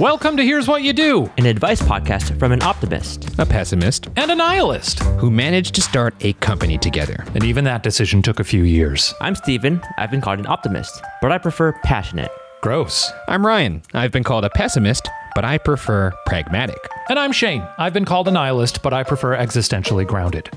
Welcome 0.00 0.36
to 0.36 0.44
Here's 0.44 0.68
What 0.68 0.84
You 0.84 0.92
Do, 0.92 1.28
an 1.38 1.46
advice 1.46 1.82
podcast 1.82 2.38
from 2.38 2.52
an 2.52 2.62
optimist, 2.62 3.36
a 3.36 3.44
pessimist, 3.44 4.06
and 4.14 4.30
a 4.30 4.34
nihilist 4.36 5.00
who 5.18 5.28
managed 5.28 5.74
to 5.74 5.82
start 5.82 6.14
a 6.20 6.34
company 6.34 6.78
together. 6.78 7.24
And 7.34 7.42
even 7.42 7.64
that 7.64 7.82
decision 7.82 8.22
took 8.22 8.38
a 8.38 8.44
few 8.44 8.62
years. 8.62 9.12
I'm 9.20 9.34
Steven. 9.34 9.82
I've 9.96 10.12
been 10.12 10.20
called 10.20 10.38
an 10.38 10.46
optimist, 10.46 11.02
but 11.20 11.32
I 11.32 11.38
prefer 11.38 11.72
passionate. 11.82 12.30
Gross. 12.62 13.10
I'm 13.26 13.44
Ryan. 13.44 13.82
I've 13.92 14.12
been 14.12 14.22
called 14.22 14.44
a 14.44 14.50
pessimist, 14.50 15.08
but 15.34 15.44
I 15.44 15.58
prefer 15.58 16.12
pragmatic. 16.26 16.78
And 17.08 17.18
I'm 17.18 17.32
Shane. 17.32 17.66
I've 17.76 17.92
been 17.92 18.04
called 18.04 18.28
a 18.28 18.30
nihilist, 18.30 18.84
but 18.84 18.92
I 18.92 19.02
prefer 19.02 19.36
existentially 19.36 20.06
grounded. 20.06 20.48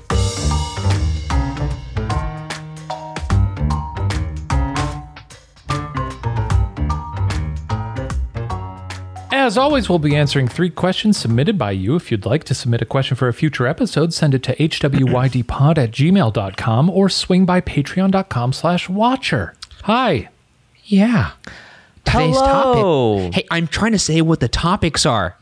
As 9.42 9.58
always, 9.58 9.88
we'll 9.88 9.98
be 9.98 10.14
answering 10.14 10.46
three 10.46 10.70
questions 10.70 11.16
submitted 11.16 11.58
by 11.58 11.72
you. 11.72 11.96
If 11.96 12.12
you'd 12.12 12.24
like 12.24 12.44
to 12.44 12.54
submit 12.54 12.80
a 12.80 12.84
question 12.84 13.16
for 13.16 13.26
a 13.26 13.34
future 13.34 13.66
episode, 13.66 14.14
send 14.14 14.34
it 14.34 14.44
to 14.44 14.54
hwydpod 14.54 15.78
at 15.78 15.90
gmail.com 15.90 16.88
or 16.88 17.08
swing 17.08 17.44
by 17.44 17.60
patreon.com 17.60 18.52
slash 18.52 18.88
watcher. 18.88 19.56
Hi. 19.82 20.28
Yeah. 20.84 21.32
Today's 22.04 22.36
Hello. 22.36 23.18
topic. 23.18 23.34
Hey, 23.34 23.46
I'm 23.50 23.66
trying 23.66 23.90
to 23.90 23.98
say 23.98 24.20
what 24.20 24.38
the 24.38 24.46
topics 24.46 25.04
are. 25.04 25.36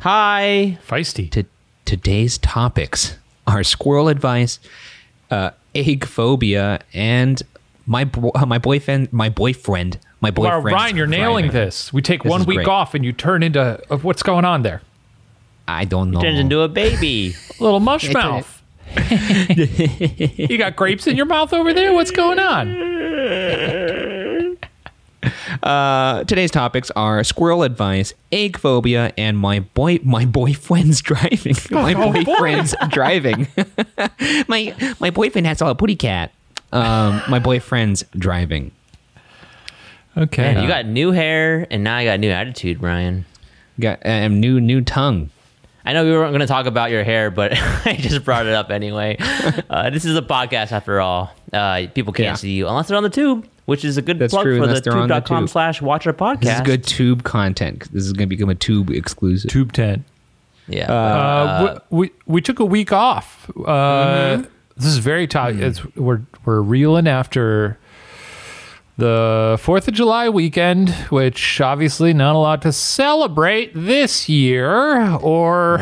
Hi. 0.00 0.78
Feisty. 0.88 1.30
To, 1.32 1.44
today's 1.84 2.38
topics 2.38 3.18
are 3.46 3.62
squirrel 3.62 4.08
advice, 4.08 4.58
uh, 5.30 5.50
egg 5.74 6.06
phobia, 6.06 6.80
and 6.94 7.42
my 7.86 8.08
uh, 8.34 8.46
my 8.46 8.56
boyfriend 8.56 9.12
my 9.12 9.28
boyfriend 9.28 9.98
my 10.24 10.30
boyfriend. 10.30 10.64
Well, 10.64 10.74
Ryan, 10.74 10.96
you're 10.96 11.06
nailing 11.06 11.50
this. 11.50 11.92
We 11.92 12.00
take 12.00 12.22
this 12.22 12.30
one 12.30 12.44
week 12.44 12.56
great. 12.56 12.68
off, 12.68 12.94
and 12.94 13.04
you 13.04 13.12
turn 13.12 13.42
into 13.42 13.80
uh, 13.90 13.98
what's 13.98 14.22
going 14.22 14.46
on 14.46 14.62
there? 14.62 14.80
I 15.68 15.84
don't 15.84 16.10
know. 16.10 16.20
Turns 16.20 16.38
into 16.38 16.60
a 16.60 16.68
baby, 16.68 17.34
a 17.60 17.62
little 17.62 17.80
mush 17.80 18.10
mouth. 18.10 18.62
you 18.96 20.56
got 20.56 20.76
grapes 20.76 21.06
in 21.06 21.16
your 21.16 21.26
mouth 21.26 21.52
over 21.52 21.74
there. 21.74 21.92
What's 21.92 22.10
going 22.10 22.38
on? 22.38 22.94
Uh, 25.62 26.22
today's 26.24 26.50
topics 26.50 26.90
are 26.90 27.24
squirrel 27.24 27.62
advice, 27.62 28.12
egg 28.30 28.58
phobia, 28.58 29.14
and 29.16 29.38
my 29.38 29.60
boy 29.60 29.98
my 30.02 30.26
boyfriend's 30.26 31.00
driving. 31.10 31.56
my 31.70 31.94
oh, 31.94 32.12
boyfriend's 32.12 32.76
boy. 32.76 32.86
driving. 32.88 33.46
my 34.48 34.94
my 35.00 35.08
boyfriend 35.08 35.46
has 35.46 35.62
all 35.62 35.70
a 35.70 35.74
putty 35.74 35.96
cat. 35.96 36.30
Um, 36.72 37.22
my 37.30 37.38
boyfriend's 37.38 38.04
driving. 38.18 38.72
Okay. 40.16 40.54
Man, 40.54 40.62
you 40.62 40.68
got 40.68 40.86
new 40.86 41.10
hair 41.10 41.66
and 41.70 41.82
now 41.82 41.98
you 41.98 42.08
got 42.08 42.20
new 42.20 42.30
attitude, 42.30 42.82
Ryan. 42.82 43.24
Got 43.80 44.00
um, 44.04 44.40
new 44.40 44.60
new 44.60 44.80
tongue. 44.80 45.30
I 45.86 45.92
know 45.92 46.04
we 46.04 46.12
weren't 46.12 46.30
going 46.30 46.40
to 46.40 46.46
talk 46.46 46.66
about 46.66 46.90
your 46.90 47.04
hair, 47.04 47.30
but 47.30 47.52
I 47.84 47.96
just 47.98 48.24
brought 48.24 48.46
it 48.46 48.54
up 48.54 48.70
anyway. 48.70 49.18
Uh, 49.70 49.90
this 49.90 50.04
is 50.04 50.16
a 50.16 50.22
podcast 50.22 50.72
after 50.72 51.00
all. 51.00 51.34
Uh, 51.52 51.86
people 51.94 52.12
can't 52.12 52.26
yeah. 52.26 52.34
see 52.34 52.52
you 52.52 52.68
unless 52.68 52.86
they're 52.88 52.96
on 52.96 53.02
the 53.02 53.10
tube, 53.10 53.48
which 53.64 53.84
is 53.84 53.96
a 53.96 54.02
good 54.02 54.18
That's 54.18 54.32
plug 54.32 54.44
true, 54.44 54.58
for 54.58 54.66
the 54.66 54.80
tube.com 54.80 55.48
slash 55.48 55.82
watch 55.82 56.06
our 56.06 56.12
podcast. 56.12 56.40
This 56.40 56.54
is 56.54 56.60
good 56.60 56.84
tube 56.84 57.24
content. 57.24 57.90
This 57.92 58.04
is 58.04 58.12
going 58.12 58.28
to 58.28 58.36
become 58.36 58.50
a 58.50 58.54
tube 58.54 58.90
exclusive. 58.90 59.50
Tube 59.50 59.72
10. 59.72 60.04
Yeah. 60.68 60.90
Uh, 60.90 60.94
uh, 60.94 61.78
we, 61.90 62.10
we 62.26 62.40
took 62.40 62.60
a 62.60 62.64
week 62.64 62.92
off. 62.92 63.50
Uh, 63.50 63.62
mm-hmm. 63.62 64.42
This 64.76 64.86
is 64.86 64.98
very 64.98 65.26
tight. 65.26 65.56
Mm. 65.56 65.96
We're, 65.96 66.22
we're 66.44 66.62
reeling 66.62 67.08
after 67.08 67.78
the 68.96 69.58
4th 69.60 69.88
of 69.88 69.94
July 69.94 70.28
weekend, 70.28 70.90
which 71.10 71.60
obviously 71.60 72.12
not 72.12 72.34
a 72.34 72.38
lot 72.38 72.62
to 72.62 72.72
celebrate 72.72 73.72
this 73.74 74.28
year 74.28 75.16
or 75.16 75.80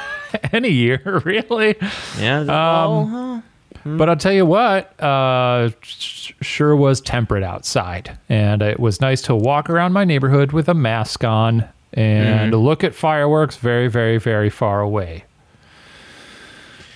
any 0.52 0.70
year, 0.70 1.22
really. 1.24 1.76
Yeah. 2.18 2.40
Um, 2.40 2.46
well, 2.46 3.06
huh? 3.06 3.40
hmm. 3.82 3.96
But 3.96 4.08
I'll 4.08 4.16
tell 4.16 4.32
you 4.32 4.46
what, 4.46 5.00
uh, 5.02 5.70
sure 5.82 6.76
was 6.76 7.00
temperate 7.00 7.42
outside. 7.42 8.16
And 8.28 8.62
it 8.62 8.78
was 8.78 9.00
nice 9.00 9.22
to 9.22 9.34
walk 9.34 9.68
around 9.68 9.92
my 9.92 10.04
neighborhood 10.04 10.52
with 10.52 10.68
a 10.68 10.74
mask 10.74 11.24
on 11.24 11.68
and 11.92 12.52
mm. 12.52 12.62
look 12.62 12.82
at 12.82 12.94
fireworks 12.94 13.56
very, 13.56 13.88
very, 13.88 14.18
very 14.18 14.50
far 14.50 14.80
away. 14.80 15.24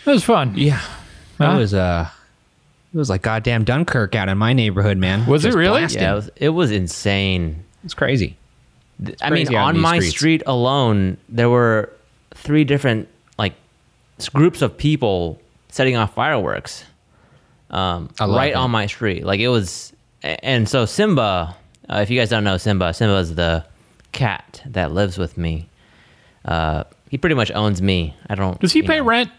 It 0.06 0.10
was 0.10 0.24
fun. 0.24 0.54
Yeah. 0.56 0.80
That 1.38 1.52
huh? 1.52 1.58
was, 1.58 1.74
uh, 1.74 2.08
it 2.92 2.96
was 2.96 3.10
like 3.10 3.22
goddamn 3.22 3.64
Dunkirk 3.64 4.14
out 4.14 4.28
in 4.28 4.38
my 4.38 4.52
neighborhood, 4.52 4.96
man. 4.96 5.26
Was 5.26 5.42
Just 5.42 5.54
it 5.54 5.58
really? 5.58 5.80
Blasting. 5.80 6.02
Yeah, 6.02 6.12
it 6.12 6.14
was, 6.14 6.30
it 6.36 6.48
was 6.50 6.70
insane. 6.70 7.64
It's 7.84 7.94
crazy. 7.94 8.36
It's 9.04 9.22
I 9.22 9.28
crazy 9.28 9.50
mean, 9.50 9.58
on 9.58 9.78
my 9.78 9.98
streets. 9.98 10.16
street 10.16 10.42
alone, 10.46 11.18
there 11.28 11.50
were 11.50 11.92
three 12.34 12.64
different 12.64 13.08
like 13.38 13.54
groups 14.32 14.62
of 14.62 14.76
people 14.76 15.40
setting 15.68 15.96
off 15.96 16.14
fireworks 16.14 16.84
um, 17.70 18.08
right 18.20 18.52
it. 18.52 18.56
on 18.56 18.70
my 18.70 18.86
street. 18.86 19.24
Like 19.24 19.40
it 19.40 19.48
was, 19.48 19.92
and 20.22 20.68
so 20.68 20.84
Simba. 20.84 21.56
Uh, 21.90 22.00
if 22.00 22.10
you 22.10 22.18
guys 22.18 22.28
don't 22.28 22.44
know 22.44 22.58
Simba, 22.58 22.92
Simba 22.92 23.16
is 23.16 23.34
the 23.34 23.64
cat 24.12 24.62
that 24.66 24.92
lives 24.92 25.16
with 25.16 25.38
me. 25.38 25.68
Uh, 26.44 26.84
he 27.08 27.16
pretty 27.16 27.34
much 27.34 27.50
owns 27.52 27.80
me. 27.80 28.14
I 28.28 28.34
don't. 28.34 28.60
Does 28.60 28.72
he 28.72 28.82
pay 28.82 28.98
know. 28.98 29.04
rent? 29.04 29.30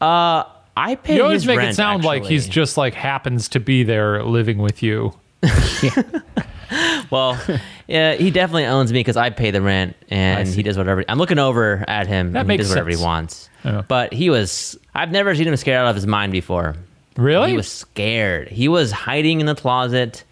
Uh, 0.00 0.44
I 0.76 0.94
pay. 0.94 1.00
For 1.00 1.06
the 1.06 1.12
rent. 1.12 1.16
You 1.16 1.22
always 1.24 1.46
make 1.46 1.58
rent, 1.58 1.70
it 1.70 1.74
sound 1.74 2.00
actually. 2.00 2.20
like 2.20 2.28
he's 2.28 2.48
just 2.48 2.76
like 2.76 2.94
happens 2.94 3.48
to 3.50 3.60
be 3.60 3.82
there 3.82 4.22
living 4.22 4.58
with 4.58 4.82
you. 4.82 5.14
well, 7.10 7.38
yeah, 7.86 8.14
he 8.14 8.30
definitely 8.30 8.66
owns 8.66 8.92
me 8.92 9.00
because 9.00 9.16
I 9.16 9.30
pay 9.30 9.50
the 9.50 9.60
rent 9.60 9.96
and 10.08 10.48
he 10.48 10.62
does 10.62 10.78
whatever. 10.78 11.04
I'm 11.08 11.18
looking 11.18 11.38
over 11.38 11.84
at 11.88 12.06
him. 12.06 12.32
That 12.32 12.40
and 12.40 12.48
makes 12.48 12.60
he 12.60 12.62
does 12.64 12.70
whatever 12.70 12.90
sense. 12.90 13.00
he 13.00 13.04
wants. 13.04 13.50
Yeah. 13.64 13.82
But 13.86 14.12
he 14.12 14.30
was. 14.30 14.78
I've 14.94 15.10
never 15.10 15.34
seen 15.34 15.48
him 15.48 15.56
scared 15.56 15.78
out 15.78 15.88
of 15.88 15.96
his 15.96 16.06
mind 16.06 16.32
before. 16.32 16.76
Really? 17.16 17.50
He 17.50 17.56
was 17.56 17.70
scared. 17.70 18.48
He 18.48 18.68
was 18.68 18.90
hiding 18.90 19.40
in 19.40 19.46
the 19.46 19.54
closet 19.54 20.24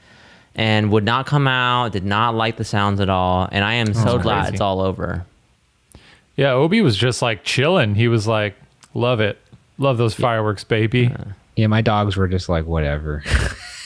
and 0.54 0.90
would 0.90 1.04
not 1.04 1.26
come 1.26 1.46
out. 1.46 1.92
Did 1.92 2.04
not 2.04 2.34
like 2.34 2.56
the 2.56 2.64
sounds 2.64 3.00
at 3.00 3.08
all. 3.08 3.48
And 3.52 3.64
I 3.64 3.74
am 3.74 3.88
oh, 3.90 3.92
so 3.92 4.18
glad 4.18 4.42
crazy. 4.42 4.54
it's 4.54 4.60
all 4.60 4.80
over. 4.80 5.26
Yeah, 6.36 6.52
Obi 6.52 6.80
was 6.80 6.96
just 6.96 7.20
like 7.20 7.44
chilling. 7.44 7.94
He 7.94 8.08
was 8.08 8.26
like, 8.26 8.54
"Love 8.94 9.20
it." 9.20 9.38
Love 9.80 9.96
those 9.96 10.14
fireworks, 10.14 10.62
baby. 10.62 11.10
Yeah, 11.56 11.66
my 11.66 11.80
dogs 11.80 12.14
were 12.14 12.28
just 12.28 12.50
like 12.50 12.66
whatever. 12.66 13.24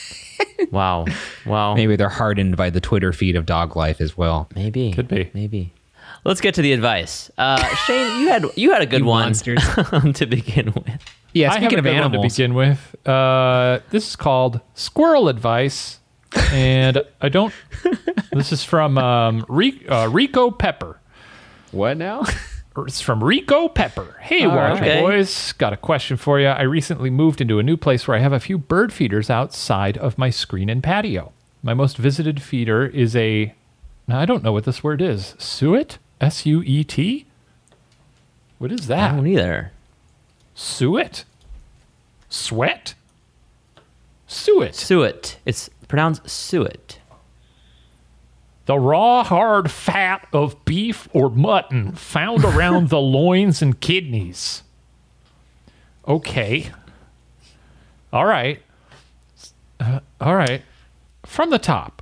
wow. 0.71 1.05
Wow. 1.45 1.73
Maybe 1.73 1.95
they're 1.95 2.09
hardened 2.09 2.57
by 2.57 2.69
the 2.69 2.81
Twitter 2.81 3.13
feed 3.13 3.37
of 3.37 3.45
dog 3.45 3.77
life 3.77 4.01
as 4.01 4.17
well. 4.17 4.49
Maybe. 4.53 4.91
Could 4.91 5.07
be. 5.07 5.31
Maybe. 5.33 5.71
Let's 6.25 6.41
get 6.41 6.53
to 6.55 6.61
the 6.61 6.73
advice. 6.73 7.31
Uh, 7.37 7.63
Shane, 7.85 8.19
you 8.19 8.27
had 8.27 8.45
you 8.57 8.71
had 8.73 8.81
a 8.81 8.85
good 8.85 9.01
You 9.01 9.05
one 9.05 9.23
monsters. 9.23 9.63
to 10.15 10.25
begin 10.25 10.73
with. 10.73 11.01
Yeah, 11.33 11.51
I 11.51 11.53
have 11.53 11.61
speaking 11.61 11.77
a 11.77 11.79
of 11.79 11.83
good 11.85 11.93
one 11.93 12.03
animals, 12.03 12.35
to 12.35 12.41
begin 12.41 12.53
with. 12.55 13.07
Uh, 13.07 13.79
this 13.91 14.09
is 14.09 14.15
called 14.17 14.59
Squirrel 14.73 15.29
Advice, 15.29 15.99
and 16.51 17.01
I 17.21 17.29
don't. 17.29 17.53
This 18.33 18.51
is 18.51 18.65
from 18.65 18.97
um, 18.97 19.45
uh, 19.49 20.09
Rico 20.11 20.51
Pepper. 20.51 20.99
what 21.71 21.95
now? 21.95 22.25
It's 22.77 22.99
from 23.01 23.23
Rico 23.23 23.69
Pepper. 23.69 24.17
Hey, 24.19 24.45
Watcher. 24.45 25.01
Boys. 25.01 25.53
Got 25.53 25.73
a 25.73 25.77
question 25.77 26.17
for 26.17 26.39
you. 26.39 26.47
I 26.47 26.63
recently 26.63 27.09
moved 27.09 27.39
into 27.39 27.59
a 27.59 27.63
new 27.63 27.77
place 27.77 28.07
where 28.07 28.17
I 28.17 28.19
have 28.19 28.33
a 28.33 28.39
few 28.39 28.57
bird 28.57 28.91
feeders 28.91 29.29
outside 29.29 29.97
of 29.97 30.17
my 30.17 30.29
screen 30.29 30.69
and 30.69 30.83
patio. 30.83 31.31
My 31.63 31.73
most 31.73 31.97
visited 31.97 32.41
feeder 32.41 32.85
is 32.85 33.15
a. 33.15 33.53
Now, 34.07 34.19
I 34.19 34.25
don't 34.25 34.43
know 34.43 34.51
what 34.51 34.65
this 34.65 34.83
word 34.83 35.01
is. 35.01 35.35
Suet? 35.37 35.97
S 36.19 36.45
U 36.45 36.61
E 36.63 36.83
T? 36.83 37.25
What 38.57 38.71
is 38.71 38.87
that? 38.87 39.11
I 39.11 39.15
don't 39.15 39.27
either. 39.27 39.71
Suet? 40.53 41.23
Sweat? 42.29 42.93
Suet. 44.27 44.75
Suet. 44.75 45.37
It's 45.45 45.69
pronounced 45.87 46.29
suet. 46.29 46.99
The 48.65 48.79
raw, 48.79 49.23
hard 49.23 49.69
fat 49.69 50.27
of 50.33 50.63
beef 50.65 51.07
or 51.13 51.29
mutton 51.29 51.93
found 51.93 52.43
around 52.45 52.89
the 52.89 52.99
loins 52.99 53.61
and 53.61 53.79
kidneys. 53.79 54.63
Okay. 56.07 56.71
All 58.11 58.25
right. 58.25 58.61
Uh, 59.79 59.99
all 60.19 60.35
right. 60.35 60.61
From 61.25 61.49
the 61.49 61.59
top. 61.59 62.01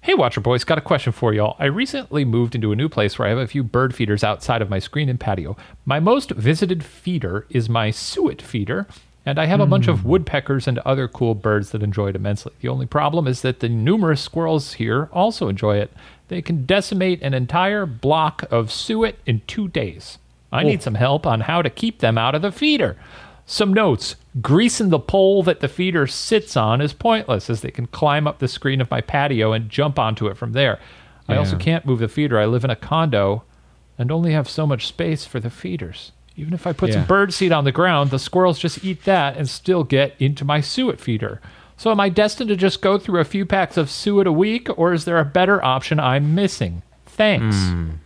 Hey, 0.00 0.14
Watcher 0.14 0.40
Boys, 0.40 0.64
got 0.64 0.78
a 0.78 0.82
question 0.82 1.12
for 1.12 1.32
y'all. 1.32 1.54
I 1.60 1.66
recently 1.66 2.24
moved 2.24 2.56
into 2.56 2.72
a 2.72 2.76
new 2.76 2.88
place 2.88 3.16
where 3.16 3.26
I 3.26 3.30
have 3.30 3.38
a 3.38 3.46
few 3.46 3.62
bird 3.62 3.94
feeders 3.94 4.24
outside 4.24 4.60
of 4.60 4.68
my 4.68 4.80
screen 4.80 5.08
and 5.08 5.20
patio. 5.20 5.56
My 5.84 6.00
most 6.00 6.32
visited 6.32 6.82
feeder 6.84 7.46
is 7.50 7.68
my 7.68 7.92
suet 7.92 8.42
feeder, 8.42 8.88
and 9.24 9.38
I 9.38 9.46
have 9.46 9.60
a 9.60 9.66
bunch 9.66 9.86
of 9.86 10.00
hmm. 10.00 10.08
woodpeckers 10.08 10.66
and 10.66 10.78
other 10.80 11.06
cool 11.06 11.34
birds 11.34 11.70
that 11.70 11.82
enjoy 11.82 12.08
it 12.08 12.16
immensely. 12.16 12.52
The 12.60 12.68
only 12.68 12.86
problem 12.86 13.28
is 13.28 13.42
that 13.42 13.60
the 13.60 13.68
numerous 13.68 14.20
squirrels 14.20 14.74
here 14.74 15.08
also 15.12 15.48
enjoy 15.48 15.78
it. 15.78 15.92
They 16.28 16.42
can 16.42 16.66
decimate 16.66 17.22
an 17.22 17.34
entire 17.34 17.86
block 17.86 18.44
of 18.50 18.72
suet 18.72 19.18
in 19.26 19.42
two 19.46 19.68
days. 19.68 20.18
I 20.50 20.64
need 20.64 20.82
some 20.82 20.96
help 20.96 21.26
on 21.26 21.40
how 21.40 21.62
to 21.62 21.70
keep 21.70 22.00
them 22.00 22.18
out 22.18 22.34
of 22.34 22.42
the 22.42 22.52
feeder. 22.52 22.96
Some 23.46 23.72
notes 23.72 24.16
greasing 24.40 24.90
the 24.90 24.98
pole 24.98 25.42
that 25.44 25.60
the 25.60 25.68
feeder 25.68 26.06
sits 26.06 26.56
on 26.56 26.80
is 26.80 26.92
pointless, 26.92 27.48
as 27.48 27.60
they 27.60 27.70
can 27.70 27.86
climb 27.86 28.26
up 28.26 28.38
the 28.38 28.48
screen 28.48 28.80
of 28.80 28.90
my 28.90 29.00
patio 29.00 29.52
and 29.52 29.70
jump 29.70 29.98
onto 29.98 30.26
it 30.26 30.36
from 30.36 30.52
there. 30.52 30.78
I 31.28 31.36
also 31.36 31.56
can't 31.56 31.86
move 31.86 32.00
the 32.00 32.08
feeder. 32.08 32.38
I 32.38 32.46
live 32.46 32.64
in 32.64 32.70
a 32.70 32.76
condo 32.76 33.44
and 33.96 34.10
only 34.10 34.32
have 34.32 34.48
so 34.48 34.66
much 34.66 34.86
space 34.86 35.24
for 35.24 35.40
the 35.40 35.50
feeders. 35.50 36.12
Even 36.36 36.54
if 36.54 36.66
I 36.66 36.72
put 36.72 36.90
yeah. 36.90 36.96
some 36.96 37.06
bird 37.06 37.32
seed 37.32 37.52
on 37.52 37.64
the 37.64 37.72
ground, 37.72 38.10
the 38.10 38.18
squirrels 38.18 38.58
just 38.58 38.84
eat 38.84 39.04
that 39.04 39.36
and 39.36 39.48
still 39.48 39.84
get 39.84 40.14
into 40.18 40.44
my 40.44 40.60
suet 40.60 41.00
feeder. 41.00 41.40
So 41.76 41.90
am 41.90 42.00
I 42.00 42.08
destined 42.08 42.48
to 42.48 42.56
just 42.56 42.80
go 42.80 42.98
through 42.98 43.20
a 43.20 43.24
few 43.24 43.44
packs 43.44 43.76
of 43.76 43.90
suet 43.90 44.26
a 44.26 44.32
week, 44.32 44.68
or 44.78 44.92
is 44.92 45.04
there 45.04 45.18
a 45.18 45.24
better 45.24 45.62
option 45.64 45.98
I'm 45.98 46.34
missing? 46.34 46.82
Thanks. 47.06 47.56
Mm. 47.56 47.98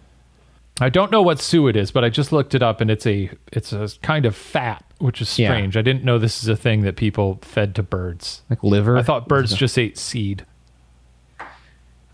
I 0.80 0.88
don't 0.88 1.10
know 1.10 1.22
what 1.22 1.40
suet 1.40 1.76
is, 1.76 1.90
but 1.90 2.04
I 2.04 2.10
just 2.10 2.32
looked 2.32 2.54
it 2.54 2.62
up 2.62 2.80
and 2.80 2.90
it's 2.90 3.06
a 3.06 3.30
it's 3.52 3.72
a 3.72 3.88
kind 4.02 4.26
of 4.26 4.36
fat, 4.36 4.84
which 4.98 5.22
is 5.22 5.28
strange. 5.28 5.74
Yeah. 5.74 5.80
I 5.80 5.82
didn't 5.82 6.04
know 6.04 6.18
this 6.18 6.42
is 6.42 6.48
a 6.48 6.56
thing 6.56 6.82
that 6.82 6.96
people 6.96 7.38
fed 7.42 7.74
to 7.76 7.82
birds. 7.82 8.42
Like 8.50 8.62
liver? 8.62 8.96
I 8.96 9.02
thought 9.02 9.28
birds 9.28 9.54
just 9.54 9.78
ate 9.78 9.96
seed. 9.96 10.44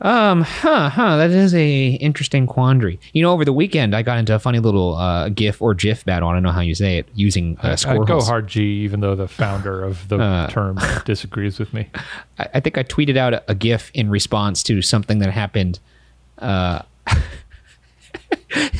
Um, 0.03 0.43
huh, 0.43 0.89
huh. 0.89 1.17
That 1.17 1.31
is 1.31 1.55
a 1.55 1.91
interesting 1.93 2.49
quandary. 2.49 2.99
You 3.13 3.23
know, 3.23 3.33
over 3.33 3.45
the 3.45 3.53
weekend, 3.53 3.95
I 3.95 4.03
got 4.03 4.19
into 4.19 4.35
a 4.35 4.41
funny 4.41 4.59
little 4.59 4.97
uh, 4.97 5.29
GIF 5.29 5.63
or 5.63 5.75
GIF 5.75 6.05
battle. 6.05 6.29
I 6.29 6.33
don't 6.33 6.43
know 6.43 6.51
how 6.51 6.61
you 6.61 6.75
say 6.75 6.99
it 6.99 7.09
using 7.15 7.57
uh, 7.59 7.77
squirrels. 7.77 8.11
I, 8.11 8.13
go 8.13 8.21
hard 8.21 8.49
G, 8.49 8.63
even 8.83 9.01
though 9.01 9.15
the 9.15 9.29
founder 9.29 9.83
of 9.83 10.09
the 10.09 10.19
uh, 10.19 10.49
term 10.49 10.79
disagrees 11.05 11.61
with 11.61 11.73
me. 11.73 11.89
I, 12.39 12.49
I, 12.55 12.61
think 12.61 12.77
I 12.77 12.83
tweeted 12.83 13.17
out 13.17 13.33
a, 13.33 13.45
a, 13.47 13.55
GIF 13.55 13.93
in 13.95 14.11
response 14.11 14.65
to 14.65 14.83
something 14.83 15.21
that 15.21 15.31
happened. 15.31 15.79
Uh, 16.39 16.83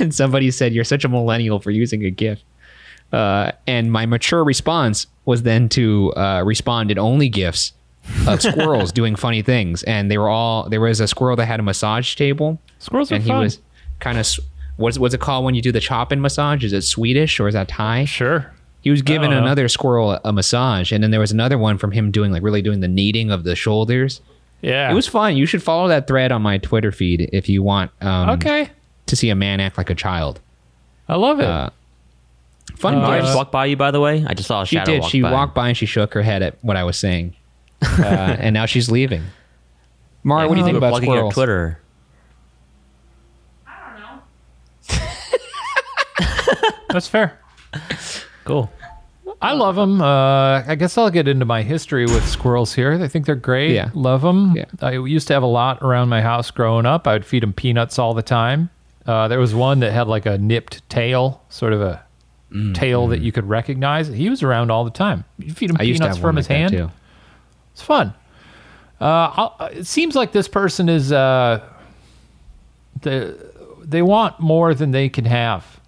and 0.01 0.13
somebody 0.13 0.51
said, 0.51 0.75
"You're 0.75 0.83
such 0.83 1.05
a 1.05 1.09
millennial 1.09 1.61
for 1.61 1.71
using 1.71 2.05
a 2.05 2.11
GIF." 2.11 2.43
Uh, 3.13 3.53
and 3.69 3.93
my 3.93 4.07
mature 4.07 4.43
response 4.43 5.07
was 5.25 5.43
then 5.45 5.69
to 5.69 6.13
uh, 6.15 6.43
respond 6.45 6.91
in 6.91 6.99
only 6.99 7.29
GIFs 7.29 7.75
of 8.27 8.43
squirrels 8.43 8.93
doing 9.01 9.17
funny 9.17 9.43
things, 9.43 9.83
and 9.85 10.11
they 10.11 10.19
were 10.19 10.29
all 10.29 10.69
there 10.69 10.81
was 10.81 11.01
a 11.01 11.09
squirrel 11.09 11.37
that 11.37 11.47
had 11.47 11.61
a 11.61 11.63
massage 11.63 12.15
table. 12.15 12.61
Squirrels 12.79 13.11
and 13.13 13.23
he 13.23 13.29
fun. 13.29 13.41
was 13.41 13.59
kind 14.01 14.19
of 14.19 14.27
what's 14.77 14.99
what's 14.99 15.15
it 15.15 15.21
called 15.21 15.45
when 15.45 15.55
you 15.55 15.63
do 15.63 15.73
the 15.73 15.81
chop 15.81 16.13
and 16.13 16.21
massage? 16.21 16.65
Is 16.65 16.73
it 16.73 16.83
Swedish 16.83 17.39
or 17.41 17.49
is 17.49 17.55
that 17.55 17.69
Thai? 17.69 18.05
Sure. 18.05 18.53
He 18.81 18.91
was 18.91 19.01
giving 19.01 19.33
another 19.33 19.69
squirrel 19.69 20.11
a, 20.11 20.21
a 20.25 20.33
massage, 20.33 20.91
and 20.91 21.05
then 21.05 21.13
there 21.13 21.21
was 21.21 21.31
another 21.31 21.57
one 21.57 21.79
from 21.79 21.93
him 21.93 22.11
doing 22.11 22.33
like 22.33 22.43
really 22.43 22.63
doing 22.63 22.81
the 22.81 22.89
kneading 22.89 23.31
of 23.31 23.45
the 23.45 23.55
shoulders. 23.55 24.21
Yeah, 24.61 24.91
it 24.91 24.95
was 24.95 25.07
fun. 25.07 25.37
You 25.37 25.47
should 25.47 25.63
follow 25.63 25.89
that 25.89 26.09
thread 26.09 26.33
on 26.33 26.43
my 26.43 26.59
Twitter 26.59 26.91
feed 26.91 27.31
if 27.33 27.49
you 27.49 27.63
want. 27.63 27.93
Um, 28.01 28.31
okay. 28.31 28.71
To 29.07 29.17
see 29.17 29.31
a 29.31 29.37
man 29.37 29.61
act 29.61 29.79
like 29.79 29.91
a 29.91 29.95
child. 29.95 30.41
I 31.09 31.17
love 31.17 31.39
it. 31.39 31.47
Uh, 31.47 31.71
fun. 32.77 32.97
Uh, 32.97 33.07
I 33.07 33.21
just 33.21 33.37
walked 33.37 33.53
by 33.53 33.67
you, 33.67 33.77
by 33.77 33.93
the 33.93 34.01
way. 34.01 34.25
I 34.27 34.35
just 34.35 34.49
saw 34.49 34.63
a 34.63 34.67
she 34.67 34.77
shadow. 34.77 34.95
She 34.95 35.01
did. 35.01 35.11
She 35.11 35.23
by. 35.23 35.31
walked 35.31 35.55
by 35.55 35.69
and 35.69 35.77
she 35.77 35.87
shook 35.87 36.15
her 36.15 36.23
head 36.23 36.43
at 36.43 36.57
what 36.63 36.77
I 36.77 36.83
was 36.83 36.97
saying 36.99 37.37
uh, 37.99 38.37
and 38.39 38.55
now 38.55 38.67
she's 38.67 38.91
leaving. 38.91 39.23
Mara, 40.23 40.49
what 40.49 40.55
do 40.55 40.61
you 40.61 40.67
think 40.67 40.77
about 40.77 41.03
squirrels? 41.03 41.25
Your 41.25 41.33
Twitter. 41.33 41.81
I 43.67 44.21
don't 44.89 44.99
know. 44.99 45.03
That's 46.91 47.09
fair. 47.09 47.41
Cool. 48.45 48.71
I 49.41 49.55
love 49.55 49.75
them. 49.75 50.01
Uh, 50.01 50.63
I 50.65 50.77
guess 50.77 50.97
I'll 50.97 51.11
get 51.11 51.27
into 51.27 51.45
my 51.45 51.63
history 51.63 52.05
with 52.05 52.27
squirrels 52.29 52.73
here. 52.75 52.93
I 52.93 53.09
think 53.09 53.27
they're 53.27 53.35
great. 53.35 53.73
Yeah. 53.73 53.91
Love 53.95 54.23
them. 54.23 54.55
Yeah. 54.55 54.67
I 54.81 54.93
used 54.93 55.27
to 55.29 55.35
have 55.35 55.43
a 55.43 55.47
lot 55.47 55.83
around 55.83 56.09
my 56.09 56.23
house 56.23 56.51
growing 56.53 56.87
up. 56.87 57.09
I 57.09 57.15
would 57.15 57.27
feed 57.27 57.43
them 57.43 57.53
peanuts 57.53 57.99
all 57.99 58.15
the 58.15 58.23
time. 58.23 58.71
Uh, 59.05 59.27
there 59.27 59.41
was 59.41 59.53
one 59.53 59.81
that 59.81 59.93
had 59.93 60.07
like 60.07 60.27
a 60.27 60.39
nipped 60.39 60.89
tail, 60.89 61.43
sort 61.49 61.73
of 61.73 61.81
a 61.81 62.05
mm, 62.53 62.73
tail 62.75 63.07
mm. 63.07 63.11
that 63.11 63.21
you 63.21 63.33
could 63.33 63.49
recognize. 63.49 64.07
He 64.07 64.31
was 64.31 64.45
around 64.45 64.71
all 64.71 64.85
the 64.85 64.91
time. 64.91 65.25
You 65.39 65.53
feed 65.53 65.71
him 65.71 65.77
I 65.81 65.85
peanuts 65.85 66.19
from 66.19 66.37
his 66.37 66.49
like 66.49 66.59
hand. 66.59 66.91
It's 67.73 67.83
fun. 67.83 68.15
Uh, 69.01 69.69
it 69.73 69.87
seems 69.87 70.15
like 70.15 70.33
this 70.33 70.47
person 70.47 70.89
is 70.89 71.13
uh, 71.13 71.61
the, 73.01 73.37
they 73.83 74.03
want 74.03 74.39
more 74.39 74.75
than 74.75 74.93
they 74.93 75.09
can 75.09 75.25
have. 75.25 75.81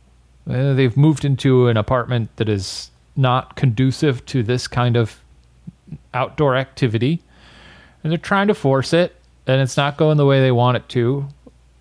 Uh, 0.49 0.75
they've 0.75 0.97
moved 0.97 1.25
into 1.25 1.69
an 1.69 1.77
apartment 1.77 2.35
that 2.37 2.49
is 2.49 2.91
not 3.17 3.55
conducive 3.57 4.25
to 4.27 4.43
this 4.43 4.67
kind 4.67 4.97
of 4.97 5.21
outdoor 6.13 6.57
activity, 6.57 7.23
and 8.03 8.11
they're 8.11 8.19
trying 8.19 8.49
to 8.49 8.55
force 8.55 8.93
it, 8.93 9.15
and 9.47 9.61
it's 9.61 9.77
not 9.77 9.97
going 9.97 10.17
the 10.17 10.27
way 10.27 10.41
they 10.41 10.53
want 10.53 10.77
it 10.77 10.89
to. 10.89 11.27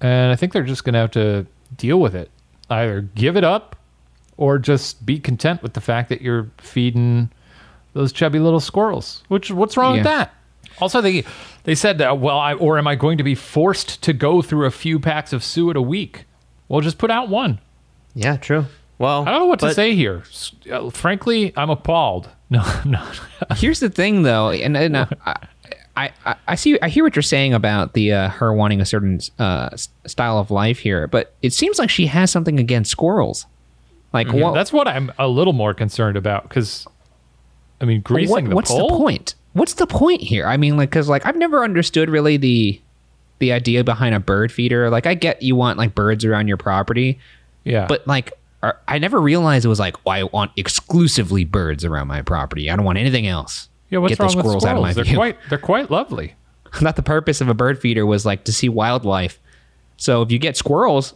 And 0.01 0.31
I 0.31 0.35
think 0.35 0.53
they're 0.53 0.63
just 0.63 0.83
going 0.83 0.94
to 0.94 0.99
have 0.99 1.11
to 1.11 1.47
deal 1.75 1.99
with 1.99 2.15
it. 2.15 2.29
Either 2.69 3.01
give 3.01 3.35
it 3.38 3.44
up 3.44 3.75
or 4.38 4.59
just 4.59 5.06
be 5.06 5.19
content 5.19 5.63
with 5.63 5.73
the 5.73 5.81
fact 5.81 6.09
that 6.09 6.21
you're 6.21 6.49
feeding 6.57 7.31
those 7.94 8.12
chubby 8.12 8.40
little 8.40 8.60
squirrels. 8.60 9.24
Which 9.28 9.51
what's 9.51 9.78
wrong 9.78 9.95
yeah. 9.95 10.00
with 10.00 10.06
that? 10.06 10.34
Also, 10.80 11.01
they 11.01 11.24
they 11.63 11.75
said 11.75 12.00
that 12.00 12.19
well, 12.19 12.40
I, 12.40 12.54
or 12.54 12.78
am 12.78 12.88
I 12.88 12.95
going 12.95 13.18
to 13.18 13.24
be 13.24 13.36
forced 13.36 14.01
to 14.04 14.13
go 14.13 14.42
through 14.42 14.66
a 14.66 14.72
few 14.72 15.00
packs 15.00 15.34
of 15.34 15.44
suet 15.44 15.75
a 15.75 15.81
week? 15.81 16.25
Well, 16.68 16.81
just 16.81 16.98
put 16.98 17.12
out 17.12 17.30
one. 17.30 17.60
Yeah, 18.16 18.38
true. 18.38 18.66
Well, 18.98 19.24
I 19.24 19.31
don't 19.31 19.40
know 19.42 19.45
what 19.48 19.60
but, 19.60 19.69
to 19.69 19.74
say 19.74 19.95
here. 19.95 20.24
Uh, 20.72 20.90
frankly, 20.90 21.54
I'm 21.57 21.69
appalled. 21.69 22.30
No, 22.54 22.63
no. 22.86 23.04
Here's 23.56 23.80
the 23.80 23.90
thing, 23.90 24.22
though, 24.22 24.51
and, 24.51 24.78
and 24.78 24.95
uh, 24.95 25.07
I, 25.25 26.12
I, 26.24 26.36
I 26.48 26.54
see. 26.54 26.78
I 26.84 26.90
hear 26.90 27.04
what 27.04 27.16
you're 27.16 27.24
saying 27.24 27.51
about 27.56 27.94
the 27.94 28.13
uh, 28.13 28.30
her 28.30 28.54
wanting 28.54 28.80
a 28.80 28.86
certain 28.86 29.19
uh, 29.40 29.75
style 30.06 30.38
of 30.38 30.51
life 30.51 30.78
here, 30.78 31.07
but 31.07 31.34
it 31.42 31.51
seems 31.51 31.80
like 31.80 31.90
she 31.90 32.06
has 32.06 32.30
something 32.30 32.60
against 32.60 32.92
squirrels. 32.92 33.48
Like, 34.13 34.28
mm-hmm. 34.28 34.40
well, 34.40 34.54
that's 34.54 34.72
what 34.72 34.88
I'm 34.88 35.12
a 35.18 35.28
little 35.28 35.54
more 35.54 35.74
concerned 35.74 36.16
about 36.16 36.48
because 36.48 36.88
I 37.83 37.85
mean, 37.85 38.00
greasing 38.00 38.31
what, 38.31 38.50
the 38.50 38.56
what's 38.56 38.71
pole? 38.71 38.88
the 38.88 38.97
point? 38.97 39.35
What's 39.51 39.74
the 39.74 39.85
point 39.85 40.21
here? 40.21 40.47
I 40.47 40.56
mean, 40.56 40.77
like, 40.77 40.89
because 40.89 41.09
like 41.09 41.25
I've 41.25 41.35
never 41.35 41.63
understood 41.63 42.09
really 42.09 42.38
the 42.38 42.81
the 43.39 43.51
idea 43.51 43.83
behind 43.83 44.15
a 44.15 44.21
bird 44.21 44.53
feeder. 44.53 44.89
Like, 44.89 45.06
I 45.06 45.15
get 45.15 45.41
you 45.41 45.57
want 45.57 45.77
like 45.77 45.94
birds 45.94 46.24
around 46.24 46.47
your 46.47 46.56
property, 46.56 47.19
yeah, 47.65 47.85
but 47.85 48.07
like 48.07 48.31
are, 48.63 48.80
I 48.88 48.97
never 48.97 49.19
realized 49.19 49.65
it 49.65 49.68
was 49.68 49.80
like, 49.80 49.97
oh, 50.06 50.12
I 50.12 50.24
want 50.24 50.51
exclusively 50.56 51.44
birds 51.44 51.83
around 51.83 52.07
my 52.07 52.21
property. 52.21 52.69
I 52.69 52.77
don't 52.77 52.85
want 52.85 52.97
anything 52.97 53.27
else. 53.27 53.68
Yeah, 53.89 54.00
what's 54.00 54.12
Get 54.12 54.19
wrong 54.21 54.30
squirrels 54.30 54.56
with 54.56 54.62
squirrels? 54.62 54.65
Out 54.65 54.77
of 54.77 54.81
my 54.81 54.94
they're 54.94 55.03
view. 55.03 55.18
quite 55.18 55.38
they're 55.50 55.57
quite 55.57 55.91
lovely. 55.91 56.35
Not 56.81 56.95
the 56.95 57.03
purpose 57.03 57.41
of 57.41 57.50
a 57.50 57.53
bird 57.53 57.80
feeder 57.80 58.06
was 58.06 58.25
like 58.25 58.45
to 58.45 58.53
see 58.53 58.69
wildlife. 58.69 59.39
So 59.97 60.21
if 60.21 60.31
you 60.31 60.39
get 60.39 60.56
squirrels, 60.56 61.13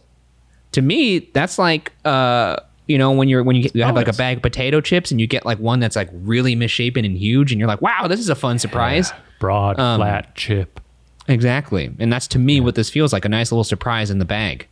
to 0.72 0.82
me, 0.82 1.30
that's 1.32 1.58
like 1.58 1.92
uh 2.04 2.56
you 2.88 2.98
know 2.98 3.12
when 3.12 3.28
you're 3.28 3.44
when 3.44 3.54
you, 3.54 3.62
get, 3.62 3.76
you 3.76 3.84
have 3.84 3.94
oh, 3.94 3.98
like 3.98 4.08
a 4.08 4.14
bag 4.14 4.38
of 4.38 4.42
potato 4.42 4.80
chips 4.80 5.10
and 5.10 5.20
you 5.20 5.26
get 5.26 5.46
like 5.46 5.58
one 5.58 5.78
that's 5.78 5.94
like 5.94 6.08
really 6.12 6.56
misshapen 6.56 7.04
and 7.04 7.16
huge 7.16 7.52
and 7.52 7.60
you're 7.60 7.68
like 7.68 7.82
wow 7.82 8.08
this 8.08 8.18
is 8.18 8.28
a 8.28 8.34
fun 8.34 8.58
surprise. 8.58 9.10
Yeah, 9.10 9.20
broad 9.38 9.78
um, 9.78 10.00
flat 10.00 10.34
chip. 10.34 10.80
Exactly. 11.28 11.94
And 11.98 12.12
that's 12.12 12.26
to 12.28 12.38
me 12.38 12.56
yeah. 12.56 12.62
what 12.62 12.74
this 12.74 12.90
feels 12.90 13.12
like 13.12 13.24
a 13.24 13.28
nice 13.28 13.52
little 13.52 13.64
surprise 13.64 14.10
in 14.10 14.18
the 14.18 14.24
bag. 14.24 14.66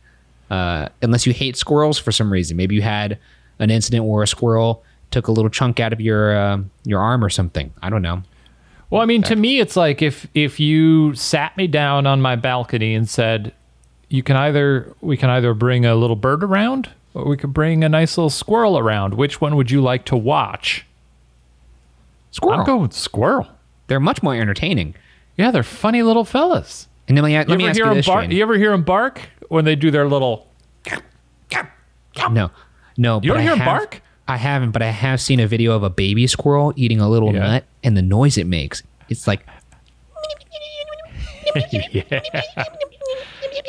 Uh, 0.49 0.89
unless 1.01 1.27
you 1.27 1.33
hate 1.33 1.55
squirrels 1.55 1.99
for 1.99 2.11
some 2.11 2.31
reason. 2.31 2.57
Maybe 2.57 2.73
you 2.73 2.81
had 2.81 3.19
an 3.59 3.69
incident 3.69 4.05
where 4.05 4.23
a 4.23 4.27
squirrel 4.27 4.83
took 5.11 5.27
a 5.27 5.31
little 5.31 5.49
chunk 5.49 5.79
out 5.79 5.93
of 5.93 6.01
your 6.01 6.35
uh, 6.35 6.59
your 6.83 6.99
arm 6.99 7.23
or 7.23 7.29
something. 7.29 7.71
I 7.81 7.89
don't 7.89 8.01
know. 8.01 8.23
Well 8.89 9.01
i 9.01 9.05
mean 9.05 9.21
to 9.23 9.35
me 9.35 9.59
it's 9.59 9.75
like 9.75 10.01
if 10.01 10.27
if 10.33 10.61
you 10.61 11.13
sat 11.13 11.57
me 11.57 11.67
down 11.67 12.07
on 12.07 12.21
my 12.21 12.37
balcony 12.37 12.95
and 12.95 13.07
said 13.09 13.53
you 14.07 14.23
can 14.23 14.37
either 14.37 14.95
we 15.01 15.17
can 15.17 15.29
either 15.29 15.53
bring 15.53 15.85
a 15.85 15.93
little 15.93 16.15
bird 16.15 16.41
around 16.41 16.89
or 17.17 17.27
we 17.27 17.37
could 17.37 17.53
bring 17.53 17.83
a 17.83 17.89
nice 17.89 18.17
little 18.17 18.29
squirrel 18.29 18.77
around. 18.77 19.15
Which 19.15 19.41
one 19.41 19.55
would 19.55 19.71
you 19.71 19.81
like 19.81 20.05
to 20.05 20.15
watch? 20.15 20.85
Squirrel. 22.31 22.59
I'm 22.59 22.65
going 22.65 22.81
with 22.83 22.93
squirrel. 22.93 23.47
They're 23.87 23.99
much 23.99 24.21
more 24.21 24.35
entertaining. 24.35 24.95
Yeah, 25.37 25.51
they're 25.51 25.63
funny 25.63 26.03
little 26.03 26.25
fellas. 26.25 26.87
And 27.07 27.17
then 27.17 27.23
let 27.23 27.29
me, 27.29 27.37
let 27.37 27.57
me 27.57 27.67
ask 27.67 27.79
you 27.79 27.93
this, 27.93 28.05
bark, 28.05 28.29
You 28.29 28.41
ever 28.41 28.57
hear 28.57 28.71
them 28.71 28.83
bark 28.83 29.21
when 29.47 29.65
they 29.65 29.75
do 29.75 29.91
their 29.91 30.07
little? 30.07 30.47
No, 32.31 32.51
no. 32.97 33.21
You 33.21 33.33
don't 33.33 33.41
hear 33.41 33.55
them 33.55 33.65
bark? 33.65 34.01
I 34.27 34.37
haven't, 34.37 34.71
but 34.71 34.81
I 34.81 34.89
have 34.89 35.21
seen 35.21 35.39
a 35.39 35.47
video 35.47 35.73
of 35.73 35.83
a 35.83 35.89
baby 35.89 36.27
squirrel 36.27 36.73
eating 36.75 36.99
a 36.99 37.07
little 37.07 37.33
yeah. 37.33 37.39
nut, 37.39 37.65
and 37.83 37.95
the 37.95 38.01
noise 38.01 38.37
it 38.37 38.45
makes. 38.45 38.83
It's 39.09 39.25
like. 39.25 39.45
yeah. 41.71 42.21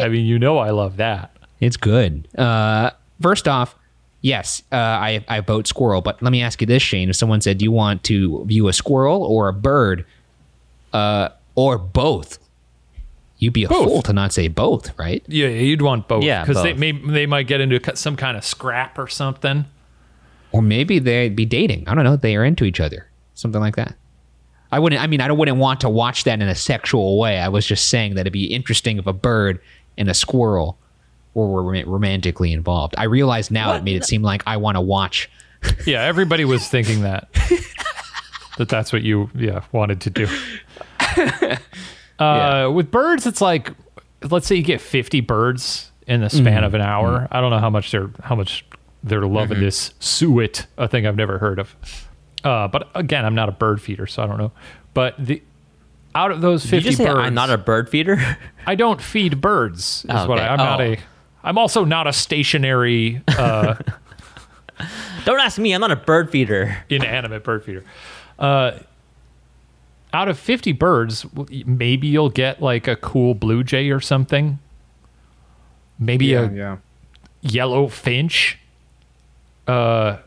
I 0.00 0.09
mean, 0.09 0.26
you 0.26 0.38
know, 0.38 0.59
I 0.59 0.71
love 0.71 0.97
that. 0.97 1.37
It's 1.61 1.76
good. 1.76 2.26
Uh, 2.37 2.90
first 3.20 3.48
off, 3.48 3.75
yes, 4.20 4.62
uh, 4.72 4.76
I 4.76 5.25
I 5.28 5.40
vote 5.40 5.66
squirrel. 5.66 6.00
But 6.00 6.22
let 6.22 6.30
me 6.32 6.42
ask 6.42 6.60
you 6.60 6.66
this, 6.66 6.82
Shane: 6.82 7.08
If 7.10 7.16
someone 7.16 7.40
said, 7.40 7.58
"Do 7.58 7.64
you 7.64 7.72
want 7.72 8.04
to 8.04 8.44
view 8.46 8.68
a 8.68 8.72
squirrel 8.72 9.22
or 9.22 9.48
a 9.48 9.52
bird, 9.52 10.04
uh, 10.92 11.30
or 11.54 11.78
both?" 11.78 12.38
You'd 13.40 13.52
be 13.52 13.64
a 13.64 13.68
both. 13.68 13.87
fool 13.87 14.02
to 14.02 14.12
not 14.12 14.32
say 14.32 14.48
both, 14.48 14.98
right? 14.98 15.22
Yeah, 15.28 15.46
you'd 15.46 15.80
want 15.80 16.08
both. 16.08 16.25
Yeah, 16.25 16.44
because 16.44 16.62
they 16.62 16.72
may 16.72 16.92
they 16.92 17.26
might 17.26 17.46
get 17.46 17.60
into 17.60 17.80
some 17.96 18.16
kind 18.16 18.37
of 18.37 18.44
scrap 18.44 18.98
or 18.98 19.06
something. 19.06 19.64
Or 20.50 20.62
maybe 20.62 20.98
they'd 20.98 21.37
be 21.37 21.44
dating. 21.44 21.87
I 21.88 21.94
don't 21.94 22.04
know. 22.04 22.16
They 22.16 22.34
are 22.34 22.44
into 22.44 22.64
each 22.64 22.80
other, 22.80 23.06
something 23.34 23.60
like 23.60 23.76
that. 23.76 23.94
I 24.72 24.78
wouldn't. 24.80 25.00
I 25.00 25.06
mean, 25.06 25.20
I 25.20 25.30
wouldn't 25.30 25.58
want 25.58 25.80
to 25.82 25.88
watch 25.88 26.25
that 26.25 26.40
in 26.42 26.48
a 26.48 26.54
sexual 26.54 27.18
way. 27.18 27.38
I 27.38 27.48
was 27.48 27.64
just 27.64 27.88
saying 27.88 28.14
that 28.14 28.22
it'd 28.22 28.32
be 28.32 28.46
interesting 28.46 28.98
if 28.98 29.06
a 29.06 29.12
bird 29.12 29.60
and 29.96 30.08
a 30.08 30.14
squirrel 30.14 30.78
or 31.35 31.52
were 31.52 31.85
romantically 31.85 32.52
involved. 32.52 32.94
I 32.99 33.04
realize 33.04 33.50
now 33.50 33.68
what? 33.68 33.78
it 33.78 33.85
made 33.85 33.97
it 33.97 34.04
seem 34.04 34.23
like 34.23 34.42
I 34.47 34.56
want 34.56 34.76
to 34.76 34.80
watch. 34.80 35.30
yeah, 35.87 36.02
everybody 36.02 36.44
was 36.44 36.68
thinking 36.68 37.02
that. 37.02 37.32
that 38.58 38.68
that's 38.68 38.92
what 38.92 39.02
you 39.02 39.30
yeah 39.35 39.64
wanted 39.73 40.00
to 40.02 40.11
do. 40.11 40.28
Uh, 42.20 42.25
yeah. 42.25 42.66
With 42.66 42.90
birds, 42.90 43.26
it's 43.26 43.40
like 43.40 43.70
let's 44.28 44.49
say 44.49 44.56
you 44.56 44.62
get 44.64 44.80
50 44.80 45.20
birds 45.20 45.92
in 46.08 46.20
the 46.20 46.28
span 46.28 46.47
mm-hmm. 46.47 46.64
of 46.64 46.75
an 46.75 46.80
hour. 46.80 47.20
Mm-hmm. 47.20 47.35
I 47.37 47.40
don't 47.40 47.50
know 47.50 47.61
how 47.61 47.70
much 47.70 47.92
they're 47.92 48.11
how 48.25 48.35
much 48.35 48.64
they're 49.04 49.25
loving 49.25 49.58
mm-hmm. 49.58 49.66
this 49.66 49.94
suet, 50.00 50.66
a 50.76 50.88
thing 50.88 51.06
I've 51.06 51.14
never 51.14 51.38
heard 51.38 51.61
of. 51.61 51.76
Uh, 52.42 52.66
but 52.66 52.88
again, 52.94 53.25
I'm 53.25 53.35
not 53.35 53.49
a 53.49 53.52
bird 53.52 53.80
feeder, 53.80 54.06
so 54.06 54.23
I 54.23 54.26
don't 54.26 54.38
know. 54.38 54.52
But 54.94 55.14
the 55.18 55.42
out 56.14 56.30
of 56.30 56.40
those 56.40 56.66
50 56.66 56.97
birds, 56.97 57.00
I'm 57.00 57.35
not 57.35 57.50
a 57.50 57.58
bird 57.58 57.88
feeder. 57.88 58.38
I 58.66 58.75
don't 58.75 59.00
feed 59.00 59.40
birds. 59.40 60.04
Is 60.04 60.06
oh, 60.08 60.18
okay. 60.20 60.28
what 60.28 60.38
I, 60.38 60.47
am 60.52 60.61
oh. 60.61 60.64
not 60.64 60.80
a. 60.80 60.99
I'm 61.49 61.57
also 61.57 61.83
not 61.87 62.07
a 62.07 62.12
stationary. 62.12 63.23
Uh, 63.26 63.76
don't 65.25 65.40
ask 65.40 65.59
me. 65.59 65.73
I'm 65.73 65.81
not 65.81 65.90
a 65.90 65.97
bird 65.97 66.31
feeder. 66.31 66.85
Inanimate 66.90 67.43
bird 67.43 67.64
feeder. 67.64 67.85
Uh, 68.38 68.81
out 70.12 70.28
of 70.28 70.38
50 70.38 70.73
birds, 70.73 71.25
maybe 71.64 72.07
you'll 72.07 72.28
get 72.28 72.61
like 72.61 72.87
a 72.87 72.97
cool 72.97 73.33
blue 73.33 73.64
jay 73.64 73.88
or 73.88 73.99
something. 73.99 74.59
Maybe 75.99 76.26
yeah, 76.26 76.50
a 76.50 76.52
yeah. 76.52 76.76
yellow 77.40 77.88
finch. 77.88 78.59
Uh, 79.67 80.19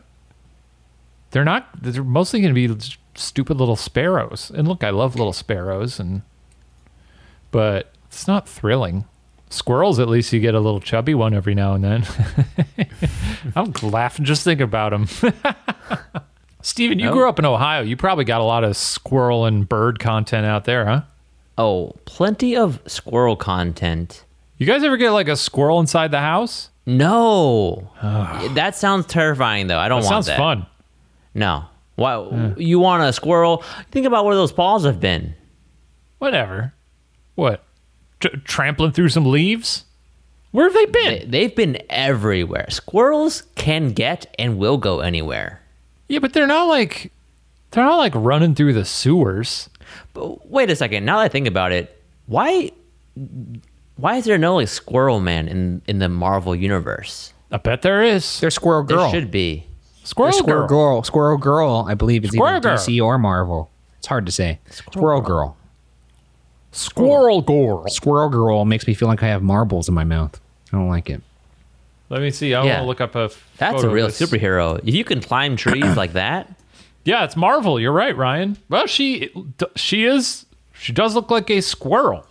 they're 1.30 1.44
not. 1.44 1.68
They're 1.80 2.02
mostly 2.02 2.40
going 2.40 2.52
to 2.52 2.68
be 2.68 2.84
stupid 3.14 3.58
little 3.58 3.76
sparrows. 3.76 4.50
And 4.52 4.66
look, 4.66 4.82
I 4.82 4.90
love 4.90 5.14
little 5.14 5.32
sparrows, 5.32 6.00
and 6.00 6.22
but 7.52 7.92
it's 8.08 8.26
not 8.26 8.48
thrilling. 8.48 9.04
Squirrels, 9.52 9.98
at 9.98 10.08
least 10.08 10.32
you 10.32 10.40
get 10.40 10.54
a 10.54 10.60
little 10.60 10.80
chubby 10.80 11.14
one 11.14 11.34
every 11.34 11.54
now 11.54 11.74
and 11.74 11.84
then. 11.84 12.06
I'm 13.54 13.70
laughing 13.82 14.24
just 14.24 14.44
thinking 14.44 14.64
about 14.64 14.90
them. 14.92 15.06
Steven, 16.62 16.98
you 16.98 17.10
grew 17.10 17.28
up 17.28 17.38
in 17.38 17.44
Ohio. 17.44 17.82
You 17.82 17.94
probably 17.98 18.24
got 18.24 18.40
a 18.40 18.44
lot 18.44 18.64
of 18.64 18.78
squirrel 18.78 19.44
and 19.44 19.68
bird 19.68 19.98
content 19.98 20.46
out 20.46 20.64
there, 20.64 20.86
huh? 20.86 21.02
Oh, 21.58 21.92
plenty 22.06 22.56
of 22.56 22.80
squirrel 22.86 23.36
content. 23.36 24.24
You 24.56 24.64
guys 24.64 24.82
ever 24.84 24.96
get 24.96 25.10
like 25.10 25.28
a 25.28 25.36
squirrel 25.36 25.80
inside 25.80 26.12
the 26.12 26.20
house? 26.20 26.70
No. 26.86 27.90
that 28.54 28.74
sounds 28.74 29.04
terrifying, 29.04 29.66
though. 29.66 29.78
I 29.78 29.88
don't 29.88 30.00
that 30.00 30.06
want 30.06 30.14
sounds 30.14 30.26
that. 30.28 30.38
fun. 30.38 30.66
No. 31.34 31.66
Why? 31.96 32.26
Yeah. 32.26 32.54
You 32.56 32.78
want 32.78 33.02
a 33.02 33.12
squirrel? 33.12 33.64
Think 33.90 34.06
about 34.06 34.24
where 34.24 34.34
those 34.34 34.50
paws 34.50 34.86
have 34.86 34.98
been. 34.98 35.34
Whatever. 36.20 36.72
What? 37.34 37.62
T- 38.22 38.28
trampling 38.44 38.92
through 38.92 39.10
some 39.10 39.26
leaves? 39.26 39.84
Where 40.52 40.66
have 40.66 40.74
they 40.74 40.86
been? 40.86 41.04
They, 41.04 41.26
they've 41.26 41.56
been 41.56 41.78
everywhere. 41.90 42.66
Squirrels 42.70 43.42
can 43.54 43.92
get 43.92 44.32
and 44.38 44.58
will 44.58 44.76
go 44.78 45.00
anywhere. 45.00 45.60
Yeah, 46.08 46.18
but 46.20 46.32
they're 46.32 46.46
not 46.46 46.64
like 46.68 47.12
they're 47.70 47.84
not 47.84 47.96
like 47.96 48.14
running 48.14 48.54
through 48.54 48.74
the 48.74 48.84
sewers. 48.84 49.68
But 50.14 50.48
wait 50.50 50.70
a 50.70 50.76
second. 50.76 51.04
Now 51.04 51.18
that 51.18 51.24
I 51.24 51.28
think 51.28 51.46
about 51.46 51.72
it, 51.72 52.02
why 52.26 52.70
why 53.96 54.16
is 54.16 54.24
there 54.24 54.38
no 54.38 54.56
like 54.56 54.68
Squirrel 54.68 55.20
Man 55.20 55.48
in 55.48 55.82
in 55.86 55.98
the 55.98 56.08
Marvel 56.08 56.54
universe? 56.54 57.32
I 57.50 57.56
bet 57.58 57.82
there 57.82 58.02
is. 58.02 58.40
There's 58.40 58.54
Squirrel 58.54 58.82
Girl. 58.82 59.10
There 59.10 59.20
should 59.20 59.30
be. 59.30 59.66
Squirrel, 60.04 60.32
Squirrel 60.32 60.66
Girl. 60.66 60.94
Girl. 60.96 61.02
Squirrel 61.02 61.38
Girl, 61.38 61.86
I 61.88 61.94
believe, 61.94 62.24
is 62.24 62.30
Squirrel 62.30 62.56
either 62.56 62.70
Girl. 62.70 62.78
DC 62.78 63.02
or 63.02 63.18
Marvel. 63.18 63.70
It's 63.98 64.06
hard 64.06 64.26
to 64.26 64.32
say. 64.32 64.58
Squirrel, 64.68 64.92
Squirrel 64.92 65.20
Girl. 65.20 65.56
Squirrel 66.72 67.42
Girl. 67.42 67.86
Squirrel 67.88 68.30
Girl 68.30 68.64
makes 68.64 68.86
me 68.86 68.94
feel 68.94 69.08
like 69.08 69.22
I 69.22 69.28
have 69.28 69.42
marbles 69.42 69.88
in 69.88 69.94
my 69.94 70.04
mouth. 70.04 70.40
I 70.72 70.78
don't 70.78 70.88
like 70.88 71.08
it. 71.08 71.22
Let 72.08 72.20
me 72.20 72.30
see. 72.30 72.54
I 72.54 72.64
yeah. 72.64 72.72
want 72.72 72.82
to 72.82 72.86
look 72.86 73.00
up 73.00 73.14
a. 73.14 73.30
That's 73.58 73.82
a 73.82 73.88
real 73.88 74.08
superhero. 74.08 74.78
If 74.86 74.94
you 74.94 75.04
can 75.04 75.20
climb 75.20 75.56
trees 75.56 75.96
like 75.96 76.14
that. 76.14 76.54
Yeah, 77.04 77.24
it's 77.24 77.36
Marvel. 77.36 77.80
You're 77.80 77.92
right, 77.92 78.16
Ryan. 78.16 78.58
Well, 78.68 78.86
she 78.86 79.30
she 79.76 80.04
is 80.04 80.46
she 80.72 80.92
does 80.92 81.14
look 81.14 81.30
like 81.30 81.50
a 81.50 81.60
squirrel. 81.60 82.26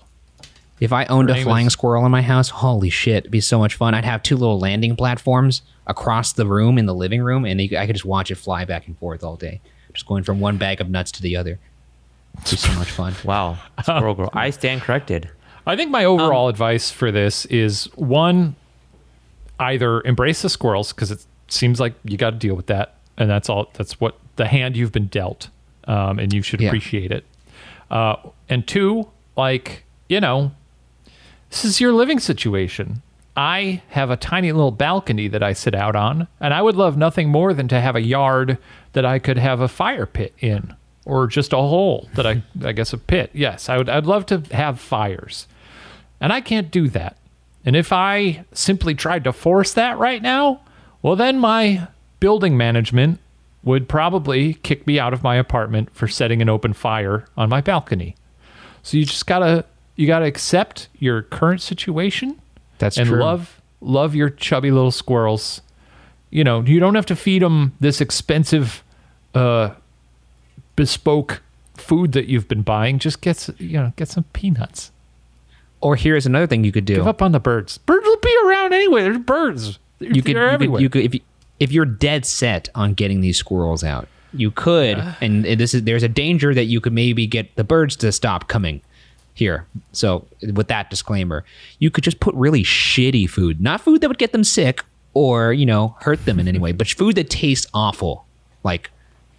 If 0.80 0.92
I 0.92 1.06
owned 1.06 1.30
Her 1.30 1.36
a 1.36 1.44
flying 1.44 1.68
is... 1.68 1.74
squirrel 1.74 2.06
in 2.06 2.12
my 2.12 2.22
house, 2.22 2.50
holy 2.50 2.90
shit, 2.90 3.18
it'd 3.18 3.32
be 3.32 3.42
so 3.42 3.60
much 3.60 3.76
fun. 3.76 3.94
I'd 3.94 4.06
have 4.06 4.24
two 4.24 4.36
little 4.36 4.60
landing 4.60 4.96
platforms 4.96 5.62
across 5.86 6.34
the 6.34 6.46
room 6.48 6.78
in 6.78 6.86
the 6.86 6.96
living 6.96 7.22
room, 7.22 7.46
and 7.46 7.62
I 7.62 7.86
could 7.86 7.96
just 7.96 8.06
watch 8.06 8.32
it 8.32 8.36
fly 8.36 8.66
back 8.66 8.88
and 8.88 8.98
forth 8.98 9.24
all 9.24 9.36
day, 9.36 9.62
just 9.94 10.08
going 10.08 10.24
from 10.24 10.40
one 10.40 10.58
bag 10.58 10.82
of 10.82 10.90
nuts 10.90 11.12
to 11.14 11.22
the 11.22 11.36
other. 11.36 11.60
It's 12.40 12.60
so 12.60 12.74
much 12.74 12.92
fun. 12.92 13.14
Wow, 13.24 13.58
squirrel 13.82 14.16
girl. 14.16 14.30
I 14.34 14.50
stand 14.50 14.82
corrected. 14.82 15.30
I 15.66 15.76
think 15.76 15.92
my 15.92 16.06
overall 16.06 16.46
um, 16.48 16.50
advice 16.50 16.90
for 16.90 17.12
this 17.12 17.46
is 17.46 17.86
one, 17.96 18.56
either 19.60 20.02
embrace 20.02 20.42
the 20.42 20.50
squirrels 20.50 20.92
because 20.92 21.12
it 21.12 21.24
seems 21.50 21.80
like 21.80 21.94
you 22.04 22.18
got 22.18 22.32
to 22.32 22.38
deal 22.38 22.56
with 22.56 22.68
that, 22.68 22.96
and 23.18 23.30
that's 23.30 23.50
all. 23.50 23.70
That's 23.74 24.00
what 24.00 24.18
the 24.38 24.48
hand 24.48 24.76
you've 24.76 24.92
been 24.92 25.08
dealt, 25.08 25.50
um, 25.86 26.20
and 26.20 26.34
you 26.34 26.42
should 26.42 26.62
yeah. 26.62 26.70
appreciate 26.70 27.12
it. 27.12 27.26
Uh, 27.90 28.16
and 28.50 28.68
two, 28.68 29.08
like 29.38 29.84
you 30.10 30.20
know, 30.20 30.52
this 31.50 31.64
is 31.64 31.80
your 31.80 31.94
living 31.94 32.20
situation. 32.20 33.02
I 33.36 33.82
have 33.90 34.10
a 34.10 34.18
tiny 34.18 34.52
little 34.52 34.72
balcony 34.72 35.28
that 35.30 35.42
I 35.42 35.54
sit 35.54 35.74
out 35.74 35.96
on, 35.96 36.28
and 36.40 36.54
I 36.54 36.62
would 36.62 36.76
love 36.76 36.98
nothing 36.98 37.30
more 37.30 37.54
than 37.54 37.68
to 37.70 37.80
have 37.80 37.96
a 37.96 38.02
yard 38.02 38.58
that 38.94 39.06
I 39.06 39.20
could 39.20 39.38
have 39.38 39.62
a 39.62 39.68
fire 39.68 40.06
pit 40.06 40.34
in, 40.40 40.76
or 41.05 41.27
just 41.27 41.53
a 41.53 41.58
hole 41.58 42.10
that 42.15 42.27
I, 42.27 42.43
I 42.63 42.72
guess, 42.72 42.93
a 42.93 42.98
pit. 42.98 43.31
Yes, 43.34 43.70
I 43.70 43.77
would. 43.77 43.89
I'd 43.89 44.05
love 44.05 44.25
to 44.27 44.43
have 44.51 44.79
fires, 44.79 45.48
and 46.20 46.31
I 46.31 46.41
can't 46.41 46.72
do 46.72 46.88
that. 46.89 47.17
And 47.65 47.75
if 47.75 47.93
I 47.93 48.46
simply 48.53 48.96
tried 48.96 49.24
to 49.25 49.34
force 49.34 49.74
that 49.74 49.98
right 49.98 50.22
now, 50.22 50.62
well, 51.01 51.15
then 51.15 51.39
my 51.39 51.88
building 52.20 52.58
management 52.58 53.20
would 53.63 53.88
probably 53.88 54.55
kick 54.55 54.88
me 54.88 55.00
out 55.00 55.13
of 55.13 55.24
my 55.24 55.36
apartment 55.36 55.93
for 55.93 56.08
setting 56.08 56.41
an 56.41 56.50
open 56.50 56.74
fire 56.74 57.25
on 57.38 57.50
my 57.50 57.62
balcony. 57.62 58.15
So 58.84 58.98
you 58.98 59.05
just 59.05 59.27
gotta 59.27 59.65
you 59.96 60.08
gotta 60.08 60.25
accept 60.25 60.88
your 60.98 61.22
current 61.22 61.62
situation. 61.62 62.41
That's 62.79 62.98
and 62.98 63.08
true. 63.08 63.20
love 63.20 63.62
love 63.81 64.15
your 64.15 64.29
chubby 64.29 64.72
little 64.72 64.91
squirrels. 64.91 65.62
You 66.29 66.43
know, 66.43 66.62
you 66.62 66.79
don't 66.79 66.96
have 66.96 67.05
to 67.08 67.15
feed 67.15 67.41
them 67.41 67.74
this 67.79 68.00
expensive, 68.00 68.84
uh, 69.36 69.72
bespoke 70.82 71.44
food 71.76 72.12
that 72.14 72.26
you've 72.26 72.48
been 72.48 72.64
buying. 72.64 72.98
Just 72.98 73.22
get 73.22 73.48
you 73.60 73.78
know 73.78 73.94
get 73.98 74.08
some 74.08 74.24
peanuts. 74.34 74.92
Or 75.80 75.96
here's 75.96 76.26
another 76.26 76.48
thing 76.48 76.64
you 76.64 76.72
could 76.72 76.86
do. 76.86 76.96
Give 76.96 77.08
up 77.08 77.22
on 77.22 77.34
the 77.34 77.40
birds. 77.40 77.78
Birds 77.78 78.04
will 78.04 78.18
be 78.18 78.36
around 78.46 78.74
anyway. 78.74 79.04
There's 79.04 79.20
birds. 79.20 79.78
They're, 80.00 80.12
you 80.12 80.24
could, 80.24 80.36
you 80.36 80.58
could, 80.58 80.82
you 80.82 80.90
could, 80.90 81.04
if 81.04 81.14
you, 81.14 81.22
if 81.60 81.72
you're 81.72 81.86
dead 81.86 82.26
set 82.26 82.70
on 82.74 82.96
getting 82.96 83.22
these 83.22 83.38
squirrels 83.38 83.84
out, 83.84 84.08
you 84.34 84.50
could, 84.50 84.98
uh, 84.98 85.14
and 85.22 85.46
this 85.46 85.76
is 85.76 85.84
there's 85.84 86.02
a 86.02 86.10
danger 86.10 86.56
that 86.56 86.66
you 86.66 86.82
could 86.82 86.94
maybe 86.94 87.28
get 87.28 87.56
the 87.58 87.64
birds 87.64 87.96
to 87.98 88.12
stop 88.12 88.48
coming 88.48 88.82
here. 89.36 89.68
So 89.92 90.26
with 90.54 90.68
that 90.70 90.90
disclaimer, 90.90 91.46
you 91.78 91.92
could 91.92 92.04
just 92.04 92.20
put 92.20 92.34
really 92.34 92.64
shitty 92.64 93.30
food, 93.30 93.62
not 93.62 93.82
food 93.82 94.02
that 94.02 94.08
would 94.08 94.18
get 94.18 94.32
them 94.32 94.44
sick 94.44 94.84
or 95.14 95.54
you 95.54 95.68
know 95.68 95.96
hurt 96.02 96.26
them 96.26 96.40
in 96.40 96.48
any 96.48 96.58
way, 96.58 96.72
but 96.72 96.88
food 96.88 97.16
that 97.18 97.30
tastes 97.30 97.68
awful, 97.72 98.26
like 98.64 98.90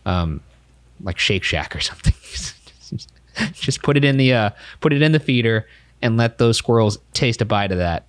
um, 0.06 0.40
like 1.02 1.18
Shake 1.18 1.44
Shack 1.44 1.74
or 1.74 1.80
something. 1.80 2.14
just 3.52 3.82
put 3.82 3.96
it 3.96 4.04
in 4.04 4.16
the 4.16 4.32
uh, 4.32 4.50
put 4.80 4.92
it 4.92 5.02
in 5.02 5.12
the 5.12 5.20
feeder 5.20 5.66
and 6.00 6.16
let 6.16 6.38
those 6.38 6.56
squirrels 6.56 6.98
taste 7.12 7.40
a 7.40 7.44
bite 7.44 7.72
of 7.72 7.78
that, 7.78 8.04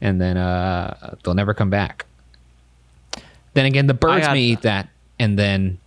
and 0.00 0.20
then 0.20 0.36
uh, 0.36 1.16
they'll 1.22 1.34
never 1.34 1.54
come 1.54 1.70
back. 1.70 2.04
Then 3.54 3.66
again, 3.66 3.86
the 3.86 3.94
birds 3.94 4.26
got, 4.26 4.34
may 4.34 4.42
eat 4.42 4.62
that, 4.62 4.88
and 5.18 5.38
then 5.38 5.78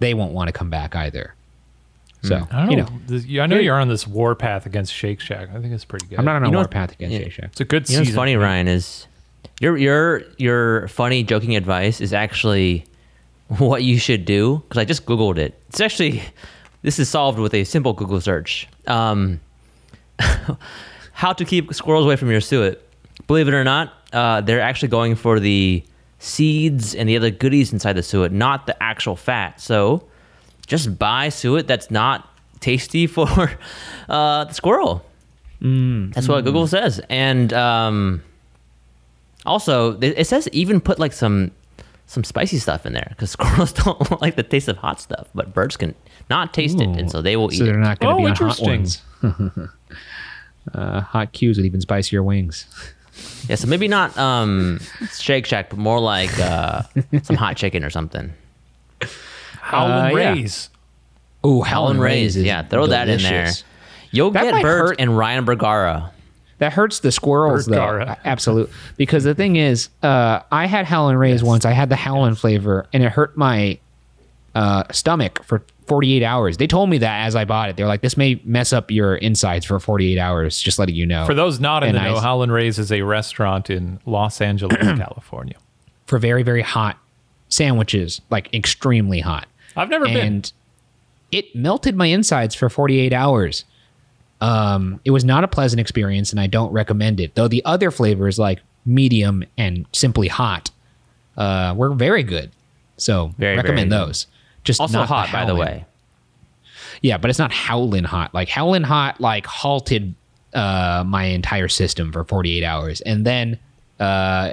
they 0.00 0.14
won't 0.14 0.32
want 0.32 0.48
to 0.48 0.52
come 0.52 0.70
back 0.70 0.94
either. 0.94 1.34
So 2.22 2.40
hmm. 2.40 2.54
I 2.54 2.66
know, 2.66 2.88
you 3.08 3.38
know, 3.38 3.44
I 3.44 3.46
know 3.46 3.58
you're 3.58 3.80
on 3.80 3.88
this 3.88 4.06
war 4.06 4.34
path 4.34 4.66
against 4.66 4.92
Shake 4.92 5.20
Shack. 5.20 5.48
I 5.54 5.60
think 5.60 5.72
it's 5.72 5.86
pretty 5.86 6.06
good. 6.06 6.18
I'm 6.18 6.24
not 6.24 6.36
on 6.36 6.44
a 6.44 6.50
you 6.50 6.56
war 6.56 6.68
path 6.68 6.92
against 6.92 7.12
yeah, 7.14 7.24
Shake 7.24 7.32
Shack. 7.32 7.44
It's 7.52 7.60
a 7.60 7.64
good. 7.64 7.88
You 7.88 7.96
know 7.96 8.02
what's 8.02 8.14
funny, 8.14 8.36
Ryan 8.36 8.68
is 8.68 9.06
your 9.60 9.76
your 9.76 10.22
your 10.36 10.88
funny 10.88 11.22
joking 11.22 11.56
advice 11.56 12.00
is 12.00 12.12
actually 12.12 12.84
what 13.58 13.82
you 13.82 13.98
should 13.98 14.24
do 14.24 14.62
because 14.68 14.78
I 14.78 14.84
just 14.84 15.06
googled 15.06 15.38
it. 15.38 15.60
It's 15.68 15.80
actually 15.80 16.22
this 16.82 16.98
is 16.98 17.08
solved 17.08 17.38
with 17.38 17.52
a 17.54 17.64
simple 17.64 17.92
Google 17.92 18.20
search. 18.20 18.68
Um, 18.86 19.40
how 21.12 21.32
to 21.32 21.44
keep 21.44 21.74
squirrels 21.74 22.06
away 22.06 22.16
from 22.16 22.30
your 22.30 22.40
suet. 22.40 22.80
Believe 23.26 23.48
it 23.48 23.54
or 23.54 23.64
not, 23.64 23.92
uh, 24.12 24.40
they're 24.40 24.60
actually 24.60 24.88
going 24.88 25.14
for 25.14 25.40
the 25.40 25.82
seeds 26.18 26.94
and 26.94 27.08
the 27.08 27.16
other 27.16 27.30
goodies 27.30 27.72
inside 27.72 27.94
the 27.94 28.02
suet, 28.02 28.32
not 28.32 28.66
the 28.66 28.82
actual 28.82 29.16
fat. 29.16 29.60
So 29.60 30.04
just 30.66 30.98
buy 30.98 31.28
suet 31.28 31.66
that's 31.66 31.90
not 31.90 32.28
tasty 32.60 33.06
for 33.08 33.50
uh, 34.08 34.44
the 34.44 34.54
squirrel. 34.54 35.04
Mm, 35.60 36.14
that's 36.14 36.28
what 36.28 36.42
mm. 36.42 36.46
Google 36.46 36.66
says. 36.66 37.00
And 37.10 37.52
um, 37.52 38.22
also, 39.44 39.98
it 40.00 40.26
says 40.26 40.48
even 40.52 40.80
put 40.80 40.98
like 40.98 41.12
some 41.12 41.50
some 42.10 42.24
spicy 42.24 42.58
stuff 42.58 42.84
in 42.86 42.92
there 42.92 43.06
because 43.10 43.30
squirrels 43.36 43.72
don't 43.72 44.20
like 44.20 44.34
the 44.34 44.42
taste 44.42 44.66
of 44.68 44.76
hot 44.76 45.00
stuff, 45.00 45.28
but 45.32 45.54
birds 45.54 45.76
can 45.76 45.94
not 46.28 46.52
taste 46.52 46.78
Ooh. 46.80 46.82
it, 46.82 46.98
and 46.98 47.10
so 47.10 47.22
they 47.22 47.36
will 47.36 47.50
so 47.50 47.62
eat. 47.62 47.66
they're 47.66 47.78
not 47.78 48.00
going 48.00 48.16
to 48.16 48.22
oh, 48.22 48.24
be 48.24 48.30
on 48.30 48.36
hot 48.36 48.60
ones. 48.60 49.02
uh, 50.74 51.00
hot 51.02 51.32
cues 51.32 51.56
with 51.56 51.66
even 51.66 51.80
spicier 51.80 52.22
wings. 52.22 52.66
Yeah, 53.48 53.54
so 53.54 53.68
maybe 53.68 53.86
not 53.86 54.16
um, 54.18 54.80
Shake 55.12 55.46
Shack, 55.46 55.70
but 55.70 55.78
more 55.78 56.00
like 56.00 56.36
uh, 56.40 56.82
some 57.22 57.36
hot 57.36 57.56
chicken 57.56 57.84
or 57.84 57.90
something. 57.90 58.32
Howlin' 59.60 60.12
uh, 60.12 60.14
Rays. 60.14 60.70
Oh, 61.44 61.62
Howlin' 61.62 62.00
Rays. 62.00 62.36
Yeah, 62.36 62.62
throw 62.62 62.86
delicious. 62.86 63.22
that 63.22 63.30
in 63.30 63.44
there. 63.44 63.52
You'll 64.10 64.30
that 64.32 64.44
get 64.44 64.62
Bert 64.62 64.88
hurt. 64.88 64.96
and 64.98 65.16
Ryan 65.16 65.44
Bergara. 65.44 66.12
That 66.60 66.74
hurts 66.74 67.00
the 67.00 67.10
squirrels 67.10 67.64
though. 67.64 68.14
Absolutely. 68.24 68.72
Because 68.98 69.24
the 69.24 69.34
thing 69.34 69.56
is, 69.56 69.88
uh, 70.02 70.40
I 70.52 70.66
had 70.66 70.84
Howlin' 70.84 71.16
Rays 71.16 71.40
yes. 71.40 71.42
once. 71.42 71.64
I 71.64 71.72
had 71.72 71.88
the 71.88 71.96
Howlin' 71.96 72.34
flavor, 72.34 72.86
and 72.92 73.02
it 73.02 73.10
hurt 73.10 73.34
my 73.34 73.78
uh, 74.54 74.84
stomach 74.92 75.42
for 75.42 75.62
48 75.86 76.22
hours. 76.22 76.58
They 76.58 76.66
told 76.66 76.90
me 76.90 76.98
that 76.98 77.26
as 77.26 77.34
I 77.34 77.46
bought 77.46 77.70
it. 77.70 77.76
They're 77.76 77.86
like, 77.86 78.02
this 78.02 78.14
may 78.16 78.40
mess 78.44 78.74
up 78.74 78.90
your 78.90 79.16
insides 79.16 79.64
for 79.64 79.80
48 79.80 80.18
hours. 80.18 80.60
Just 80.60 80.78
letting 80.78 80.94
you 80.94 81.06
know. 81.06 81.24
For 81.24 81.32
those 81.32 81.60
not 81.60 81.82
in 81.82 81.96
and 81.96 81.98
the 81.98 82.02
know, 82.02 82.20
Howlin' 82.20 82.52
Rays 82.52 82.78
is 82.78 82.92
a 82.92 83.00
restaurant 83.02 83.70
in 83.70 83.98
Los 84.04 84.42
Angeles, 84.42 84.76
California, 84.98 85.56
for 86.06 86.18
very 86.18 86.42
very 86.42 86.62
hot 86.62 86.98
sandwiches, 87.48 88.20
like 88.28 88.52
extremely 88.52 89.20
hot. 89.20 89.48
I've 89.76 89.88
never 89.88 90.06
and 90.06 90.14
been. 90.14 90.44
It 91.32 91.56
melted 91.56 91.96
my 91.96 92.06
insides 92.06 92.54
for 92.54 92.68
48 92.68 93.14
hours. 93.14 93.64
Um, 94.40 95.00
it 95.04 95.10
was 95.10 95.24
not 95.24 95.44
a 95.44 95.48
pleasant 95.48 95.80
experience, 95.80 96.30
and 96.30 96.40
I 96.40 96.46
don't 96.46 96.72
recommend 96.72 97.20
it. 97.20 97.34
Though 97.34 97.48
the 97.48 97.64
other 97.64 97.90
flavors, 97.90 98.38
like 98.38 98.60
medium 98.86 99.44
and 99.58 99.86
simply 99.92 100.28
hot, 100.28 100.70
uh, 101.36 101.74
were 101.76 101.94
very 101.94 102.22
good. 102.22 102.50
So 102.96 103.32
very, 103.38 103.56
recommend 103.56 103.90
very 103.90 104.06
those. 104.06 104.26
Just 104.64 104.80
also 104.80 105.02
hot, 105.02 105.28
the 105.28 105.32
by 105.32 105.44
the 105.44 105.54
way. 105.54 105.84
Yeah, 107.02 107.18
but 107.18 107.30
it's 107.30 107.38
not 107.38 107.52
howling 107.52 108.04
hot. 108.04 108.34
Like 108.34 108.48
howling 108.48 108.82
hot, 108.82 109.20
like 109.20 109.46
halted 109.46 110.14
uh, 110.52 111.04
my 111.06 111.24
entire 111.24 111.68
system 111.68 112.12
for 112.12 112.24
48 112.24 112.64
hours, 112.64 113.00
and 113.02 113.24
then 113.26 113.58
uh, 113.98 114.52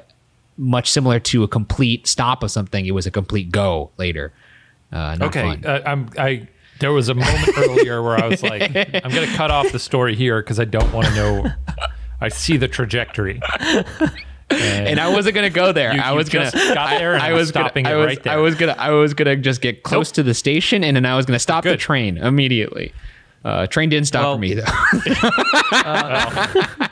much 0.58 0.90
similar 0.90 1.20
to 1.20 1.44
a 1.44 1.48
complete 1.48 2.08
stop 2.08 2.44
of 2.44 2.52
something, 2.52 2.86
it 2.86 2.92
was 2.92 3.06
a 3.06 3.12
complete 3.12 3.52
go 3.52 3.92
later. 3.98 4.34
Uh, 4.92 5.18
okay, 5.22 5.60
uh, 5.66 5.82
I'm 5.86 6.10
I 6.18 6.48
there 6.80 6.94
was 6.94 7.10
a 7.10 7.14
moment 7.14 7.50
earlier 7.58 8.02
where 8.02 8.18
I 8.18 8.28
was 8.28 8.44
like, 8.44 8.76
I'm 8.76 9.12
going 9.12 9.28
to 9.28 9.36
cut 9.36 9.52
off 9.52 9.72
the 9.72 9.80
story 9.80 10.16
here 10.16 10.42
because 10.42 10.60
I 10.60 10.66
don't 10.66 10.92
want 10.94 11.08
to 11.08 11.16
know. 11.16 11.46
I 12.22 12.30
see 12.30 12.58
the 12.58 12.68
trajectory. 12.68 13.42
And, 14.50 14.88
and, 14.88 15.00
I 15.00 15.10
wasn't 15.10 15.36
gonna 15.36 15.50
go 15.50 15.74
there. 15.74 15.94
You, 15.94 16.00
I 16.00 16.14
was 16.14 16.30
gonna 16.30 16.50
got 16.52 16.98
there. 17.00 17.18
I, 17.18 17.32
I 17.32 17.34
was 17.34 17.50
stopping 17.50 17.84
gonna, 17.84 17.96
I 17.96 17.98
was, 17.98 18.06
right 18.06 18.24
there. 18.24 18.34
I 18.34 18.38
was 18.38 18.56
gonna 18.56 18.76
I 18.78 18.92
was 18.92 19.14
gonna 19.14 19.36
just 19.36 19.60
get 19.60 19.84
close 19.84 20.08
nope. 20.08 20.16
to 20.16 20.24
the 20.24 20.34
station, 20.34 20.86
and 20.86 20.96
then 20.96 21.06
I 21.06 21.18
was 21.18 21.26
gonna 21.26 21.38
stop 21.38 21.66
Good. 21.66 21.74
the 21.74 21.78
train 21.78 22.18
immediately. 22.18 22.94
Uh, 23.44 23.68
train 23.68 23.90
didn't 23.90 24.08
stop 24.08 24.24
well, 24.24 24.36
for 24.36 24.40
me 24.40 24.54
though. 24.54 24.64
uh, 25.74 26.88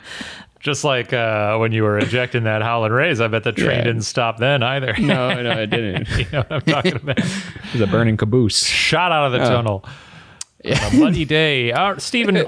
just 0.66 0.82
like 0.82 1.12
uh, 1.12 1.56
when 1.58 1.70
you 1.70 1.84
were 1.84 1.96
ejecting 1.96 2.42
that 2.42 2.60
Howlin' 2.60 2.90
Rays, 2.90 3.20
I 3.20 3.28
bet 3.28 3.44
the 3.44 3.52
train 3.52 3.78
yeah. 3.78 3.84
didn't 3.84 4.02
stop 4.02 4.38
then 4.38 4.64
either. 4.64 4.96
no, 4.98 5.40
no, 5.40 5.52
it 5.52 5.66
didn't. 5.70 6.08
you 6.18 6.26
know 6.32 6.40
what 6.40 6.52
I'm 6.52 6.60
talking 6.62 6.96
about? 6.96 7.18
it 7.18 7.72
was 7.72 7.80
a 7.80 7.86
burning 7.86 8.16
caboose. 8.16 8.64
Shot 8.64 9.12
out 9.12 9.26
of 9.26 9.32
the 9.32 9.42
uh, 9.42 9.48
tunnel. 9.48 9.84
Yeah. 10.64 10.88
a 10.88 10.96
muddy 10.96 11.24
day. 11.24 11.70
Uh, 11.76 11.96
Steven, 11.98 12.36
uh, 12.36 12.40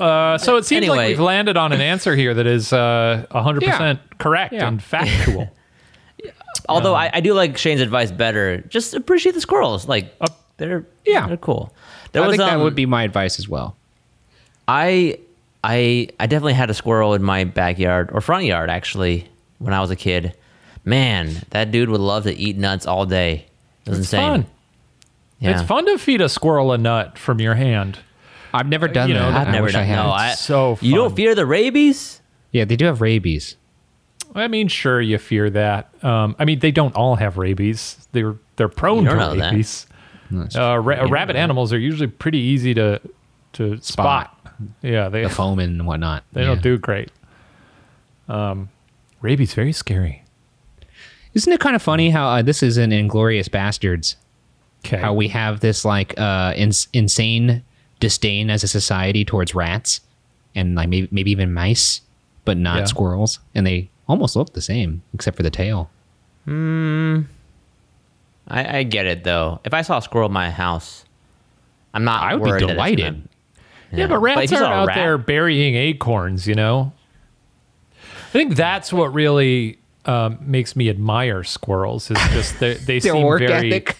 uh, 0.00 0.38
so 0.38 0.56
it 0.56 0.64
seems 0.64 0.78
anyway. 0.78 0.96
like 0.96 1.08
we've 1.10 1.20
landed 1.20 1.56
on 1.56 1.70
an 1.70 1.80
answer 1.80 2.16
here 2.16 2.34
that 2.34 2.48
is 2.48 2.72
uh, 2.72 3.24
100% 3.30 3.62
yeah. 3.62 3.96
correct 4.18 4.52
and 4.52 4.82
factual. 4.82 5.48
Although 6.68 6.94
um, 6.96 7.02
I, 7.02 7.10
I, 7.14 7.20
do 7.20 7.32
like 7.32 7.56
Shane's 7.56 7.80
advice 7.80 8.10
better. 8.10 8.58
Just 8.62 8.94
appreciate 8.94 9.36
the 9.36 9.40
squirrels. 9.40 9.86
Like, 9.86 10.12
uh, 10.20 10.26
they're, 10.56 10.84
yeah. 11.06 11.28
they're 11.28 11.36
cool. 11.36 11.72
There 12.10 12.24
I 12.24 12.26
was, 12.26 12.36
think 12.36 12.42
um, 12.42 12.58
that 12.58 12.64
would 12.64 12.74
be 12.74 12.86
my 12.86 13.04
advice 13.04 13.38
as 13.38 13.48
well. 13.48 13.76
I 14.66 15.20
I 15.62 16.08
I 16.18 16.26
definitely 16.26 16.54
had 16.54 16.70
a 16.70 16.74
squirrel 16.74 17.14
in 17.14 17.22
my 17.22 17.44
backyard 17.44 18.10
or 18.12 18.20
front 18.20 18.44
yard 18.44 18.70
actually 18.70 19.28
when 19.58 19.74
I 19.74 19.80
was 19.80 19.90
a 19.90 19.96
kid. 19.96 20.34
Man, 20.84 21.36
that 21.50 21.70
dude 21.70 21.90
would 21.90 22.00
love 22.00 22.24
to 22.24 22.34
eat 22.34 22.56
nuts 22.56 22.86
all 22.86 23.04
day. 23.04 23.46
It 23.84 23.90
was 23.90 23.98
it's 23.98 24.12
insane. 24.12 24.42
Fun. 24.42 24.46
Yeah. 25.38 25.50
It's 25.52 25.62
fun 25.62 25.86
to 25.86 25.98
feed 25.98 26.20
a 26.20 26.28
squirrel 26.28 26.72
a 26.72 26.78
nut 26.78 27.18
from 27.18 27.40
your 27.40 27.54
hand. 27.54 27.98
I've 28.52 28.66
never 28.66 28.88
done 28.88 29.08
you 29.08 29.14
know, 29.14 29.30
that. 29.30 29.42
I've 29.42 29.48
I 29.48 29.52
never 29.52 29.70
done. 29.70 29.88
I 29.88 29.94
no, 29.94 30.10
I, 30.10 30.32
so 30.32 30.76
fun. 30.76 30.88
you 30.88 30.94
don't 30.96 31.14
fear 31.14 31.34
the 31.34 31.46
rabies? 31.46 32.20
Yeah, 32.52 32.64
they 32.64 32.76
do 32.76 32.86
have 32.86 33.00
rabies. 33.00 33.56
I 34.34 34.48
mean, 34.48 34.68
sure, 34.68 35.00
you 35.00 35.18
fear 35.18 35.50
that. 35.50 35.92
Um, 36.04 36.36
I 36.38 36.44
mean, 36.44 36.60
they 36.60 36.70
don't 36.70 36.94
all 36.94 37.16
have 37.16 37.36
rabies. 37.36 38.06
They're 38.12 38.36
they're 38.56 38.68
prone 38.68 39.04
to 39.04 39.14
rabies. 39.14 39.86
Uh, 40.32 40.78
ra- 40.78 41.06
rabbit 41.08 41.36
animals 41.36 41.72
are 41.72 41.78
usually 41.78 42.06
pretty 42.06 42.38
easy 42.38 42.74
to 42.74 43.00
to 43.54 43.80
spot. 43.82 43.82
spot. 43.82 44.39
Yeah, 44.82 45.08
they 45.08 45.22
the 45.22 45.28
foam 45.28 45.58
and 45.58 45.86
whatnot. 45.86 46.24
They 46.32 46.42
yeah. 46.42 46.48
don't 46.48 46.62
do 46.62 46.78
great. 46.78 47.10
Um, 48.28 48.70
rabies 49.20 49.54
very 49.54 49.72
scary. 49.72 50.24
Isn't 51.34 51.52
it 51.52 51.60
kind 51.60 51.76
of 51.76 51.82
funny 51.82 52.10
how 52.10 52.28
uh, 52.28 52.42
this 52.42 52.62
is 52.62 52.76
an 52.76 52.90
Inglourious 52.90 53.48
Basterds? 53.48 54.16
Okay. 54.84 54.96
How 54.96 55.12
we 55.12 55.28
have 55.28 55.60
this 55.60 55.84
like 55.84 56.18
uh, 56.18 56.54
ins- 56.56 56.88
insane 56.92 57.62
disdain 58.00 58.50
as 58.50 58.64
a 58.64 58.68
society 58.68 59.24
towards 59.24 59.54
rats 59.54 60.00
and 60.54 60.74
like 60.74 60.88
maybe 60.88 61.08
maybe 61.10 61.30
even 61.30 61.52
mice, 61.52 62.00
but 62.44 62.56
not 62.56 62.78
yeah. 62.78 62.84
squirrels, 62.84 63.38
and 63.54 63.66
they 63.66 63.90
almost 64.08 64.34
look 64.36 64.52
the 64.54 64.60
same 64.60 65.02
except 65.14 65.36
for 65.36 65.42
the 65.42 65.50
tail. 65.50 65.90
Hmm. 66.44 67.22
I, 68.48 68.78
I 68.78 68.82
get 68.82 69.06
it 69.06 69.22
though. 69.22 69.60
If 69.64 69.74
I 69.74 69.82
saw 69.82 69.98
a 69.98 70.02
squirrel 70.02 70.26
in 70.26 70.32
my 70.32 70.50
house, 70.50 71.04
I'm 71.94 72.04
not. 72.04 72.22
I 72.22 72.34
would 72.34 72.58
be 72.58 72.66
delighted. 72.66 73.28
Yeah, 73.92 74.06
but 74.06 74.18
rats 74.20 74.52
aren't 74.52 74.66
out 74.66 74.88
rat- 74.88 74.96
there 74.96 75.18
burying 75.18 75.74
acorns, 75.74 76.46
you 76.46 76.54
know? 76.54 76.92
I 77.96 78.32
think 78.32 78.54
that's 78.54 78.92
what 78.92 79.12
really 79.12 79.78
um, 80.04 80.38
makes 80.40 80.76
me 80.76 80.88
admire 80.88 81.42
squirrels 81.44 82.10
is 82.10 82.18
just 82.30 82.60
they, 82.60 82.74
they 82.74 83.00
seem 83.00 83.26
very 83.38 83.72
ethic. 83.72 83.96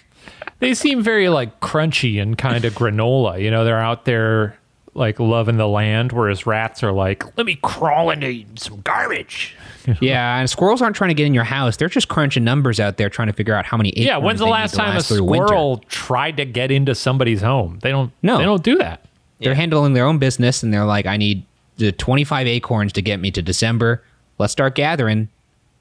they 0.60 0.74
seem 0.74 1.02
very 1.02 1.28
like 1.28 1.60
crunchy 1.60 2.22
and 2.22 2.38
kind 2.38 2.64
of 2.64 2.74
granola. 2.74 3.42
You 3.42 3.50
know, 3.50 3.64
they're 3.64 3.80
out 3.80 4.04
there 4.04 4.56
like 4.94 5.18
loving 5.20 5.56
the 5.56 5.68
land, 5.68 6.12
whereas 6.12 6.46
rats 6.46 6.82
are 6.82 6.92
like, 6.92 7.24
let 7.36 7.46
me 7.46 7.58
crawl 7.62 8.10
into 8.10 8.44
some 8.56 8.80
garbage. 8.80 9.56
yeah, 10.00 10.38
and 10.38 10.48
squirrels 10.48 10.82
aren't 10.82 10.94
trying 10.94 11.08
to 11.08 11.14
get 11.14 11.26
in 11.26 11.34
your 11.34 11.44
house; 11.44 11.76
they're 11.76 11.88
just 11.88 12.08
crunching 12.08 12.44
numbers 12.44 12.78
out 12.78 12.98
there, 12.98 13.08
trying 13.08 13.28
to 13.28 13.32
figure 13.32 13.54
out 13.54 13.64
how 13.64 13.76
many. 13.76 13.92
Yeah, 13.96 14.18
when's 14.18 14.40
the 14.40 14.46
last 14.46 14.74
time 14.74 14.96
a 14.96 15.00
squirrel 15.00 15.78
tried 15.88 16.36
to 16.36 16.44
get 16.44 16.70
into 16.70 16.94
somebody's 16.94 17.40
home? 17.40 17.78
They 17.82 17.90
don't. 17.90 18.12
No, 18.22 18.38
they 18.38 18.44
don't 18.44 18.62
do 18.62 18.76
that. 18.76 19.06
They're 19.40 19.54
handling 19.54 19.94
their 19.94 20.04
own 20.04 20.18
business 20.18 20.62
and 20.62 20.72
they're 20.72 20.84
like, 20.84 21.06
I 21.06 21.16
need 21.16 21.44
the 21.76 21.92
25 21.92 22.46
acorns 22.46 22.92
to 22.92 23.02
get 23.02 23.20
me 23.20 23.30
to 23.30 23.42
December. 23.42 24.04
Let's 24.38 24.52
start 24.52 24.74
gathering. 24.74 25.28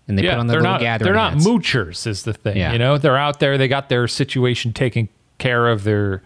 And 0.07 0.17
they 0.17 0.23
yeah, 0.23 0.31
put 0.33 0.39
on 0.39 0.47
their 0.47 0.59
little 0.59 0.73
not, 0.73 0.81
gathering. 0.81 1.05
They're 1.05 1.13
not 1.13 1.33
hats. 1.33 1.45
moochers, 1.45 2.07
is 2.07 2.23
the 2.23 2.33
thing. 2.33 2.57
Yeah. 2.57 2.71
You 2.71 2.79
know, 2.79 2.97
they're 2.97 3.17
out 3.17 3.39
there. 3.39 3.57
They 3.57 3.67
got 3.67 3.89
their 3.89 4.07
situation 4.07 4.73
taken 4.73 5.07
care 5.37 5.67
of. 5.67 5.83
They're 5.83 6.23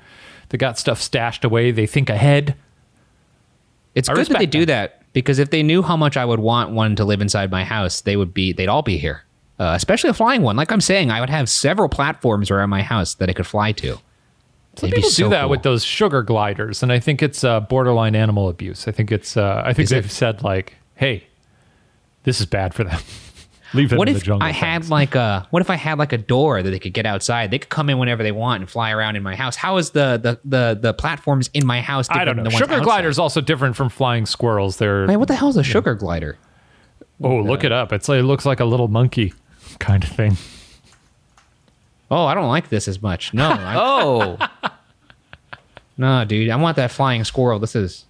they 0.50 0.58
got 0.58 0.78
stuff 0.78 1.02
stashed 1.02 1.44
away. 1.44 1.72
They 1.72 1.86
think 1.86 2.10
ahead. 2.10 2.56
It's 3.96 4.08
I 4.08 4.14
good 4.14 4.28
that 4.28 4.40
they 4.40 4.46
do 4.46 4.66
that 4.68 5.02
because 5.12 5.40
if 5.40 5.50
they 5.50 5.64
knew 5.64 5.82
how 5.82 5.98
much 5.98 6.16
I 6.16 6.26
would 6.26 6.40
want 6.40 6.72
one 6.72 6.96
to 6.96 7.04
live 7.04 7.22
inside 7.22 7.52
my 7.52 7.64
house, 7.64 8.02
they 8.02 8.16
would 8.16 8.34
be. 8.34 8.54
They'd 8.54 8.68
all 8.68 8.84
be 8.84 8.98
here. 8.98 9.24
Uh, 9.60 9.74
especially 9.76 10.10
a 10.10 10.14
flying 10.14 10.42
one. 10.42 10.56
Like 10.56 10.72
I'm 10.72 10.82
saying, 10.82 11.12
I 11.12 11.20
would 11.20 11.30
have 11.30 11.50
several 11.50 11.90
platforms 11.90 12.50
around 12.50 12.70
my 12.70 12.82
house 12.82 13.16
that 13.16 13.30
I 13.30 13.34
could 13.34 13.48
fly 13.48 13.72
to. 13.74 14.00
Some 14.76 14.90
people 14.90 15.10
do 15.10 15.30
that 15.30 15.42
cool. 15.42 15.50
with 15.50 15.64
those 15.64 15.84
sugar 15.84 16.24
gliders, 16.24 16.82
and 16.82 16.92
I 16.92 17.00
think 17.00 17.22
it's 17.22 17.44
uh, 17.44 17.60
borderline 17.60 18.16
animal 18.16 18.50
abuse. 18.50 18.88
I 18.88 18.92
think 18.92 19.12
it's. 19.12 19.38
Uh, 19.38 19.62
I 19.64 19.74
think 19.74 19.86
is 19.86 19.90
they've 19.92 20.06
it? 20.06 20.10
said 20.10 20.42
like, 20.44 20.74
"Hey, 20.96 21.28
this 22.24 22.40
is 22.40 22.48
bad 22.48 22.74
for 22.74 22.84
them. 22.84 23.00
Leave 23.76 23.90
them 23.90 24.00
what 24.00 24.08
in 24.08 24.16
the 24.16 24.20
jungle." 24.20 24.46
What 24.46 24.56
if 24.56 24.64
I 24.64 24.66
had 24.66 24.90
like 24.90 25.14
a? 25.14 25.48
What 25.52 25.62
if 25.62 25.70
I 25.70 25.76
had 25.76 26.00
like 26.00 26.12
a 26.12 26.18
door 26.18 26.64
that 26.64 26.70
they 26.70 26.80
could 26.80 26.94
get 26.94 27.06
outside? 27.06 27.52
They 27.52 27.60
could 27.60 27.70
come 27.70 27.90
in 27.90 28.00
whenever 28.00 28.24
they 28.24 28.32
want 28.32 28.62
and 28.62 28.70
fly 28.70 28.92
around 28.92 29.16
in 29.16 29.22
my 29.22 29.36
house. 29.36 29.56
How 29.56 29.78
is 29.78 29.92
the 29.92 30.18
the 30.18 30.40
the, 30.44 30.80
the 30.82 30.94
platforms 30.94 31.52
in 31.54 31.68
my 31.68 31.82
house? 31.82 32.08
Different? 32.08 32.22
I 32.22 32.34
don't 32.34 32.44
know. 32.44 32.50
Sugar 32.50 32.80
glider 32.80 33.10
is 33.10 33.20
also 33.20 33.42
different 33.42 33.76
from 33.76 33.90
flying 33.90 34.26
squirrels. 34.26 34.78
They're. 34.78 35.06
Man, 35.06 35.20
what 35.20 35.28
the 35.28 35.36
hell 35.36 35.50
is 35.50 35.58
a 35.58 35.64
sugar 35.64 35.94
glider? 35.94 36.40
Oh, 37.22 37.38
look 37.38 37.64
it 37.64 37.72
up. 37.72 37.94
It's 37.94 38.10
like, 38.10 38.20
it 38.20 38.24
looks 38.24 38.46
like 38.46 38.60
a 38.60 38.66
little 38.66 38.88
monkey 38.88 39.34
kind 39.80 40.04
of 40.04 40.10
thing. 40.10 40.36
Oh, 42.14 42.26
I 42.26 42.36
don't 42.36 42.48
like 42.48 42.70
this 42.70 42.88
as 42.88 43.02
much. 43.02 43.34
No. 43.34 43.58
oh. 44.40 44.48
No, 45.98 46.26
dude. 46.26 46.50
I 46.50 46.56
want 46.56 46.78
that 46.78 46.92
flying 46.92 47.24
squirrel. 47.24 47.60
This 47.60 47.76
is. 47.76 48.06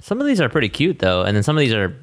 Some 0.00 0.20
of 0.20 0.26
these 0.26 0.40
are 0.40 0.48
pretty 0.48 0.68
cute 0.68 1.00
though, 1.00 1.22
and 1.22 1.36
then 1.36 1.42
some 1.42 1.56
of 1.56 1.60
these 1.60 1.74
are 1.74 1.94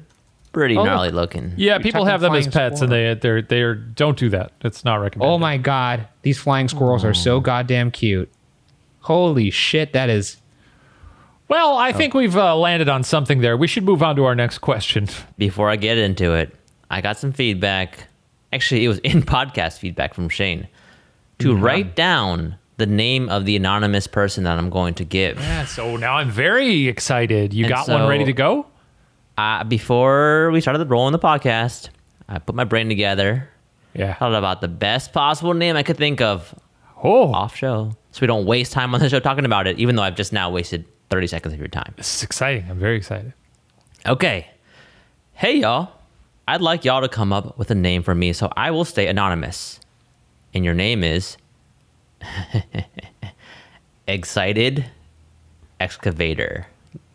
pretty 0.52 0.76
oh, 0.76 0.84
gnarly 0.84 1.10
looking. 1.10 1.54
Yeah, 1.56 1.74
You're 1.74 1.80
people 1.80 2.04
have 2.04 2.20
them 2.20 2.34
as 2.34 2.46
pets, 2.46 2.76
squirrel. 2.76 2.94
and 2.94 3.18
they 3.18 3.20
they're 3.20 3.42
they're 3.42 3.74
don't 3.74 4.16
do 4.16 4.28
that. 4.30 4.52
It's 4.60 4.84
not 4.84 4.96
recommended. 4.96 5.32
Oh 5.32 5.38
my 5.38 5.58
god, 5.58 6.06
these 6.22 6.38
flying 6.38 6.68
squirrels 6.68 7.04
oh. 7.04 7.08
are 7.08 7.14
so 7.14 7.40
goddamn 7.40 7.90
cute. 7.90 8.30
Holy 9.00 9.50
shit, 9.50 9.92
that 9.92 10.08
is. 10.08 10.36
Well, 11.48 11.76
I 11.76 11.90
oh. 11.90 11.92
think 11.92 12.14
we've 12.14 12.36
uh, 12.36 12.56
landed 12.56 12.88
on 12.88 13.02
something 13.02 13.40
there. 13.40 13.56
We 13.56 13.66
should 13.66 13.84
move 13.84 14.02
on 14.02 14.16
to 14.16 14.24
our 14.24 14.34
next 14.34 14.58
question. 14.58 15.08
Before 15.36 15.68
I 15.68 15.76
get 15.76 15.98
into 15.98 16.34
it, 16.34 16.54
I 16.90 17.00
got 17.00 17.18
some 17.18 17.32
feedback 17.32 18.06
actually 18.54 18.84
it 18.84 18.88
was 18.88 18.98
in 19.00 19.22
podcast 19.36 19.78
feedback 19.78 20.14
from 20.14 20.28
Shane 20.28 20.68
to 21.40 21.52
mm-hmm. 21.52 21.64
write 21.64 21.96
down 21.96 22.56
the 22.76 22.86
name 22.86 23.28
of 23.28 23.44
the 23.44 23.56
anonymous 23.56 24.06
person 24.06 24.44
that 24.44 24.58
I'm 24.58 24.70
going 24.70 24.94
to 24.94 25.04
give. 25.04 25.38
Yeah, 25.38 25.64
so 25.64 25.96
now 25.96 26.16
I'm 26.16 26.30
very 26.30 26.88
excited. 26.88 27.52
You 27.52 27.64
and 27.64 27.74
got 27.74 27.86
so, 27.86 27.98
one 27.98 28.08
ready 28.08 28.24
to 28.24 28.32
go? 28.32 28.66
Uh, 29.36 29.64
before 29.64 30.50
we 30.52 30.60
started 30.60 30.88
rolling 30.88 31.12
the 31.12 31.18
podcast, 31.18 31.90
I 32.28 32.38
put 32.38 32.54
my 32.54 32.64
brain 32.64 32.88
together. 32.88 33.48
Yeah. 33.94 34.14
Thought 34.14 34.34
about 34.34 34.60
the 34.60 34.68
best 34.68 35.12
possible 35.12 35.54
name 35.54 35.76
I 35.76 35.82
could 35.82 35.96
think 35.96 36.20
of. 36.20 36.54
Oh. 37.02 37.32
Off 37.32 37.54
show. 37.54 37.96
So 38.10 38.20
we 38.20 38.26
don't 38.26 38.46
waste 38.46 38.72
time 38.72 38.94
on 38.94 39.00
the 39.00 39.08
show 39.10 39.20
talking 39.20 39.44
about 39.44 39.66
it, 39.66 39.78
even 39.78 39.96
though 39.96 40.02
I've 40.02 40.16
just 40.16 40.32
now 40.32 40.50
wasted 40.50 40.84
30 41.10 41.26
seconds 41.28 41.54
of 41.54 41.60
your 41.60 41.68
time. 41.68 41.94
This 41.96 42.16
is 42.16 42.22
exciting. 42.22 42.66
I'm 42.68 42.78
very 42.78 42.96
excited. 42.96 43.32
Okay. 44.06 44.48
Hey, 45.34 45.58
y'all. 45.58 45.92
I'd 46.46 46.60
like 46.60 46.84
y'all 46.84 47.00
to 47.00 47.08
come 47.08 47.32
up 47.32 47.56
with 47.58 47.70
a 47.70 47.74
name 47.74 48.02
for 48.02 48.14
me, 48.14 48.32
so 48.32 48.52
I 48.56 48.70
will 48.70 48.84
stay 48.84 49.06
anonymous. 49.06 49.80
And 50.52 50.64
your 50.64 50.74
name 50.74 51.02
is 51.02 51.36
Excited 54.06 54.84
Excavator. 55.80 56.66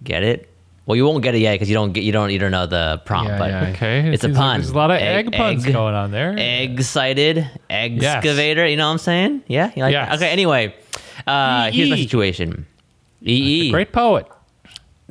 Get 0.04 0.24
it? 0.24 0.50
Well, 0.86 0.96
you 0.96 1.06
won't 1.06 1.22
get 1.22 1.36
it 1.36 1.40
yet 1.40 1.54
because 1.54 1.70
you 1.70 1.76
don't 1.76 1.94
get 1.94 2.04
you 2.04 2.12
don't 2.12 2.32
you 2.32 2.40
don't 2.40 2.50
know 2.50 2.66
the 2.66 3.00
prompt. 3.06 3.30
Yeah, 3.30 3.38
but 3.38 3.50
yeah, 3.52 3.70
okay. 3.70 4.12
it's 4.12 4.24
a 4.24 4.30
pun. 4.30 4.38
Like 4.38 4.58
there's 4.58 4.72
a 4.72 4.76
lot 4.76 4.90
of 4.90 4.98
egg, 4.98 5.32
puns 5.32 5.64
egg- 5.64 5.74
going 5.74 5.94
on 5.94 6.10
there. 6.10 6.36
Excited 6.36 7.48
excavator. 7.70 8.66
You 8.66 8.76
know 8.76 8.88
what 8.88 8.94
I'm 8.94 8.98
saying? 8.98 9.44
Yeah. 9.46 9.72
You 9.76 9.84
like 9.84 9.92
Yes. 9.92 10.16
Okay. 10.16 10.30
Anyway, 10.30 10.74
uh, 11.28 11.70
here's 11.70 11.92
my 11.92 11.96
EE. 11.96 12.02
situation. 12.02 12.66
EE. 13.22 13.70
Great 13.70 13.92
poet. 13.92 14.26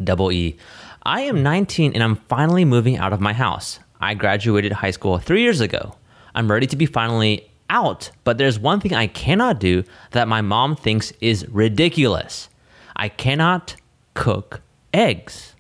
Double 0.03 0.33
E. 0.33 0.57
I 1.05 1.21
am 1.23 1.45
19 1.45 1.93
and 1.95 2.03
I'm 2.03 2.17
finally 2.17 2.65
moving 2.65 2.97
out 2.97 3.13
of 3.13 3.21
my 3.21 3.33
house. 3.33 3.79
I 4.01 4.15
graduated 4.15 4.73
high 4.73 4.91
school 4.91 5.19
three 5.19 5.43
years 5.43 5.61
ago. 5.61 5.95
I'm 6.35 6.51
ready 6.51 6.67
to 6.69 6.77
be 6.77 6.87
finally 6.87 7.51
out, 7.71 8.11
but 8.25 8.39
there's 8.39 8.59
one 8.59 8.81
thing 8.81 8.95
I 8.95 9.07
cannot 9.07 9.61
do 9.61 9.85
that 10.13 10.29
my 10.29 10.41
mom 10.41 10.77
thinks 10.77 11.13
is 11.21 11.49
ridiculous. 11.49 12.49
I 12.97 13.09
cannot 13.09 13.77
cook 14.15 14.63
eggs. 14.93 15.55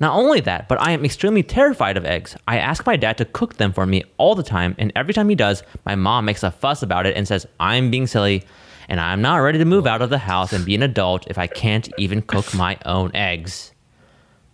Not 0.00 0.14
only 0.16 0.40
that, 0.40 0.66
but 0.66 0.80
I 0.80 0.92
am 0.92 1.04
extremely 1.04 1.42
terrified 1.42 1.98
of 1.98 2.06
eggs. 2.06 2.34
I 2.48 2.58
ask 2.58 2.86
my 2.86 2.96
dad 2.96 3.18
to 3.18 3.26
cook 3.26 3.56
them 3.56 3.72
for 3.72 3.84
me 3.84 4.02
all 4.16 4.34
the 4.34 4.42
time, 4.42 4.74
and 4.78 4.92
every 4.96 5.12
time 5.12 5.28
he 5.28 5.34
does, 5.34 5.62
my 5.84 5.94
mom 5.94 6.24
makes 6.24 6.42
a 6.42 6.50
fuss 6.50 6.82
about 6.82 7.04
it 7.04 7.16
and 7.16 7.28
says, 7.28 7.46
I'm 7.58 7.90
being 7.90 8.06
silly, 8.06 8.44
and 8.88 8.98
I'm 8.98 9.20
not 9.20 9.36
ready 9.36 9.58
to 9.58 9.64
move 9.66 9.86
out 9.86 10.00
of 10.00 10.08
the 10.08 10.18
house 10.18 10.54
and 10.54 10.64
be 10.64 10.74
an 10.74 10.82
adult 10.82 11.26
if 11.26 11.36
I 11.36 11.46
can't 11.46 11.90
even 11.98 12.22
cook 12.22 12.54
my 12.54 12.78
own 12.86 13.10
eggs. 13.14 13.72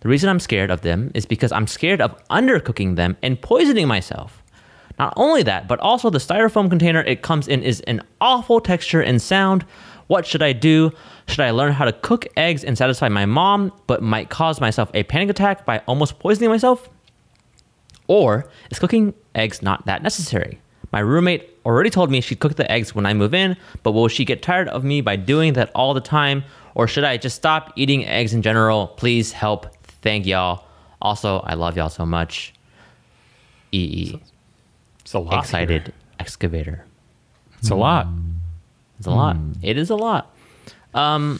The 0.07 0.11
reason 0.11 0.29
I'm 0.29 0.39
scared 0.39 0.71
of 0.71 0.83
them 0.83 1.11
is 1.15 1.25
because 1.25 1.51
I'm 1.51 1.67
scared 1.67 1.99
of 1.99 2.15
undercooking 2.29 2.95
them 2.95 3.17
and 3.21 3.41
poisoning 3.41 3.89
myself. 3.89 4.41
Not 4.97 5.11
only 5.17 5.43
that, 5.43 5.67
but 5.67 5.81
also 5.81 6.09
the 6.09 6.17
styrofoam 6.17 6.69
container 6.69 7.01
it 7.01 7.23
comes 7.23 7.49
in 7.49 7.61
is 7.61 7.81
an 7.81 8.01
awful 8.21 8.61
texture 8.61 9.01
and 9.01 9.21
sound. 9.21 9.65
What 10.07 10.25
should 10.25 10.41
I 10.41 10.53
do? 10.53 10.93
Should 11.27 11.41
I 11.41 11.51
learn 11.51 11.73
how 11.73 11.83
to 11.83 11.91
cook 11.91 12.25
eggs 12.37 12.63
and 12.63 12.77
satisfy 12.77 13.09
my 13.09 13.25
mom, 13.25 13.73
but 13.85 14.01
might 14.01 14.29
cause 14.29 14.61
myself 14.61 14.89
a 14.93 15.03
panic 15.03 15.29
attack 15.29 15.65
by 15.65 15.79
almost 15.79 16.19
poisoning 16.19 16.51
myself? 16.51 16.89
Or 18.07 18.49
is 18.71 18.79
cooking 18.79 19.13
eggs 19.35 19.61
not 19.61 19.87
that 19.87 20.03
necessary? 20.03 20.61
My 20.93 20.99
roommate 20.99 21.49
already 21.65 21.89
told 21.89 22.11
me 22.11 22.21
she'd 22.21 22.39
cook 22.39 22.55
the 22.55 22.71
eggs 22.71 22.95
when 22.95 23.05
I 23.05 23.13
move 23.13 23.33
in, 23.33 23.57
but 23.83 23.91
will 23.91 24.07
she 24.07 24.23
get 24.23 24.41
tired 24.41 24.69
of 24.69 24.85
me 24.85 25.01
by 25.01 25.17
doing 25.17 25.51
that 25.55 25.69
all 25.75 25.93
the 25.93 25.99
time? 25.99 26.45
Or 26.75 26.87
should 26.87 27.03
I 27.03 27.17
just 27.17 27.35
stop 27.35 27.73
eating 27.75 28.05
eggs 28.05 28.33
in 28.33 28.41
general? 28.41 28.87
Please 28.87 29.33
help. 29.33 29.67
Thank 30.01 30.25
y'all. 30.25 30.63
Also, 31.01 31.39
I 31.39 31.53
love 31.53 31.77
y'all 31.77 31.89
so 31.89 32.05
much. 32.05 32.53
EE. 33.71 34.19
It's 35.01 35.13
a 35.13 35.19
lot. 35.19 35.39
Excited 35.43 35.83
here. 35.83 35.93
excavator. 36.19 36.85
It's 37.59 37.69
a 37.69 37.75
lot. 37.75 38.07
It's 38.97 39.07
a 39.07 39.11
lot. 39.11 39.37
It 39.61 39.77
is 39.77 39.89
a 39.89 39.95
lot. 39.95 40.33
Um, 40.93 41.39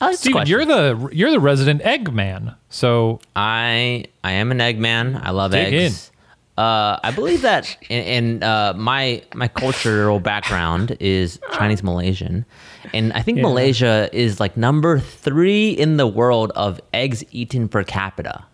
like 0.00 0.16
Steven, 0.16 0.46
you're 0.46 0.64
the 0.64 1.08
you're 1.12 1.30
the 1.30 1.40
resident 1.40 1.82
egg 1.82 2.12
man. 2.12 2.54
So 2.68 3.20
I 3.34 4.04
I 4.22 4.32
am 4.32 4.52
an 4.52 4.60
egg 4.60 4.78
man. 4.78 5.20
I 5.22 5.30
love 5.30 5.50
Dig 5.50 5.72
eggs. 5.74 6.12
Uh, 6.58 6.98
I 7.04 7.12
believe 7.12 7.42
that 7.42 7.76
in, 7.88 8.02
in 8.02 8.42
uh, 8.42 8.72
my 8.76 9.22
my 9.32 9.46
cultural 9.46 10.18
background 10.18 10.96
is 10.98 11.38
Chinese 11.52 11.84
Malaysian, 11.84 12.44
and 12.92 13.12
I 13.12 13.22
think 13.22 13.38
Malaysia 13.38 14.10
is 14.12 14.40
like 14.40 14.56
number 14.56 14.98
three 14.98 15.70
in 15.70 15.98
the 15.98 16.06
world 16.08 16.50
of 16.56 16.80
eggs 16.92 17.22
eaten 17.30 17.68
per 17.68 17.84
capita. 17.84 18.44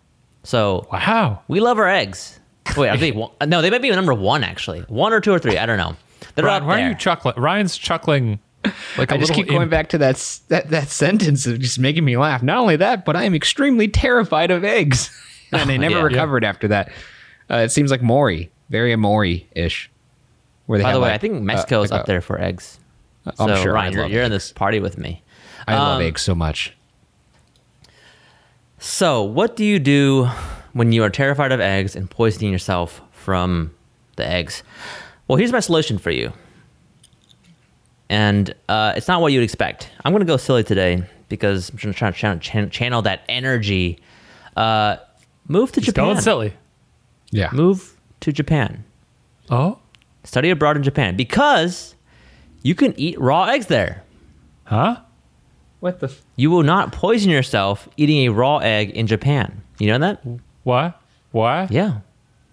So 0.42 0.86
wow. 0.92 1.40
we 1.48 1.60
love 1.60 1.78
our 1.78 1.88
eggs. 1.88 2.38
Wait, 2.76 2.90
I 2.90 2.98
think 2.98 3.16
one, 3.16 3.30
no, 3.46 3.62
they 3.62 3.70
might 3.70 3.80
be 3.80 3.88
number 3.88 4.12
one 4.12 4.44
actually, 4.44 4.80
one 4.82 5.14
or 5.14 5.20
two 5.22 5.32
or 5.32 5.38
three. 5.38 5.56
I 5.56 5.64
don't 5.64 5.78
know. 5.78 5.96
They're 6.34 6.44
Ryan, 6.44 6.66
why 6.66 6.76
there. 6.76 6.86
are 6.86 6.88
you 6.90 6.94
chuckling? 6.94 7.36
Ryan's 7.38 7.78
chuckling 7.78 8.38
like 8.98 9.12
I 9.12 9.16
just 9.16 9.32
keep 9.32 9.48
going 9.48 9.62
imp. 9.62 9.70
back 9.70 9.88
to 9.90 9.98
that, 9.98 10.16
that 10.48 10.68
that 10.68 10.88
sentence 10.88 11.46
of 11.46 11.58
just 11.58 11.78
making 11.78 12.04
me 12.04 12.18
laugh. 12.18 12.42
Not 12.42 12.58
only 12.58 12.76
that, 12.76 13.06
but 13.06 13.16
I 13.16 13.24
am 13.24 13.34
extremely 13.34 13.88
terrified 13.88 14.50
of 14.50 14.62
eggs, 14.62 15.10
and 15.52 15.70
I 15.70 15.76
never 15.78 15.96
yeah. 15.96 16.02
recovered 16.02 16.44
after 16.44 16.68
that. 16.68 16.92
Uh, 17.50 17.56
it 17.56 17.70
seems 17.70 17.90
like 17.90 18.02
Maury, 18.02 18.50
very 18.70 18.94
Maury 18.96 19.48
ish. 19.54 19.90
Where 20.66 20.78
they 20.78 20.82
By 20.84 20.92
the 20.92 20.94
have, 20.94 21.02
way, 21.02 21.08
like, 21.08 21.14
I 21.14 21.18
think 21.18 21.36
uh, 21.36 21.40
Mexico 21.40 21.82
is 21.82 21.90
like 21.90 22.00
up 22.00 22.06
a- 22.06 22.10
there 22.10 22.20
for 22.22 22.40
eggs. 22.40 22.78
I'm 23.26 23.34
so 23.36 23.56
sure. 23.62 23.72
Ryan, 23.72 23.92
you're, 23.92 24.02
love 24.02 24.10
you're 24.10 24.22
in 24.22 24.30
this 24.30 24.52
party 24.52 24.80
with 24.80 24.96
me. 24.98 25.22
I 25.66 25.74
love 25.76 25.96
um, 26.00 26.02
eggs 26.06 26.22
so 26.22 26.34
much. 26.34 26.74
So, 28.78 29.22
what 29.22 29.56
do 29.56 29.64
you 29.64 29.78
do 29.78 30.28
when 30.72 30.92
you 30.92 31.02
are 31.02 31.10
terrified 31.10 31.52
of 31.52 31.60
eggs 31.60 31.96
and 31.96 32.10
poisoning 32.10 32.52
yourself 32.52 33.00
from 33.12 33.74
the 34.16 34.26
eggs? 34.26 34.62
Well, 35.26 35.36
here's 35.36 35.52
my 35.52 35.60
solution 35.60 35.96
for 35.98 36.10
you. 36.10 36.32
And 38.10 38.54
uh, 38.68 38.92
it's 38.96 39.08
not 39.08 39.20
what 39.22 39.32
you'd 39.32 39.42
expect. 39.42 39.90
I'm 40.04 40.12
going 40.12 40.20
to 40.20 40.26
go 40.26 40.36
silly 40.36 40.62
today 40.64 41.02
because 41.30 41.70
I'm 41.70 41.92
trying 41.94 42.12
to 42.12 42.38
channel, 42.40 42.68
channel 42.68 43.02
that 43.02 43.22
energy. 43.28 43.98
Uh, 44.56 44.96
move 45.48 45.72
to 45.72 45.80
He's 45.80 45.86
Japan. 45.86 46.04
going 46.04 46.20
silly. 46.20 46.52
Yeah. 47.34 47.50
Move 47.52 47.98
to 48.20 48.32
Japan. 48.32 48.84
Oh, 49.50 49.78
Study 50.22 50.48
abroad 50.50 50.76
in 50.76 50.82
Japan 50.82 51.16
because 51.16 51.94
you 52.62 52.74
can 52.74 52.94
eat 52.98 53.20
raw 53.20 53.44
eggs 53.44 53.66
there. 53.66 54.02
huh? 54.64 54.96
What 55.80 56.00
the? 56.00 56.06
F- 56.06 56.22
You 56.36 56.50
will 56.50 56.62
not 56.62 56.92
poison 56.92 57.30
yourself 57.30 57.88
eating 57.98 58.18
a 58.26 58.28
raw 58.30 58.58
egg 58.58 58.90
in 58.90 59.06
Japan. 59.06 59.60
You 59.78 59.88
know 59.88 59.98
that? 59.98 60.22
Why? 60.62 60.94
Why? 61.32 61.66
Yeah. 61.70 61.98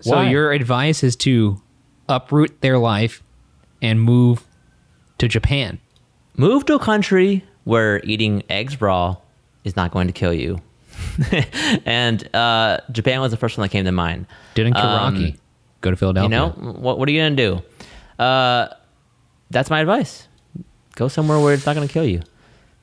so 0.01 0.15
Why? 0.17 0.29
your 0.29 0.51
advice 0.51 1.01
is 1.03 1.15
to 1.17 1.61
uproot 2.09 2.59
their 2.61 2.77
life 2.77 3.23
and 3.81 4.01
move 4.01 4.45
to 5.19 5.27
Japan. 5.29 5.79
Move 6.35 6.65
to 6.65 6.73
a 6.75 6.79
country 6.79 7.45
where 7.63 8.01
eating 8.03 8.43
eggs 8.49 8.81
raw 8.81 9.15
is 9.63 9.75
not 9.77 9.91
going 9.91 10.07
to 10.07 10.13
kill 10.13 10.33
you. 10.33 10.59
and 11.85 12.35
uh, 12.35 12.79
Japan 12.91 13.21
was 13.21 13.31
the 13.31 13.37
first 13.37 13.57
one 13.57 13.65
that 13.65 13.69
came 13.71 13.85
to 13.85 13.91
mind. 13.91 14.27
Didn't 14.53 14.73
kill 14.73 14.83
Um, 14.85 15.33
Go 15.81 15.89
to 15.91 15.97
Philadelphia? 15.97 16.23
You 16.23 16.29
know, 16.29 16.49
what, 16.79 16.99
what 16.99 17.09
are 17.09 17.11
you 17.11 17.21
going 17.21 17.35
to 17.35 17.43
do? 18.17 18.23
Uh, 18.23 18.67
that's 19.49 19.69
my 19.69 19.79
advice. 19.79 20.27
Go 20.95 21.07
somewhere 21.07 21.39
where 21.39 21.53
it's 21.53 21.65
not 21.65 21.75
going 21.75 21.87
to 21.87 21.91
kill 21.93 22.05
you. 22.05 22.21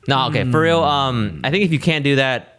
No, 0.09 0.27
okay, 0.29 0.51
for 0.51 0.61
real. 0.61 0.83
Um, 0.83 1.43
I 1.45 1.51
think 1.51 1.65
if 1.65 1.73
you 1.73 1.79
can't 1.79 2.03
do 2.03 2.17
that, 2.17 2.55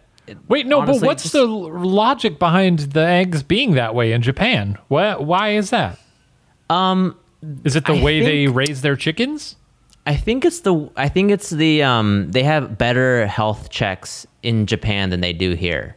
Wait, 0.47 0.67
no, 0.67 0.81
Honestly, 0.81 0.99
but 0.99 1.07
what's 1.07 1.23
just- 1.23 1.33
the 1.33 1.43
logic 1.45 2.37
behind 2.37 2.79
the 2.79 2.99
eggs 3.05 3.41
being 3.41 3.71
that 3.73 3.95
way 3.95 4.11
in 4.13 4.21
Japan? 4.21 4.77
Why, 4.87 5.15
why 5.15 5.49
is 5.55 5.71
that? 5.71 5.97
um, 6.69 7.17
Is 7.63 7.75
it 7.75 7.85
the 7.85 7.93
I 7.93 8.03
way 8.03 8.21
they 8.21 8.45
raise 8.47 8.81
their 8.81 8.95
chickens? 8.95 9.55
I 10.05 10.15
think 10.15 10.45
it's 10.45 10.61
the 10.61 10.89
I 10.95 11.07
think 11.09 11.31
it's 11.31 11.49
the 11.49 11.83
um, 11.83 12.31
they 12.31 12.43
have 12.43 12.77
better 12.77 13.27
health 13.27 13.69
checks 13.69 14.25
in 14.41 14.65
Japan 14.65 15.09
than 15.09 15.21
they 15.21 15.33
do 15.33 15.53
here. 15.53 15.95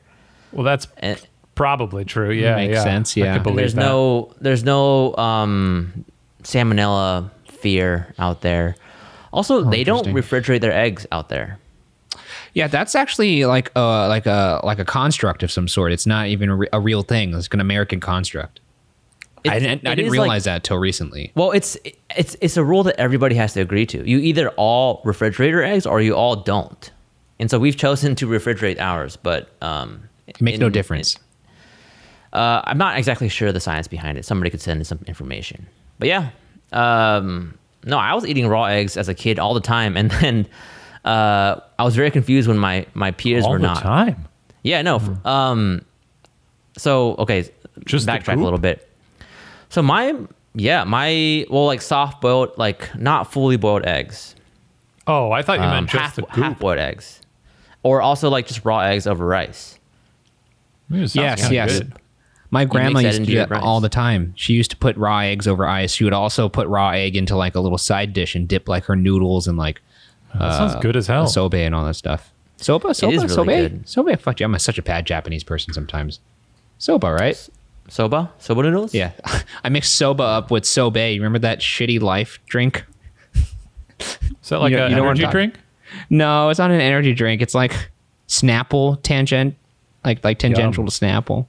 Well, 0.53 0.65
that's 0.65 0.87
And, 0.99 1.21
probably 1.55 2.05
true. 2.05 2.31
Yeah, 2.31 2.57
Makes 2.57 2.75
yeah. 2.75 2.83
sense, 2.83 3.17
I 3.17 3.21
yeah. 3.21 3.35
could 3.35 3.43
believe 3.45 3.57
there's 3.59 3.75
that. 3.75 3.81
no 3.81 4.33
there's 4.41 4.65
no 4.65 5.17
um, 5.17 6.05
salmonella 6.43 7.31
fear 7.47 8.13
out 8.19 8.41
there. 8.43 8.75
Also, 9.33 9.63
they 9.65 9.83
don't 9.85 10.07
refrigerate 10.09 10.61
their 10.61 10.73
eggs 10.73 11.07
out 11.11 11.31
there. 11.31 11.59
Yeah, 12.55 12.67
that's 12.67 12.95
actually 12.95 13.47
like 13.47 13.71
a 13.75 14.09
like 14.09 14.27
a 14.27 14.61
like 14.63 14.79
a 14.79 14.85
construct 14.85 15.43
of 15.43 15.51
some 15.51 15.69
sort. 15.69 15.91
It's 15.93 16.07
not 16.07 16.27
even 16.27 16.51
a, 16.51 16.57
re- 16.57 16.69
a 16.73 16.81
real 16.81 17.03
thing. 17.03 17.33
It's 17.33 17.47
like 17.47 17.55
an 17.55 17.61
American 17.61 17.99
construct. 17.99 18.61
I 19.51 19.59
didn't 19.59 19.87
I 19.87 19.95
didn't 19.95 20.07
is 20.07 20.11
like- 20.13 20.21
realize 20.21 20.45
that 20.45 20.63
till 20.65 20.79
recently. 20.79 21.33
Well, 21.35 21.51
it's 21.53 21.77
it's 22.17 22.37
it's 22.41 22.57
a 22.57 22.65
rule 22.65 22.83
that 22.85 22.99
everybody 23.01 23.35
has 23.37 23.53
to 23.55 23.61
agree 23.61 23.87
to. 23.87 24.09
You 24.09 24.19
either 24.19 24.49
all 24.51 25.03
refrigerate 25.05 25.51
your 25.51 25.65
eggs 25.65 25.87
or 25.87 26.01
you 26.01 26.15
all 26.15 26.37
don't. 26.37 26.91
And 27.41 27.51
so 27.51 27.59
we've 27.59 27.77
chosen 27.77 28.15
to 28.17 28.27
refrigerate 28.29 28.79
ours, 28.79 29.17
but 29.17 29.51
um, 29.61 30.03
It 30.29 30.41
makes 30.41 30.59
no 30.59 30.67
in- 30.67 30.73
difference. 30.73 31.19
Uh, 32.33 32.63
I'm 32.65 32.79
not 32.79 32.97
exactly 32.97 33.29
sure 33.29 33.53
the 33.53 33.61
science 33.61 33.89
behind 33.89 34.17
it. 34.17 34.25
Somebody 34.25 34.49
could 34.51 34.61
send 34.61 34.81
us 34.81 34.89
some 34.89 35.01
information. 35.07 35.67
But 35.99 36.09
yeah, 36.09 36.31
um, 36.73 37.59
no, 37.85 37.99
I 37.99 38.15
was 38.15 38.25
eating 38.27 38.47
raw 38.49 38.65
eggs 38.67 38.97
as 38.97 39.09
a 39.09 39.15
kid 39.15 39.39
all 39.39 39.55
the 39.55 39.61
time, 39.61 39.97
and 39.97 40.11
then 40.13 40.47
uh, 41.05 41.57
I 41.79 41.83
was 41.85 41.95
very 41.97 42.11
confused 42.11 42.49
when 42.49 42.59
my 42.59 42.87
my 42.95 43.11
peers 43.11 43.45
all 43.45 43.51
were 43.53 43.59
the 43.59 43.67
not. 43.67 43.83
time. 43.83 44.29
Yeah, 44.63 44.83
no. 44.83 44.97
f- 44.97 45.27
Um, 45.27 45.85
so 46.79 47.17
okay, 47.19 47.43
Just 47.43 47.53
just 47.85 48.07
backtrack 48.07 48.37
a 48.41 48.45
little 48.45 48.59
bit. 48.59 48.89
So 49.73 49.81
my 49.81 50.15
yeah, 50.55 50.85
my 50.85 51.47
well, 51.49 51.65
like 51.65 51.81
soft 51.81 52.21
boiled, 52.21 52.59
like 52.59 52.95
not 52.95 53.33
fully 53.33 53.57
boiled 53.57 53.87
eggs, 53.87 54.35
Oh, 55.07 55.33
I 55.33 55.41
thought 55.41 55.61
you 55.61 55.65
um, 55.65 55.71
meant 55.71 55.89
just 55.89 56.03
half 56.03 56.15
the 56.15 56.23
goop. 56.23 56.31
half 56.33 56.59
boiled 56.59 56.79
eggs, 56.79 57.23
or 57.83 58.03
also 58.03 58.29
like 58.29 58.47
just 58.47 58.67
raw 58.67 58.81
eggs 58.81 59.07
over 59.07 59.25
rice. 59.27 59.79
Yes, 60.91 61.17
yes. 61.17 61.79
good. 61.79 61.95
My 62.51 62.67
grandma 62.67 63.01
used 63.01 63.21
to 63.21 63.25
do 63.25 63.33
your 63.33 63.47
that 63.47 63.63
all 63.63 63.81
the 63.81 63.89
time. 63.89 64.35
She 64.37 64.53
used 64.53 64.71
to 64.73 64.77
put 64.77 64.95
raw 64.99 65.21
eggs 65.21 65.49
over 65.49 65.67
ice. 65.67 65.95
She 65.95 66.05
would 66.05 66.13
also 66.13 66.51
put 66.51 66.69
raw 66.69 66.91
egg 66.91 67.17
into 67.17 67.35
like 67.35 67.55
a 67.55 67.61
little 67.61 67.79
side 67.79 68.13
dish 68.13 68.35
and 68.35 68.47
dip 68.47 68.69
like 68.69 68.85
her 68.85 68.95
noodles 68.95 69.49
and 69.49 69.57
like 69.57 69.81
That 70.39 70.59
sounds 70.59 70.77
good 70.83 70.99
as 70.99 71.07
hell. 71.07 71.25
sobe 71.25 71.55
and 71.55 71.75
all 71.75 71.87
that 71.87 71.95
stuff. 71.95 72.31
Soba, 72.59 72.93
soba, 72.93 73.13
really 73.17 73.29
soba, 73.29 73.53
good. 73.57 73.89
soba. 73.89 74.19
Fuck 74.19 74.41
you! 74.41 74.45
I'm 74.45 74.55
a, 74.55 74.59
such 74.59 74.77
a 74.77 74.83
bad 74.83 75.07
Japanese 75.07 75.45
person 75.45 75.73
sometimes. 75.73 76.21
Soba, 76.77 77.15
right? 77.15 77.49
Soba, 77.89 78.33
soba 78.39 78.63
noodles. 78.63 78.95
Yeah, 78.95 79.13
I 79.65 79.69
mix 79.69 79.89
soba 79.89 80.23
up 80.23 80.51
with 80.51 80.65
sobe. 80.65 81.15
You 81.15 81.21
remember 81.21 81.41
that 81.41 81.61
shitty 81.61 82.01
life 82.01 82.39
drink? 82.47 82.85
Is 84.01 84.49
that 84.49 84.61
like 84.61 84.71
you 84.71 84.77
know, 84.77 84.87
an 84.87 84.93
energy 84.95 85.27
drink? 85.27 85.55
No, 86.11 86.49
it's 86.49 86.59
not 86.59 86.71
an 86.71 86.81
energy 86.81 87.15
drink. 87.15 87.43
It's 87.43 87.55
like 87.55 87.91
Snapple 88.29 89.01
tangent, 89.03 89.57
like 90.05 90.25
like 90.25 90.39
tangential 90.39 90.83
Yum. 90.83 90.89
to 90.89 90.93
Snapple. 90.93 91.47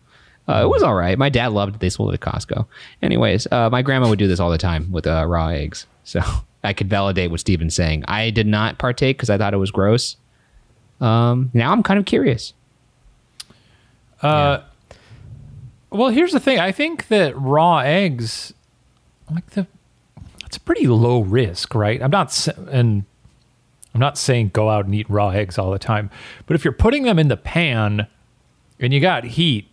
Uh, 0.47 0.63
it 0.65 0.69
was 0.69 0.83
all 0.83 0.93
right. 0.93 1.17
My 1.17 1.29
dad 1.29 1.53
loved 1.53 1.75
it. 1.75 1.79
They 1.79 1.89
sold 1.89 2.13
it 2.13 2.21
at 2.21 2.33
Costco. 2.33 2.65
Anyways, 3.01 3.47
uh, 3.51 3.69
my 3.69 3.81
grandma 3.81 4.09
would 4.09 4.19
do 4.19 4.27
this 4.27 4.39
all 4.41 4.51
the 4.51 4.57
time 4.57 4.91
with 4.91 5.07
uh, 5.07 5.25
raw 5.25 5.47
eggs. 5.47 5.87
So 6.03 6.21
I 6.63 6.73
could 6.73 6.89
validate 6.89 7.31
what 7.31 7.39
Steven's 7.39 7.75
saying. 7.75 8.03
I 8.07 8.29
did 8.29 8.47
not 8.47 8.77
partake 8.77 9.17
because 9.17 9.29
I 9.29 9.37
thought 9.37 9.53
it 9.53 9.57
was 9.57 9.71
gross. 9.71 10.17
Um, 10.99 11.49
now 11.53 11.71
I'm 11.71 11.83
kind 11.83 11.99
of 11.99 12.05
curious. 12.05 12.53
Uh, 14.21 14.59
yeah. 14.59 14.63
Well, 15.93 16.09
here's 16.09 16.31
the 16.31 16.39
thing. 16.39 16.59
I 16.59 16.71
think 16.71 17.07
that 17.09 17.39
raw 17.39 17.77
eggs, 17.79 18.53
like 19.29 19.51
the, 19.51 19.67
it's 20.43 20.57
a 20.57 20.59
pretty 20.59 20.87
low 20.87 21.21
risk, 21.21 21.75
right? 21.75 22.01
I'm 22.01 22.09
not, 22.09 22.47
and 22.71 23.05
I'm 23.93 23.99
not 23.99 24.17
saying 24.17 24.49
go 24.53 24.69
out 24.69 24.85
and 24.85 24.95
eat 24.95 25.07
raw 25.07 25.29
eggs 25.29 25.59
all 25.59 25.71
the 25.71 25.77
time, 25.77 26.09
but 26.47 26.55
if 26.55 26.65
you're 26.65 26.73
putting 26.73 27.03
them 27.03 27.19
in 27.19 27.27
the 27.27 27.37
pan 27.37 28.07
and 28.79 28.91
you 28.91 28.99
got 28.99 29.23
heat, 29.23 29.67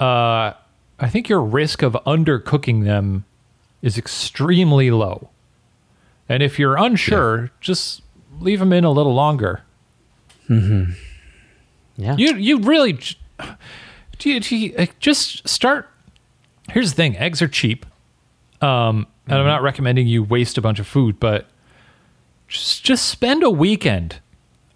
uh, 0.00 0.54
I 0.98 1.08
think 1.08 1.28
your 1.28 1.40
risk 1.40 1.82
of 1.82 1.92
undercooking 2.04 2.84
them 2.84 3.24
is 3.80 3.96
extremely 3.96 4.90
low. 4.90 5.30
And 6.28 6.42
if 6.42 6.58
you're 6.58 6.76
unsure, 6.76 7.42
yeah. 7.42 7.48
just 7.60 8.02
leave 8.40 8.58
them 8.58 8.72
in 8.72 8.82
a 8.82 8.90
little 8.90 9.14
longer. 9.14 9.62
Mm-hmm. 10.48 10.92
Yeah. 11.96 12.16
You 12.16 12.34
you 12.36 12.58
really 12.58 12.98
do 14.18 14.30
you, 14.30 14.40
do 14.40 14.56
you, 14.56 14.88
just 15.00 15.46
start. 15.48 15.88
Here's 16.70 16.90
the 16.90 16.96
thing: 16.96 17.16
eggs 17.16 17.42
are 17.42 17.48
cheap, 17.48 17.86
um, 18.60 19.06
and 19.26 19.34
I'm 19.34 19.40
mm-hmm. 19.40 19.48
not 19.48 19.62
recommending 19.62 20.06
you 20.06 20.22
waste 20.22 20.58
a 20.58 20.60
bunch 20.60 20.78
of 20.78 20.86
food, 20.86 21.18
but 21.18 21.46
just 22.48 22.84
just 22.84 23.06
spend 23.06 23.42
a 23.42 23.50
weekend, 23.50 24.20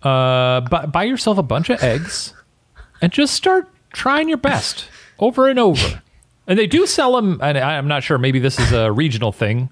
uh, 0.03 0.62
buy, 0.62 0.87
buy 0.87 1.05
yourself 1.05 1.38
a 1.38 1.42
bunch 1.42 1.70
of 1.70 1.83
eggs, 1.83 2.35
and 3.03 3.12
just 3.12 3.35
start 3.35 3.68
trying 3.92 4.29
your 4.29 4.38
best 4.38 4.88
over 5.18 5.49
and 5.49 5.59
over. 5.59 6.03
And 6.49 6.59
they 6.59 6.66
do 6.66 6.87
sell 6.87 7.16
them, 7.16 7.40
and 7.42 7.59
I'm 7.59 7.88
not 7.88 8.05
sure. 8.05 8.18
Maybe 8.18 8.38
this 8.38 8.59
is 8.59 8.72
a 8.72 8.92
regional 8.92 9.33
thing, 9.33 9.70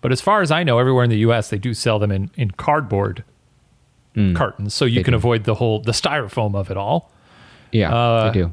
but 0.00 0.12
as 0.12 0.20
far 0.20 0.40
as 0.40 0.50
I 0.50 0.62
know, 0.62 0.78
everywhere 0.78 1.04
in 1.04 1.10
the 1.10 1.18
U.S. 1.18 1.50
they 1.50 1.58
do 1.58 1.74
sell 1.74 1.98
them 1.98 2.10
in 2.10 2.30
in 2.36 2.50
cardboard 2.52 3.24
mm. 4.16 4.34
cartons, 4.34 4.74
so 4.74 4.84
you 4.84 4.96
they 4.96 5.02
can 5.04 5.12
do. 5.12 5.16
avoid 5.16 5.44
the 5.44 5.54
whole 5.54 5.80
the 5.80 5.92
styrofoam 5.92 6.54
of 6.54 6.70
it 6.70 6.76
all. 6.76 7.10
Yeah, 7.72 7.94
uh, 7.94 8.30
they 8.30 8.40
do. 8.40 8.52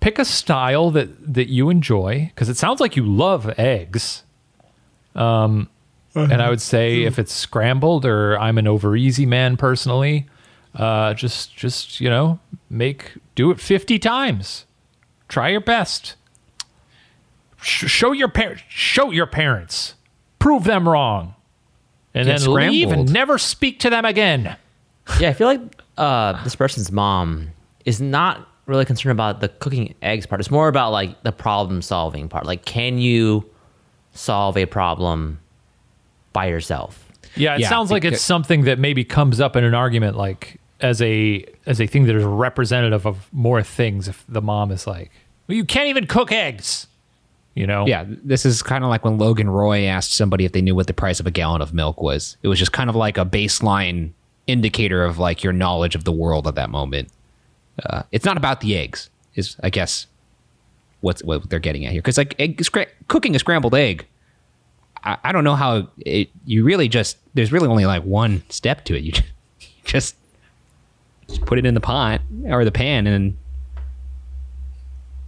Pick 0.00 0.18
a 0.18 0.24
style 0.24 0.90
that 0.92 1.34
that 1.34 1.48
you 1.48 1.70
enjoy 1.70 2.30
because 2.34 2.48
it 2.48 2.56
sounds 2.56 2.80
like 2.80 2.96
you 2.96 3.04
love 3.04 3.52
eggs. 3.58 4.22
Um, 5.14 5.68
uh-huh. 6.14 6.28
and 6.30 6.42
I 6.42 6.50
would 6.50 6.60
say 6.60 7.02
if 7.02 7.18
it's 7.18 7.32
scrambled 7.32 8.04
or 8.04 8.38
I'm 8.38 8.58
an 8.58 8.66
over 8.66 8.96
easy 8.96 9.26
man 9.26 9.56
personally, 9.56 10.26
uh, 10.74 11.14
just 11.14 11.56
just 11.56 12.00
you 12.00 12.08
know 12.08 12.38
make 12.70 13.14
do 13.34 13.50
it 13.50 13.60
fifty 13.60 13.98
times. 13.98 14.66
Try 15.28 15.48
your 15.48 15.60
best. 15.60 16.14
Sh- 17.60 17.90
show 17.90 18.12
your 18.12 18.28
parents. 18.28 18.62
Show 18.68 19.10
your 19.10 19.26
parents. 19.26 19.94
Prove 20.38 20.64
them 20.64 20.88
wrong 20.88 21.34
and 22.16 22.26
then 22.26 22.38
scrambled. 22.38 22.72
leave 22.72 22.92
and 22.92 23.12
never 23.12 23.38
speak 23.38 23.80
to 23.80 23.90
them 23.90 24.04
again. 24.04 24.56
Yeah, 25.20 25.28
I 25.28 25.32
feel 25.34 25.46
like 25.46 25.60
uh, 25.98 26.42
this 26.42 26.56
person's 26.56 26.90
mom 26.90 27.50
is 27.84 28.00
not 28.00 28.48
really 28.66 28.84
concerned 28.84 29.12
about 29.12 29.40
the 29.40 29.48
cooking 29.48 29.94
eggs 30.02 30.26
part. 30.26 30.40
It's 30.40 30.50
more 30.50 30.68
about 30.68 30.92
like 30.92 31.22
the 31.22 31.32
problem 31.32 31.82
solving 31.82 32.28
part. 32.28 32.46
Like, 32.46 32.64
can 32.64 32.98
you 32.98 33.48
solve 34.12 34.56
a 34.56 34.66
problem 34.66 35.40
by 36.32 36.46
yourself? 36.46 37.02
Yeah, 37.36 37.54
it 37.56 37.60
yeah, 37.60 37.68
sounds 37.68 37.90
like 37.90 38.04
it's 38.04 38.22
something 38.22 38.62
that 38.64 38.78
maybe 38.78 39.04
comes 39.04 39.40
up 39.40 39.56
in 39.56 39.64
an 39.64 39.74
argument, 39.74 40.16
like 40.16 40.58
as 40.80 41.00
a 41.02 41.44
as 41.66 41.80
a 41.80 41.86
thing 41.86 42.06
that 42.06 42.16
is 42.16 42.24
representative 42.24 43.06
of 43.06 43.32
more 43.32 43.62
things. 43.62 44.08
If 44.08 44.24
the 44.28 44.42
mom 44.42 44.70
is 44.70 44.86
like, 44.86 45.10
well, 45.46 45.56
you 45.56 45.64
can't 45.64 45.88
even 45.88 46.06
cook 46.06 46.32
eggs. 46.32 46.86
You 47.54 47.66
know? 47.66 47.86
Yeah, 47.86 48.04
this 48.06 48.44
is 48.44 48.62
kind 48.62 48.84
of 48.84 48.90
like 48.90 49.02
when 49.02 49.16
Logan 49.16 49.48
Roy 49.48 49.84
asked 49.84 50.12
somebody 50.12 50.44
if 50.44 50.52
they 50.52 50.60
knew 50.60 50.74
what 50.74 50.88
the 50.88 50.92
price 50.92 51.20
of 51.20 51.26
a 51.26 51.30
gallon 51.30 51.62
of 51.62 51.72
milk 51.72 52.02
was. 52.02 52.36
It 52.42 52.48
was 52.48 52.58
just 52.58 52.72
kind 52.72 52.90
of 52.90 52.96
like 52.96 53.16
a 53.16 53.24
baseline 53.24 54.12
indicator 54.46 55.02
of 55.02 55.18
like 55.18 55.42
your 55.42 55.54
knowledge 55.54 55.94
of 55.94 56.04
the 56.04 56.12
world 56.12 56.46
at 56.46 56.54
that 56.56 56.68
moment. 56.68 57.08
Uh, 57.84 58.02
it's 58.12 58.24
not 58.24 58.36
about 58.36 58.60
the 58.60 58.76
eggs, 58.76 59.10
is 59.34 59.56
I 59.62 59.70
guess 59.70 60.06
what's 61.00 61.22
what 61.22 61.48
they're 61.50 61.58
getting 61.58 61.84
at 61.84 61.92
here. 61.92 62.00
Because 62.00 62.18
like 62.18 62.34
egg, 62.38 62.58
scra- 62.58 62.88
cooking 63.08 63.34
a 63.36 63.38
scrambled 63.38 63.74
egg, 63.74 64.06
I, 65.04 65.18
I 65.24 65.32
don't 65.32 65.44
know 65.44 65.54
how 65.54 65.88
it. 65.98 66.30
You 66.44 66.64
really 66.64 66.88
just 66.88 67.18
there's 67.34 67.52
really 67.52 67.68
only 67.68 67.86
like 67.86 68.02
one 68.04 68.42
step 68.48 68.84
to 68.86 68.96
it. 68.96 69.02
You 69.02 69.12
just, 69.84 70.16
just 71.28 71.44
put 71.44 71.58
it 71.58 71.66
in 71.66 71.74
the 71.74 71.80
pot 71.80 72.20
or 72.46 72.64
the 72.64 72.72
pan 72.72 73.06
and 73.06 73.36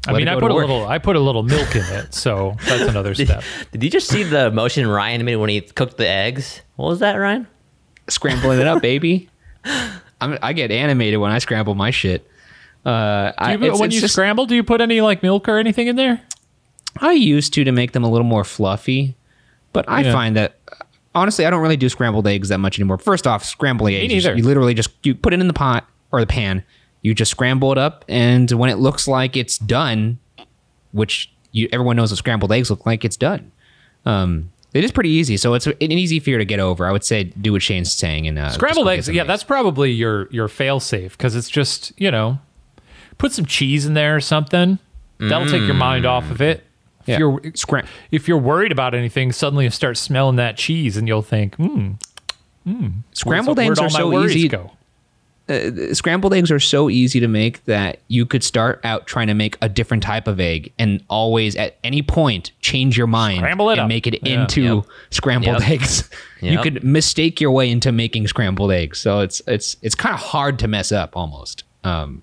I 0.07 0.13
mean, 0.13 0.29
I 0.29 0.39
put 0.39 0.51
a 0.51 0.55
little, 0.55 0.87
I 0.87 0.99
put 0.99 1.17
a 1.17 1.21
little 1.21 1.43
milk 1.43 1.75
in 1.75 1.83
it, 1.83 2.15
so 2.15 2.57
that's 2.67 2.89
another 2.89 3.15
step. 3.15 3.43
Did 3.73 3.83
you 3.85 3.91
just 3.91 4.09
see 4.09 4.23
the 4.23 4.51
motion 4.51 4.87
Ryan 4.87 5.25
made 5.25 5.37
when 5.37 5.51
he 5.51 5.61
cooked 5.61 5.99
the 5.99 6.09
eggs? 6.09 6.63
What 6.77 6.89
was 6.89 7.01
that, 7.01 7.15
Ryan? 7.17 7.47
Scrambling 8.09 8.59
it 8.59 8.67
up, 8.67 8.81
baby. 8.81 9.29
I'm, 10.21 10.39
i 10.43 10.53
get 10.53 10.71
animated 10.71 11.21
when 11.21 11.31
I 11.31 11.39
scramble 11.39 11.75
my 11.75 11.91
shit. 11.91 12.29
Uh, 12.88 13.33
you, 13.38 13.46
I, 13.46 13.53
it's, 13.53 13.79
when 13.79 13.88
it's 13.88 13.96
you 13.96 14.01
just, 14.01 14.14
scramble, 14.14 14.46
do 14.46 14.55
you 14.55 14.64
put 14.64 14.81
any 14.81 15.03
like 15.03 15.22
milk 15.22 15.46
or 15.46 15.59
anything 15.59 15.88
in 15.88 15.96
there? 15.96 16.22
I 17.01 17.12
used 17.12 17.53
to 17.55 17.64
to 17.64 17.70
make 17.70 17.92
them 17.92 18.03
a 18.03 18.11
little 18.11 18.27
more 18.27 18.44
fluffy, 18.44 19.14
but 19.74 19.87
I 19.88 20.01
yeah. 20.01 20.12
find 20.12 20.37
that 20.37 20.59
honestly, 21.14 21.44
I 21.44 21.51
don't 21.51 21.61
really 21.61 21.77
do 21.77 21.90
scrambled 21.90 22.27
eggs 22.27 22.48
that 22.48 22.59
much 22.59 22.79
anymore. 22.79 22.96
First 22.96 23.27
off, 23.27 23.44
scrambled 23.44 23.90
eggs, 23.90 24.24
you, 24.24 24.35
you 24.35 24.42
literally 24.42 24.72
just 24.72 24.90
you 25.03 25.14
put 25.14 25.35
it 25.35 25.40
in 25.40 25.48
the 25.48 25.53
pot 25.53 25.87
or 26.12 26.20
the 26.20 26.27
pan, 26.27 26.64
you 27.03 27.12
just 27.12 27.31
scramble 27.31 27.72
it 27.72 27.79
up, 27.79 28.07
and 28.09 28.51
when 28.53 28.70
it 28.70 28.77
looks 28.77 29.07
like 29.07 29.37
it's 29.37 29.59
done, 29.59 30.18
which 30.92 31.31
you, 31.53 31.68
everyone 31.72 31.96
knows 31.96 32.11
what 32.11 32.16
scrambled 32.16 32.53
eggs 32.53 32.70
look 32.70 32.87
like, 32.87 33.05
it's 33.05 33.18
done. 33.18 33.53
Um, 34.07 34.51
it 34.72 34.83
is 34.83 34.92
pretty 34.92 35.11
easy, 35.11 35.37
so 35.37 35.53
it's 35.53 35.66
an 35.66 35.77
easy 35.92 36.20
fear 36.20 36.38
to 36.38 36.44
get 36.46 36.59
over. 36.59 36.87
I 36.87 36.92
would 36.92 37.05
say 37.05 37.24
do 37.24 37.53
what 37.53 37.62
Shane's 37.62 37.92
saying 37.92 38.27
and 38.27 38.38
uh, 38.38 38.48
scrambled 38.51 38.88
eggs. 38.88 39.11
Yeah, 39.11 39.22
eggs. 39.22 39.29
that's 39.29 39.44
probably 39.44 39.92
your 39.92 40.29
your 40.31 40.48
fail 40.48 40.81
safe 40.81 41.18
because 41.18 41.37
it's 41.37 41.51
just 41.51 41.92
you 41.98 42.11
know 42.11 42.38
put 43.19 43.33
some 43.33 43.45
cheese 43.45 43.87
in 43.87 43.95
there 43.95 44.17
or 44.17 44.21
something. 44.21 44.79
That'll 45.19 45.47
mm. 45.47 45.51
take 45.51 45.63
your 45.63 45.75
mind 45.75 46.07
off 46.07 46.31
of 46.31 46.41
it. 46.41 46.65
If 47.03 47.09
yeah. 47.09 47.19
you're 47.19 47.41
Scram- 47.55 47.87
if 48.11 48.29
you're 48.29 48.39
worried 48.39 48.73
about 48.73 48.95
anything, 48.95 49.33
suddenly 49.33 49.65
you 49.65 49.71
start 49.71 49.97
smelling 49.97 50.37
that 50.37 50.57
cheese 50.57 50.97
and 50.97 51.09
you'll 51.09 51.23
think, 51.23 51.57
hmm. 51.57 51.93
Mm, 52.67 53.03
scrambled 53.13 53.59
eggs 53.59 53.79
are 53.79 53.89
so 53.89 54.25
easy. 54.25 54.47
Go? 54.47 54.73
uh, 55.49 55.95
scrambled 55.95 56.35
eggs 56.35 56.51
are 56.51 56.61
so 56.61 56.91
easy 56.91 57.21
to 57.21 57.29
make 57.29 57.65
that 57.65 58.01
you 58.09 58.27
could 58.27 58.45
start 58.45 58.81
out 58.85 59.07
trying 59.07 59.27
to 59.29 59.35
make 59.35 59.57
a 59.63 59.69
different 59.69 60.03
type 60.03 60.27
of 60.29 60.39
egg 60.41 60.73
and 60.79 61.03
always 61.09 61.57
at 61.57 61.77
any 61.83 62.03
point 62.03 62.53
change 62.61 62.97
your 62.99 63.07
mind 63.07 63.39
Scramble 63.39 63.71
it 63.71 63.75
and 63.75 63.83
up. 63.83 63.89
make 63.89 64.07
it 64.07 64.19
yeah. 64.23 64.43
into 64.43 64.63
yep. 64.63 64.85
scrambled 65.11 65.61
yep. 65.61 65.71
eggs. 65.71 66.11
Yep. 66.41 66.53
You 66.53 66.63
could 66.63 66.85
mistake 66.85 67.41
your 67.41 67.51
way 67.51 67.69
into 67.69 67.91
making 67.91 68.29
scrambled 68.29 68.71
eggs. 68.71 69.01
So 69.01 69.19
it's 69.23 69.43
it's 69.49 69.77
it's 69.83 69.97
kind 69.97 70.15
of 70.15 70.21
hard 70.21 70.61
to 70.61 70.69
mess 70.69 70.93
up 70.93 71.17
almost. 71.17 71.65
Um, 71.83 72.23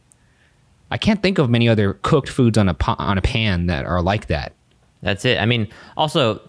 I 0.91 0.97
can't 0.97 1.21
think 1.21 1.37
of 1.37 1.49
many 1.49 1.67
other 1.67 1.93
cooked 2.01 2.29
foods 2.29 2.57
on 2.57 2.69
a 2.69 2.75
on 2.87 3.17
a 3.17 3.21
pan 3.21 3.67
that 3.67 3.85
are 3.85 4.01
like 4.01 4.27
that. 4.27 4.53
That's 5.01 5.25
it. 5.25 5.39
I 5.39 5.45
mean, 5.45 5.67
also 5.97 6.41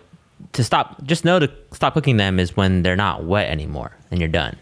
to 0.53 0.64
stop, 0.64 1.03
just 1.05 1.25
know 1.25 1.38
to 1.38 1.51
stop 1.72 1.94
cooking 1.94 2.16
them 2.16 2.38
is 2.38 2.57
when 2.57 2.83
they're 2.83 2.96
not 2.96 3.25
wet 3.25 3.49
anymore 3.49 3.92
and 4.11 4.20
you're 4.20 4.29
done. 4.29 4.57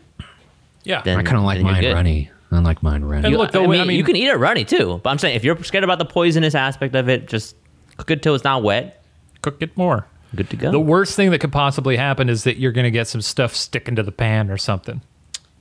Yeah, 0.85 1.03
then, 1.03 1.19
I 1.19 1.23
kind 1.23 1.39
of 1.39 1.45
like 1.45 1.61
mine 1.63 1.85
runny. 1.85 2.31
I 2.53 2.59
like 2.59 2.83
mine 2.83 3.05
runny. 3.05 3.27
And 3.27 3.37
look, 3.37 3.53
the 3.53 3.63
I, 3.63 3.67
mean, 3.67 3.81
I 3.81 3.85
mean, 3.85 3.97
you 3.97 4.05
can 4.05 4.17
eat 4.17 4.29
it 4.29 4.37
runny 4.37 4.65
too. 4.65 5.01
But 5.03 5.11
I'm 5.11 5.19
saying 5.19 5.35
if 5.35 5.45
you're 5.45 5.61
scared 5.65 5.83
about 5.83 5.99
the 5.99 6.05
poisonous 6.05 6.55
aspect 6.55 6.95
of 6.95 7.09
it, 7.09 7.27
just 7.27 7.57
cook 7.97 8.11
it 8.11 8.23
till 8.23 8.35
it's 8.35 8.45
not 8.45 8.63
wet. 8.63 9.03
Cook 9.43 9.57
it 9.61 9.77
more. 9.77 10.07
Good 10.35 10.51
to 10.51 10.57
go. 10.57 10.71
The 10.71 10.81
worst 10.81 11.17
thing 11.17 11.31
that 11.31 11.41
could 11.41 11.53
possibly 11.53 11.97
happen 11.97 12.29
is 12.29 12.45
that 12.45 12.59
you're 12.59 12.73
going 12.73 12.85
to 12.85 12.91
get 12.91 13.09
some 13.09 13.23
stuff 13.23 13.55
sticking 13.55 13.97
to 13.97 14.03
the 14.03 14.13
pan 14.13 14.51
or 14.51 14.59
something. 14.59 15.01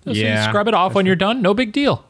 So 0.04 0.12
yeah, 0.12 0.50
scrub 0.50 0.68
it 0.68 0.74
off 0.74 0.94
when 0.94 1.06
you're 1.06 1.16
done. 1.16 1.42
No 1.42 1.54
big 1.54 1.72
deal. 1.72 2.06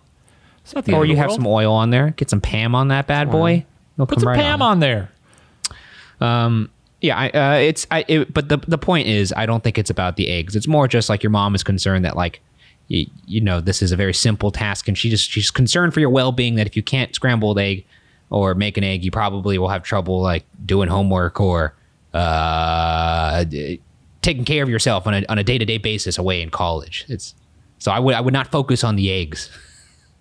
It's 0.63 0.73
not 0.73 0.85
the 0.85 0.93
or 0.93 1.05
you 1.05 1.15
have 1.17 1.31
some 1.31 1.47
oil 1.47 1.73
on 1.73 1.89
there. 1.89 2.11
Get 2.11 2.29
some 2.29 2.41
Pam 2.41 2.75
on 2.75 2.87
that 2.89 3.07
bad 3.07 3.31
boy. 3.31 3.65
Put 3.97 4.19
some 4.19 4.29
right 4.29 4.39
Pam 4.39 4.61
on. 4.61 4.71
on. 4.71 4.79
there. 4.79 5.11
Um, 6.21 6.69
yeah, 7.01 7.17
I, 7.17 7.29
uh, 7.29 7.57
it's 7.59 7.85
I. 7.91 8.05
It, 8.07 8.33
but 8.33 8.47
the 8.47 8.57
the 8.57 8.77
point 8.77 9.07
is, 9.07 9.33
I 9.35 9.45
don't 9.45 9.63
think 9.63 9.77
it's 9.77 9.89
about 9.89 10.15
the 10.15 10.29
eggs. 10.29 10.55
It's 10.55 10.67
more 10.67 10.87
just 10.87 11.09
like 11.09 11.21
your 11.21 11.31
mom 11.31 11.53
is 11.53 11.63
concerned 11.63 12.05
that 12.05 12.15
like 12.15 12.39
you, 12.87 13.07
you 13.25 13.41
know 13.41 13.59
this 13.61 13.81
is 13.81 13.91
a 13.91 13.95
very 13.95 14.13
simple 14.13 14.51
task 14.51 14.87
and 14.87 14.97
she 14.97 15.09
just 15.09 15.29
she's 15.29 15.51
concerned 15.51 15.93
for 15.93 15.99
your 15.99 16.09
well-being 16.09 16.55
that 16.55 16.67
if 16.67 16.75
you 16.75 16.83
can't 16.83 17.13
scramble 17.15 17.51
an 17.51 17.57
egg 17.57 17.85
or 18.29 18.55
make 18.55 18.77
an 18.77 18.83
egg 18.83 19.03
you 19.03 19.11
probably 19.11 19.57
will 19.57 19.69
have 19.69 19.83
trouble 19.83 20.21
like 20.21 20.45
doing 20.65 20.89
homework 20.89 21.39
or 21.39 21.73
uh, 22.13 23.43
taking 24.21 24.45
care 24.45 24.63
of 24.63 24.69
yourself 24.69 25.07
on 25.07 25.13
a, 25.13 25.25
on 25.29 25.37
a 25.37 25.43
day-to-day 25.43 25.77
basis 25.77 26.17
away 26.17 26.41
in 26.41 26.49
college 26.49 27.05
it's 27.07 27.33
So 27.79 27.91
I 27.91 27.99
would 27.99 28.15
I 28.15 28.21
would 28.21 28.33
not 28.33 28.47
focus 28.47 28.83
on 28.83 28.95
the 28.95 29.11
eggs. 29.11 29.49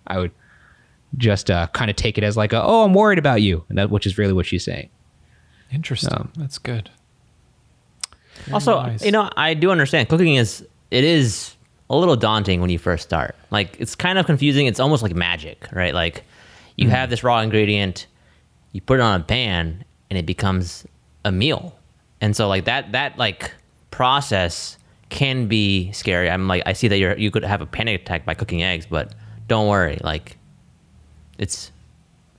I 0.07 0.19
would 0.19 0.31
just 1.17 1.51
uh, 1.51 1.67
kind 1.73 1.89
of 1.89 1.95
take 1.95 2.17
it 2.17 2.23
as 2.23 2.35
like, 2.35 2.53
a, 2.53 2.61
oh, 2.61 2.83
I'm 2.83 2.93
worried 2.93 3.19
about 3.19 3.41
you, 3.41 3.63
and 3.69 3.77
that 3.77 3.89
which 3.89 4.05
is 4.05 4.17
really 4.17 4.33
what 4.33 4.45
she's 4.45 4.63
saying. 4.63 4.89
Interesting. 5.71 6.13
Um, 6.13 6.31
That's 6.37 6.57
good. 6.57 6.89
Very 8.45 8.53
also, 8.53 8.81
nice. 8.81 9.03
you 9.03 9.11
know, 9.11 9.29
I 9.35 9.53
do 9.53 9.71
understand 9.71 10.09
cooking 10.09 10.35
is 10.35 10.65
it 10.91 11.03
is 11.03 11.55
a 11.89 11.95
little 11.95 12.15
daunting 12.15 12.61
when 12.61 12.69
you 12.69 12.79
first 12.79 13.03
start. 13.03 13.35
Like 13.51 13.75
it's 13.79 13.95
kind 13.95 14.17
of 14.17 14.25
confusing. 14.25 14.67
It's 14.67 14.79
almost 14.79 15.03
like 15.03 15.15
magic, 15.15 15.67
right? 15.71 15.93
Like 15.93 16.23
you 16.75 16.87
mm. 16.87 16.91
have 16.91 17.09
this 17.09 17.23
raw 17.23 17.39
ingredient, 17.39 18.07
you 18.71 18.81
put 18.81 18.99
it 18.99 19.01
on 19.01 19.21
a 19.21 19.23
pan, 19.23 19.83
and 20.09 20.17
it 20.17 20.25
becomes 20.25 20.85
a 21.25 21.31
meal. 21.31 21.77
And 22.21 22.35
so 22.35 22.47
like 22.47 22.65
that 22.65 22.91
that 22.91 23.17
like 23.17 23.51
process 23.91 24.77
can 25.09 25.47
be 25.47 25.91
scary. 25.91 26.29
I'm 26.29 26.47
like 26.47 26.63
I 26.65 26.73
see 26.73 26.87
that 26.87 26.97
you're 26.97 27.17
you 27.17 27.31
could 27.31 27.43
have 27.43 27.61
a 27.61 27.65
panic 27.65 28.01
attack 28.01 28.25
by 28.25 28.33
cooking 28.33 28.63
eggs, 28.63 28.85
but 28.85 29.13
don't 29.47 29.67
worry, 29.67 29.99
like 30.03 30.37
it's 31.37 31.71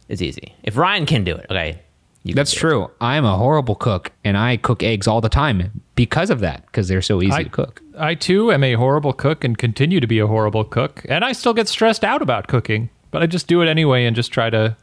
it's 0.08 0.22
easy. 0.22 0.54
If 0.62 0.76
Ryan 0.76 1.06
can 1.06 1.24
do 1.24 1.34
it, 1.34 1.46
okay. 1.50 1.80
That's 2.26 2.54
true. 2.54 2.90
I'm 3.02 3.26
a 3.26 3.36
horrible 3.36 3.74
cook, 3.74 4.10
and 4.24 4.38
I 4.38 4.56
cook 4.56 4.82
eggs 4.82 5.06
all 5.06 5.20
the 5.20 5.28
time 5.28 5.82
because 5.94 6.30
of 6.30 6.40
that, 6.40 6.64
because 6.64 6.88
they're 6.88 7.02
so 7.02 7.20
easy 7.20 7.32
I, 7.32 7.42
to 7.42 7.50
cook. 7.50 7.82
I 7.98 8.14
too 8.14 8.50
am 8.50 8.64
a 8.64 8.74
horrible 8.74 9.12
cook 9.12 9.44
and 9.44 9.58
continue 9.58 10.00
to 10.00 10.06
be 10.06 10.18
a 10.20 10.26
horrible 10.26 10.64
cook, 10.64 11.04
and 11.06 11.22
I 11.22 11.32
still 11.32 11.52
get 11.52 11.68
stressed 11.68 12.02
out 12.02 12.22
about 12.22 12.48
cooking, 12.48 12.88
but 13.10 13.22
I 13.22 13.26
just 13.26 13.46
do 13.46 13.60
it 13.60 13.68
anyway 13.68 14.06
and 14.06 14.16
just 14.16 14.32
try 14.32 14.48
to 14.48 14.74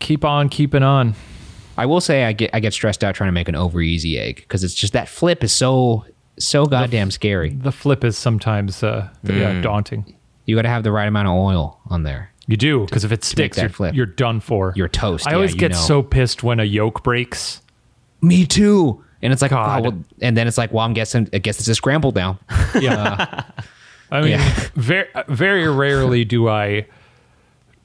keep 0.00 0.24
on 0.24 0.48
keeping 0.48 0.82
on. 0.82 1.14
I 1.78 1.86
will 1.86 2.00
say 2.00 2.24
I 2.24 2.32
get 2.32 2.50
I 2.52 2.58
get 2.58 2.72
stressed 2.72 3.04
out 3.04 3.14
trying 3.14 3.28
to 3.28 3.32
make 3.32 3.48
an 3.48 3.54
over 3.54 3.80
easy 3.80 4.18
egg 4.18 4.36
because 4.36 4.64
it's 4.64 4.74
just 4.74 4.92
that 4.94 5.08
flip 5.08 5.44
is 5.44 5.52
so 5.52 6.04
so 6.38 6.66
goddamn 6.66 7.08
the, 7.08 7.12
scary. 7.12 7.50
The 7.50 7.72
flip 7.72 8.02
is 8.04 8.18
sometimes 8.18 8.82
uh, 8.82 9.08
mm. 9.24 9.38
yeah, 9.38 9.60
daunting. 9.60 10.16
You 10.44 10.56
got 10.56 10.62
to 10.62 10.68
have 10.68 10.82
the 10.82 10.92
right 10.92 11.06
amount 11.06 11.28
of 11.28 11.34
oil 11.34 11.80
on 11.86 12.02
there. 12.02 12.32
You 12.46 12.56
do 12.56 12.84
because 12.84 13.04
if 13.04 13.12
it 13.12 13.22
sticks, 13.22 13.56
you're, 13.56 13.68
flip. 13.68 13.94
you're 13.94 14.06
done 14.06 14.40
for. 14.40 14.72
You're 14.74 14.88
toast. 14.88 15.26
I 15.26 15.34
always 15.34 15.54
yeah, 15.54 15.60
get 15.60 15.72
know. 15.72 15.78
so 15.78 16.02
pissed 16.02 16.42
when 16.42 16.58
a 16.58 16.64
yolk 16.64 17.04
breaks. 17.04 17.62
Me 18.20 18.46
too. 18.46 19.04
And 19.22 19.32
it's 19.32 19.40
like, 19.40 19.52
oh, 19.52 19.80
well, 19.80 20.04
and 20.20 20.36
then 20.36 20.48
it's 20.48 20.58
like, 20.58 20.72
well, 20.72 20.84
I'm 20.84 20.94
guessing, 20.94 21.28
I 21.32 21.38
guess 21.38 21.60
it's 21.60 21.68
a 21.68 21.74
scramble 21.74 22.12
now. 22.12 22.38
Yeah. 22.80 23.02
Uh, 23.02 23.42
I 24.10 24.20
mean, 24.20 24.30
yeah. 24.30 24.68
very, 24.74 25.08
very 25.28 25.68
rarely 25.68 26.24
do 26.24 26.48
I 26.48 26.86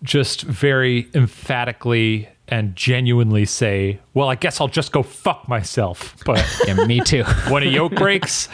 just 0.03 0.41
very 0.41 1.09
emphatically 1.13 2.29
and 2.47 2.75
genuinely 2.75 3.45
say, 3.45 3.99
well, 4.13 4.29
I 4.29 4.35
guess 4.35 4.59
I'll 4.61 4.67
just 4.67 4.91
go 4.91 5.03
fuck 5.03 5.47
myself. 5.47 6.15
But 6.25 6.45
yeah, 6.65 6.85
me 6.85 7.01
too. 7.01 7.23
when 7.49 7.63
a 7.63 7.67
yolk 7.67 7.95
breaks, 7.95 8.49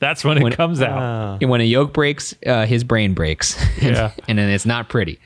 that's 0.00 0.24
when, 0.24 0.42
when 0.42 0.52
it 0.52 0.56
comes 0.56 0.80
out. 0.82 1.40
Uh, 1.42 1.46
when 1.46 1.60
a 1.60 1.64
yolk 1.64 1.92
breaks, 1.92 2.34
uh, 2.46 2.66
his 2.66 2.84
brain 2.84 3.14
breaks. 3.14 3.56
yeah. 3.82 4.12
and 4.28 4.38
then 4.38 4.48
it's 4.50 4.66
not 4.66 4.88
pretty. 4.88 5.18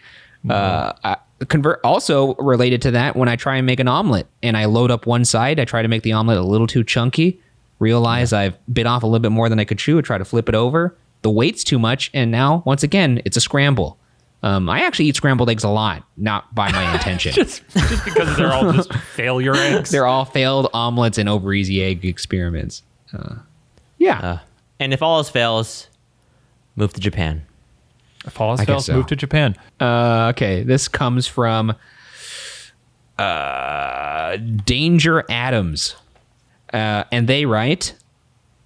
No. 0.42 0.54
Uh, 0.54 0.92
I, 1.04 1.16
convert 1.46 1.80
also 1.84 2.34
related 2.34 2.82
to 2.82 2.90
that 2.92 3.16
when 3.16 3.28
I 3.28 3.36
try 3.36 3.56
and 3.56 3.66
make 3.66 3.80
an 3.80 3.88
omelet 3.88 4.26
and 4.42 4.56
I 4.56 4.66
load 4.66 4.90
up 4.90 5.06
one 5.06 5.24
side, 5.24 5.58
I 5.58 5.64
try 5.64 5.82
to 5.82 5.88
make 5.88 6.02
the 6.02 6.12
omelet 6.12 6.38
a 6.38 6.42
little 6.42 6.66
too 6.66 6.84
chunky, 6.84 7.40
realize 7.78 8.32
yeah. 8.32 8.40
I've 8.40 8.72
bit 8.72 8.86
off 8.86 9.02
a 9.02 9.06
little 9.06 9.20
bit 9.20 9.32
more 9.32 9.48
than 9.48 9.58
I 9.58 9.64
could 9.64 9.78
chew, 9.78 10.00
try 10.02 10.18
to 10.18 10.24
flip 10.24 10.48
it 10.48 10.54
over. 10.54 10.96
The 11.22 11.30
weight's 11.30 11.64
too 11.64 11.78
much, 11.78 12.10
and 12.14 12.30
now 12.30 12.62
once 12.64 12.82
again, 12.82 13.20
it's 13.24 13.36
a 13.36 13.40
scramble. 13.40 13.98
Um, 14.42 14.70
I 14.70 14.80
actually 14.80 15.06
eat 15.06 15.16
scrambled 15.16 15.50
eggs 15.50 15.64
a 15.64 15.68
lot, 15.68 16.02
not 16.16 16.54
by 16.54 16.72
my 16.72 16.92
intention. 16.94 17.32
just, 17.32 17.62
just 17.70 18.04
because 18.04 18.36
they're 18.36 18.52
all 18.52 18.72
just 18.72 18.92
failure 19.14 19.54
eggs. 19.54 19.90
They're 19.90 20.06
all 20.06 20.24
failed 20.24 20.70
omelets 20.72 21.18
and 21.18 21.28
over 21.28 21.52
easy 21.52 21.82
egg 21.82 22.04
experiments. 22.04 22.82
Uh, 23.12 23.36
yeah. 24.00 24.18
Uh, 24.18 24.38
and 24.80 24.92
if 24.92 25.02
all 25.02 25.18
else 25.18 25.28
fails, 25.28 25.86
move 26.74 26.92
to 26.94 27.00
Japan. 27.00 27.46
If 28.26 28.40
all 28.40 28.50
else 28.50 28.60
I 28.60 28.64
fails, 28.64 28.86
so. 28.86 28.94
move 28.94 29.06
to 29.06 29.16
Japan. 29.16 29.56
Uh, 29.78 30.32
okay, 30.34 30.62
this 30.62 30.88
comes 30.88 31.26
from 31.26 31.74
uh, 33.18 34.36
Danger 34.36 35.24
Adams, 35.28 35.94
uh, 36.72 37.04
and 37.12 37.28
they 37.28 37.46
write. 37.46 37.94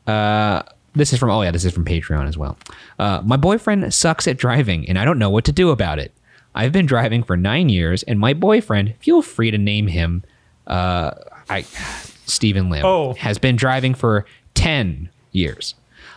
Uh, 0.07 0.62
this 0.94 1.12
is 1.12 1.18
from 1.18 1.31
oh 1.31 1.42
yeah, 1.42 1.51
this 1.51 1.64
is 1.64 1.73
from 1.73 1.85
Patreon 1.85 2.29
as 2.29 2.38
well. 2.38 2.57
Uh, 2.99 3.20
my 3.25 3.37
boyfriend 3.37 3.92
sucks 3.92 4.29
at 4.29 4.37
driving, 4.37 4.88
and 4.88 4.99
I 4.99 5.05
don't 5.05 5.18
know 5.18 5.31
what 5.31 5.44
to 5.47 5.53
do 5.53 5.70
about 5.70 5.99
it. 5.99 6.12
I've 6.55 6.73
been 6.73 6.87
driving 6.87 7.25
for 7.25 7.37
nine 7.37 7.68
years, 7.68 8.05
and 8.05 8.20
my 8.20 8.33
boyfriend, 8.33 8.94
feel 9.01 9.23
free 9.23 9.51
to 9.51 9.59
name 9.59 9.88
him, 9.88 10.23
uh, 10.68 11.11
I, 11.51 11.62
Steven 12.27 12.70
Lim, 12.70 12.85
oh. 12.85 13.14
has 13.14 13.38
been 13.38 13.57
driving 13.57 13.94
for 13.94 14.25
ten 14.55 15.11
years. 15.35 15.75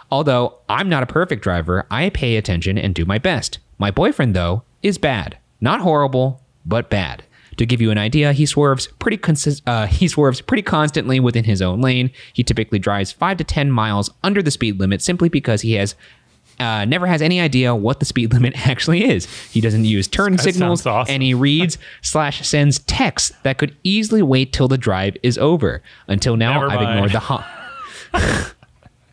Although 0.09 0.55
I'm 0.69 0.89
not 0.89 1.03
a 1.03 1.07
perfect 1.07 1.43
driver, 1.43 1.85
I 1.91 2.09
pay 2.09 2.37
attention 2.37 2.77
and 2.77 2.95
do 2.95 3.05
my 3.05 3.17
best. 3.17 3.59
My 3.77 3.91
boyfriend, 3.91 4.35
though, 4.35 4.63
is 4.81 4.97
bad. 4.97 5.37
Not 5.59 5.81
horrible, 5.81 6.41
but 6.65 6.89
bad. 6.89 7.23
To 7.57 7.65
give 7.65 7.81
you 7.81 7.89
an 7.91 7.97
idea, 7.97 8.33
he 8.33 8.45
swerves 8.45 8.87
pretty 8.99 9.17
consi- 9.17 9.61
uh, 9.65 9.87
he 9.87 10.07
swerves 10.07 10.41
pretty 10.41 10.61
constantly 10.61 11.19
within 11.19 11.43
his 11.43 11.61
own 11.61 11.81
lane. 11.81 12.11
He 12.33 12.43
typically 12.43 12.79
drives 12.79 13.11
five 13.11 13.37
to 13.37 13.43
ten 13.43 13.71
miles 13.71 14.09
under 14.23 14.41
the 14.41 14.51
speed 14.51 14.79
limit 14.79 15.01
simply 15.01 15.29
because 15.29 15.61
he 15.61 15.73
has 15.73 15.95
uh, 16.59 16.85
never 16.85 17.05
has 17.05 17.21
any 17.21 17.39
idea 17.39 17.75
what 17.75 17.99
the 17.99 18.05
speed 18.05 18.33
limit 18.33 18.67
actually 18.67 19.09
is. 19.09 19.25
He 19.51 19.61
doesn't 19.61 19.85
use 19.85 20.07
turn 20.07 20.37
signals, 20.37 20.85
awesome. 20.85 21.13
and 21.13 21.23
he 21.23 21.33
reads 21.33 21.77
slash 22.01 22.47
sends 22.47 22.79
texts 22.79 23.31
that 23.43 23.57
could 23.57 23.75
easily 23.83 24.21
wait 24.21 24.53
till 24.53 24.67
the 24.67 24.77
drive 24.77 25.17
is 25.23 25.37
over. 25.37 25.81
Until 26.07 26.37
now, 26.37 26.67
I've 26.67 26.81
ignored 26.81 27.11
the 27.11 27.19
honk. 27.19 27.45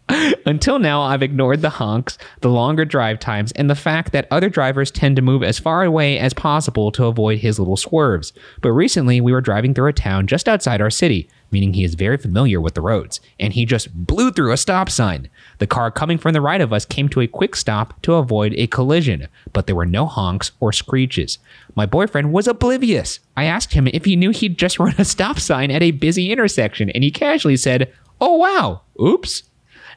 Until 0.46 0.78
now, 0.78 1.00
I've 1.00 1.22
ignored 1.22 1.62
the 1.62 1.70
honks, 1.70 2.18
the 2.42 2.50
longer 2.50 2.84
drive 2.84 3.18
times, 3.18 3.52
and 3.52 3.70
the 3.70 3.74
fact 3.74 4.12
that 4.12 4.26
other 4.30 4.50
drivers 4.50 4.90
tend 4.90 5.16
to 5.16 5.22
move 5.22 5.42
as 5.42 5.58
far 5.58 5.82
away 5.82 6.18
as 6.18 6.34
possible 6.34 6.92
to 6.92 7.06
avoid 7.06 7.38
his 7.38 7.58
little 7.58 7.76
swerves. 7.76 8.34
But 8.60 8.72
recently, 8.72 9.20
we 9.22 9.32
were 9.32 9.40
driving 9.40 9.72
through 9.72 9.88
a 9.88 9.94
town 9.94 10.26
just 10.26 10.46
outside 10.46 10.82
our 10.82 10.90
city, 10.90 11.28
meaning 11.50 11.72
he 11.72 11.84
is 11.84 11.94
very 11.94 12.18
familiar 12.18 12.60
with 12.60 12.74
the 12.74 12.82
roads, 12.82 13.20
and 13.40 13.54
he 13.54 13.64
just 13.64 13.94
blew 13.94 14.30
through 14.30 14.52
a 14.52 14.58
stop 14.58 14.90
sign. 14.90 15.30
The 15.58 15.66
car 15.66 15.90
coming 15.90 16.18
from 16.18 16.34
the 16.34 16.42
right 16.42 16.60
of 16.60 16.72
us 16.72 16.84
came 16.84 17.08
to 17.10 17.22
a 17.22 17.26
quick 17.26 17.56
stop 17.56 18.02
to 18.02 18.14
avoid 18.14 18.52
a 18.56 18.66
collision, 18.66 19.28
but 19.54 19.66
there 19.66 19.76
were 19.76 19.86
no 19.86 20.04
honks 20.04 20.52
or 20.60 20.70
screeches. 20.72 21.38
My 21.74 21.86
boyfriend 21.86 22.32
was 22.32 22.46
oblivious. 22.46 23.20
I 23.38 23.44
asked 23.44 23.72
him 23.72 23.88
if 23.88 24.04
he 24.04 24.16
knew 24.16 24.30
he'd 24.30 24.58
just 24.58 24.78
run 24.78 24.94
a 24.98 25.04
stop 25.04 25.38
sign 25.38 25.70
at 25.70 25.82
a 25.82 25.92
busy 25.92 26.30
intersection, 26.30 26.90
and 26.90 27.02
he 27.02 27.10
casually 27.10 27.56
said, 27.56 27.90
Oh 28.20 28.36
wow, 28.36 28.82
oops. 29.00 29.44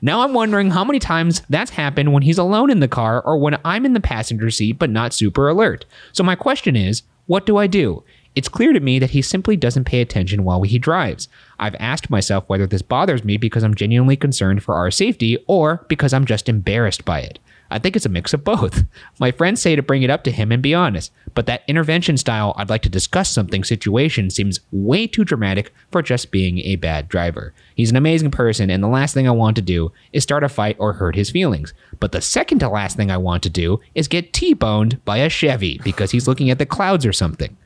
Now 0.02 0.22
I'm 0.22 0.34
wondering 0.34 0.72
how 0.72 0.84
many 0.84 1.00
times 1.00 1.42
that's 1.50 1.72
happened 1.72 2.14
when 2.14 2.24
he's 2.24 2.38
alone 2.38 2.70
in 2.70 2.80
the 2.80 2.88
car 2.88 3.22
or 3.22 3.38
when 3.38 3.58
I'm 3.66 3.86
in 3.86 3.94
the 3.94 4.00
passenger 4.00 4.52
seat 4.52 4.74
but 4.80 4.90
not 4.90 5.14
super 5.14 5.48
alert. 5.48 5.86
So 6.14 6.24
my 6.24 6.36
question 6.36 6.76
is, 6.76 7.04
what 7.26 7.46
do 7.46 7.58
I 7.58 7.68
do? 7.68 8.04
It's 8.36 8.50
clear 8.50 8.72
to 8.72 8.80
me 8.80 9.00
that 9.00 9.10
he 9.10 9.24
simply 9.24 9.58
doesn't 9.58 9.86
pay 9.86 10.00
attention 10.00 10.44
while 10.44 10.62
he 10.62 10.78
drives. 10.78 11.28
I've 11.58 11.76
asked 11.80 12.12
myself 12.12 12.44
whether 12.48 12.68
this 12.68 12.84
bothers 12.84 13.24
me 13.24 13.38
because 13.38 13.64
I'm 13.64 13.74
genuinely 13.74 14.16
concerned 14.16 14.62
for 14.62 14.76
our 14.76 14.92
safety 14.92 15.44
or 15.48 15.84
because 15.88 16.14
I'm 16.14 16.26
just 16.26 16.48
embarrassed 16.48 17.04
by 17.04 17.22
it. 17.22 17.40
I 17.70 17.80
think 17.80 17.96
it's 17.96 18.06
a 18.06 18.10
mix 18.10 18.34
of 18.34 18.44
both. 18.44 18.84
My 19.20 19.32
friends 19.32 19.62
say 19.62 19.76
to 19.76 19.82
bring 19.82 20.04
it 20.04 20.10
up 20.10 20.24
to 20.24 20.32
him 20.32 20.52
and 20.52 20.62
be 20.62 20.74
honest, 20.74 21.12
but 21.34 21.46
that 21.46 21.64
intervention 21.68 22.18
style, 22.18 22.54
I'd 22.58 22.70
like 22.70 22.82
to 22.84 22.90
discuss 22.90 23.30
something 23.30 23.64
situation 23.64 24.30
seems 24.30 24.60
way 24.72 25.08
too 25.08 25.24
dramatic 25.24 25.74
for 25.92 26.02
just 26.02 26.32
being 26.32 26.60
a 26.60 26.78
bad 26.78 27.08
driver. 27.10 27.54
He's 27.76 27.92
an 27.92 27.98
amazing 27.98 28.32
person, 28.32 28.70
and 28.70 28.84
the 28.84 28.88
last 28.88 29.14
thing 29.14 29.28
I 29.28 29.32
want 29.32 29.56
to 29.58 29.62
do 29.62 29.92
is 30.14 30.24
start 30.24 30.44
a 30.44 30.50
fight 30.50 30.78
or 30.80 30.94
hurt 30.94 31.16
his 31.16 31.30
feelings. 31.30 31.74
But 32.00 32.12
the 32.12 32.22
second 32.22 32.60
to 32.60 32.70
last 32.70 32.98
thing 32.98 33.12
I 33.12 33.18
want 33.18 33.44
to 33.44 33.50
do 33.50 33.80
is 33.96 34.08
get 34.08 34.34
T 34.34 34.54
boned 34.54 35.04
by 35.06 35.18
a 35.18 35.30
Chevy 35.30 35.80
because 35.84 36.12
he's 36.12 36.28
looking 36.28 36.50
at 36.50 36.60
the 36.60 36.66
clouds 36.66 37.06
or 37.06 37.14
something. 37.14 37.58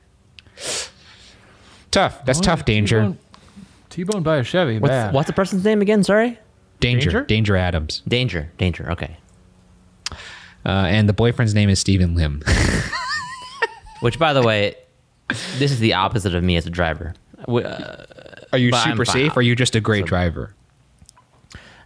Tough. 1.92 2.24
That's 2.26 2.40
oh, 2.40 2.44
tough, 2.44 2.66
Danger. 2.66 3.16
T-boned 3.90 4.24
by 4.24 4.38
a 4.38 4.44
Chevy. 4.44 4.80
What's, 4.80 5.14
what's, 5.14 5.28
the 5.28 5.34
person's 5.34 5.66
name 5.66 5.82
again? 5.82 6.04
Sorry. 6.04 6.40
Danger. 6.80 7.10
Danger. 7.10 7.26
Danger 7.26 7.58
Adams. 7.58 8.02
Danger. 8.08 8.52
Danger. 8.58 8.90
Okay. 8.92 9.18
Uh, 10.66 10.86
and 10.88 11.10
the 11.10 11.14
boyfriend's 11.14 11.54
name 11.54 11.70
is 11.70 11.80
Steven 11.80 12.16
Lim. 12.16 12.44
Which, 14.02 14.18
by 14.18 14.34
the 14.34 14.42
way, 14.42 14.76
this 15.58 15.72
is 15.72 15.80
the 15.80 15.94
opposite 15.94 16.36
of 16.36 16.44
me 16.44 16.56
as 16.58 16.66
a 16.66 16.70
driver. 16.70 17.14
Uh, 17.48 18.06
are 18.52 18.60
you 18.60 18.72
super 18.74 19.06
safe? 19.06 19.36
Or 19.36 19.40
are 19.40 19.44
you 19.44 19.56
just 19.56 19.76
a 19.76 19.82
great 19.82 20.04
so, 20.04 20.08
driver? 20.08 20.56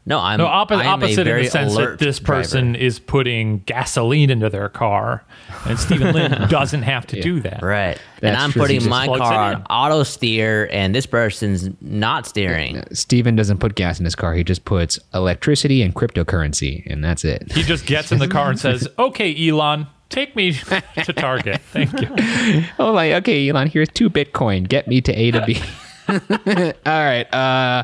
No, 0.07 0.19
I'm 0.19 0.37
no 0.37 0.45
opposite. 0.45 0.85
opposite 0.85 1.27
in 1.27 1.37
the 1.43 1.49
sense 1.49 1.75
that 1.75 1.97
this 1.97 2.19
person 2.19 2.73
driver. 2.73 2.85
is 2.85 2.99
putting 2.99 3.59
gasoline 3.59 4.29
into 4.29 4.51
their 4.51 4.69
car, 4.69 5.23
and 5.65 5.79
Steven 5.79 6.13
Lim 6.13 6.31
doesn't 6.49 6.83
have 6.83 7.07
to 7.07 7.17
yeah. 7.17 7.23
do 7.23 7.39
that. 7.39 7.63
Right, 7.63 7.99
That's 8.19 8.23
and 8.23 8.37
I'm 8.37 8.51
true. 8.51 8.61
putting 8.61 8.87
my 8.87 9.07
car 9.07 9.53
on 9.55 9.63
auto 9.63 10.03
steer, 10.03 10.69
and 10.71 10.93
this 10.93 11.07
person's 11.07 11.69
not 11.81 12.27
steering. 12.27 12.83
Steven 12.93 13.35
doesn't 13.35 13.57
put 13.57 13.73
gas 13.73 13.97
in 13.97 14.05
his 14.05 14.13
car; 14.13 14.35
he 14.35 14.43
just 14.43 14.63
puts 14.63 14.99
electricity 15.15 15.81
and 15.81 15.95
cryptocurrency, 15.95 16.85
and 16.85 17.03
that's 17.03 17.25
it. 17.25 17.51
He 17.51 17.63
just 17.63 17.87
gets 17.87 18.11
in 18.11 18.19
the 18.19 18.27
car 18.27 18.51
and 18.51 18.59
says, 18.59 18.87
"Okay, 18.99 19.49
Elon." 19.49 19.87
Take 20.09 20.35
me 20.35 20.53
to 20.53 21.13
Target. 21.13 21.61
Thank 21.73 21.99
you. 21.99 22.63
oh, 22.77 22.91
like 22.91 23.11
okay, 23.13 23.49
Elon. 23.49 23.67
Here's 23.67 23.89
two 23.89 24.11
Bitcoin. 24.11 24.69
Get 24.69 24.87
me 24.87 25.01
to 25.01 25.11
A 25.11 25.31
to 25.31 25.43
B. 25.45 25.59
All 26.07 26.83
right. 26.85 27.33
Uh, 27.33 27.83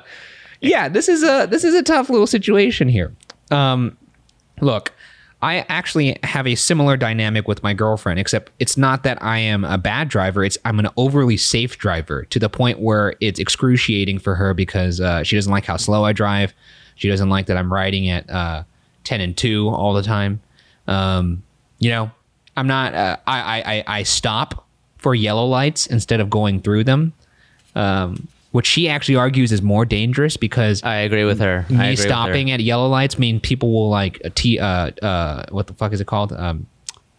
yeah, 0.62 0.88
this 0.88 1.10
is 1.10 1.24
a 1.24 1.48
this 1.50 1.64
is 1.64 1.76
a 1.76 1.84
tough 1.84 2.10
little 2.10 2.28
situation 2.28 2.88
here. 2.88 3.14
Um, 3.50 3.98
Look, 4.62 4.94
I 5.42 5.66
actually 5.70 6.18
have 6.24 6.46
a 6.48 6.56
similar 6.56 6.96
dynamic 6.96 7.48
with 7.48 7.64
my 7.64 7.74
girlfriend, 7.74 8.20
except 8.20 8.52
it's 8.60 8.78
not 8.78 9.04
that 9.04 9.22
I 9.22 9.40
am 9.40 9.66
a 9.66 9.78
bad 9.78 10.08
driver. 10.08 10.44
It's 10.44 10.58
I'm 10.64 10.80
an 10.80 10.88
overly 10.96 11.36
safe 11.36 11.78
driver 11.78 12.24
to 12.26 12.40
the 12.40 12.48
point 12.48 12.80
where 12.80 13.16
it's 13.20 13.40
excruciating 13.40 14.20
for 14.20 14.36
her 14.36 14.54
because 14.54 15.02
uh, 15.02 15.24
she 15.24 15.36
doesn't 15.36 15.52
like 15.52 15.66
how 15.66 15.78
slow 15.78 16.06
I 16.06 16.14
drive. 16.14 16.54
She 16.96 17.10
doesn't 17.10 17.30
like 17.30 17.48
that 17.48 17.58
I'm 17.58 17.74
riding 17.74 18.08
at 18.10 18.30
uh, 18.30 18.64
10 19.04 19.22
and 19.22 19.36
2 19.36 19.70
all 19.70 19.94
the 19.94 20.04
time. 20.04 20.40
Um, 20.88 21.42
you 21.80 21.90
know, 21.90 22.12
I'm 22.56 22.68
not, 22.68 22.94
uh, 22.94 23.18
I, 23.26 23.84
I, 23.88 24.00
I 24.00 24.04
stop 24.04 24.68
for 25.00 25.16
yellow 25.16 25.46
lights 25.46 25.88
instead 25.88 26.20
of 26.20 26.30
going 26.30 26.62
through 26.62 26.84
them. 26.84 27.14
Um, 27.74 28.28
which 28.52 28.68
she 28.68 28.90
actually 28.90 29.16
argues 29.16 29.52
is 29.52 29.62
more 29.62 29.86
dangerous 29.86 30.38
because 30.38 30.84
I 30.84 30.96
agree 30.96 31.24
with 31.24 31.40
her. 31.40 31.66
Me 31.70 31.96
stopping 31.96 32.50
her. 32.50 32.56
at 32.56 32.60
yellow 32.60 32.88
lights 32.88 33.18
mean 33.18 33.40
people 33.40 33.72
will 33.74 33.90
like 33.90 34.22
t 34.36 34.60
uh 34.60 34.92
uh 35.02 35.46
what 35.50 35.68
the 35.68 35.74
fuck 35.74 35.94
is 35.94 36.02
it 36.02 36.08
called 36.08 36.34
um 36.34 36.68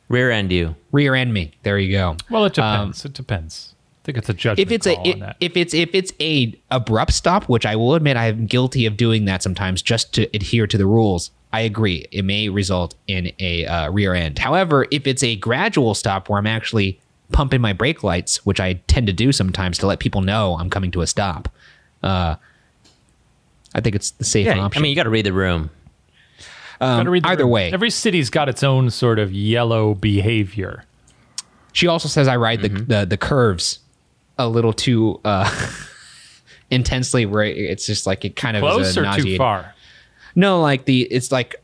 rear 0.08 0.30
end 0.30 0.52
you 0.52 0.74
rear 0.92 1.14
end 1.14 1.32
me. 1.32 1.52
There 1.62 1.78
you 1.78 1.92
go. 1.92 2.16
Well, 2.30 2.44
it 2.44 2.54
depends. 2.54 3.04
Um, 3.04 3.10
it 3.10 3.14
depends. 3.14 3.74
I 4.02 4.04
think 4.04 4.18
it's 4.18 4.28
a 4.28 4.34
judgment. 4.34 4.68
If 4.68 4.72
it's 4.72 4.86
a 4.86 5.08
it, 5.08 5.36
if 5.40 5.56
it's 5.56 5.74
if 5.74 5.90
it's 5.94 6.12
a 6.20 6.58
abrupt 6.70 7.12
stop, 7.12 7.44
which 7.44 7.64
I 7.64 7.76
will 7.76 7.94
admit 7.94 8.16
I 8.16 8.26
am 8.26 8.46
guilty 8.46 8.84
of 8.86 8.96
doing 8.96 9.26
that 9.26 9.42
sometimes 9.42 9.80
just 9.80 10.12
to 10.14 10.22
adhere 10.34 10.66
to 10.66 10.76
the 10.76 10.86
rules. 10.86 11.30
I 11.52 11.60
agree. 11.60 12.06
It 12.10 12.24
may 12.24 12.48
result 12.48 12.94
in 13.06 13.32
a 13.38 13.66
uh, 13.66 13.90
rear 13.90 14.14
end. 14.14 14.38
However, 14.38 14.86
if 14.90 15.06
it's 15.06 15.22
a 15.22 15.36
gradual 15.36 15.94
stop 15.94 16.28
where 16.28 16.38
I'm 16.38 16.46
actually 16.46 16.98
pump 17.32 17.54
in 17.54 17.60
my 17.60 17.72
brake 17.72 18.02
lights, 18.02 18.44
which 18.46 18.60
I 18.60 18.74
tend 18.86 19.06
to 19.08 19.12
do 19.12 19.32
sometimes 19.32 19.78
to 19.78 19.86
let 19.86 19.98
people 19.98 20.20
know 20.20 20.56
I'm 20.58 20.70
coming 20.70 20.90
to 20.92 21.00
a 21.00 21.06
stop. 21.06 21.48
Uh, 22.02 22.36
I 23.74 23.80
think 23.80 23.96
it's 23.96 24.10
the 24.12 24.24
safe 24.24 24.46
yeah, 24.46 24.58
option. 24.58 24.80
I 24.80 24.82
mean, 24.82 24.90
you 24.90 24.96
got 24.96 25.04
to 25.04 25.10
read 25.10 25.26
the 25.26 25.32
room. 25.32 25.70
Um, 26.80 27.08
read 27.08 27.22
the 27.22 27.28
either 27.28 27.44
room. 27.44 27.52
way, 27.52 27.72
every 27.72 27.90
city's 27.90 28.28
got 28.28 28.48
its 28.48 28.62
own 28.62 28.90
sort 28.90 29.18
of 29.18 29.32
yellow 29.32 29.94
behavior. 29.94 30.84
She 31.72 31.86
also 31.86 32.08
says 32.08 32.28
I 32.28 32.36
ride 32.36 32.60
mm-hmm. 32.60 32.76
the, 32.76 32.98
the, 33.00 33.06
the 33.06 33.16
curves 33.16 33.78
a 34.38 34.48
little 34.48 34.72
too 34.72 35.20
uh, 35.24 35.48
intensely, 36.70 37.24
where 37.24 37.44
it's 37.44 37.86
just 37.86 38.06
like 38.06 38.24
it 38.24 38.36
kind 38.36 38.56
of 38.56 38.62
close 38.62 38.96
or 38.96 39.10
too 39.12 39.36
far. 39.36 39.74
No, 40.34 40.60
like 40.60 40.84
the 40.84 41.02
it's 41.02 41.30
like 41.30 41.56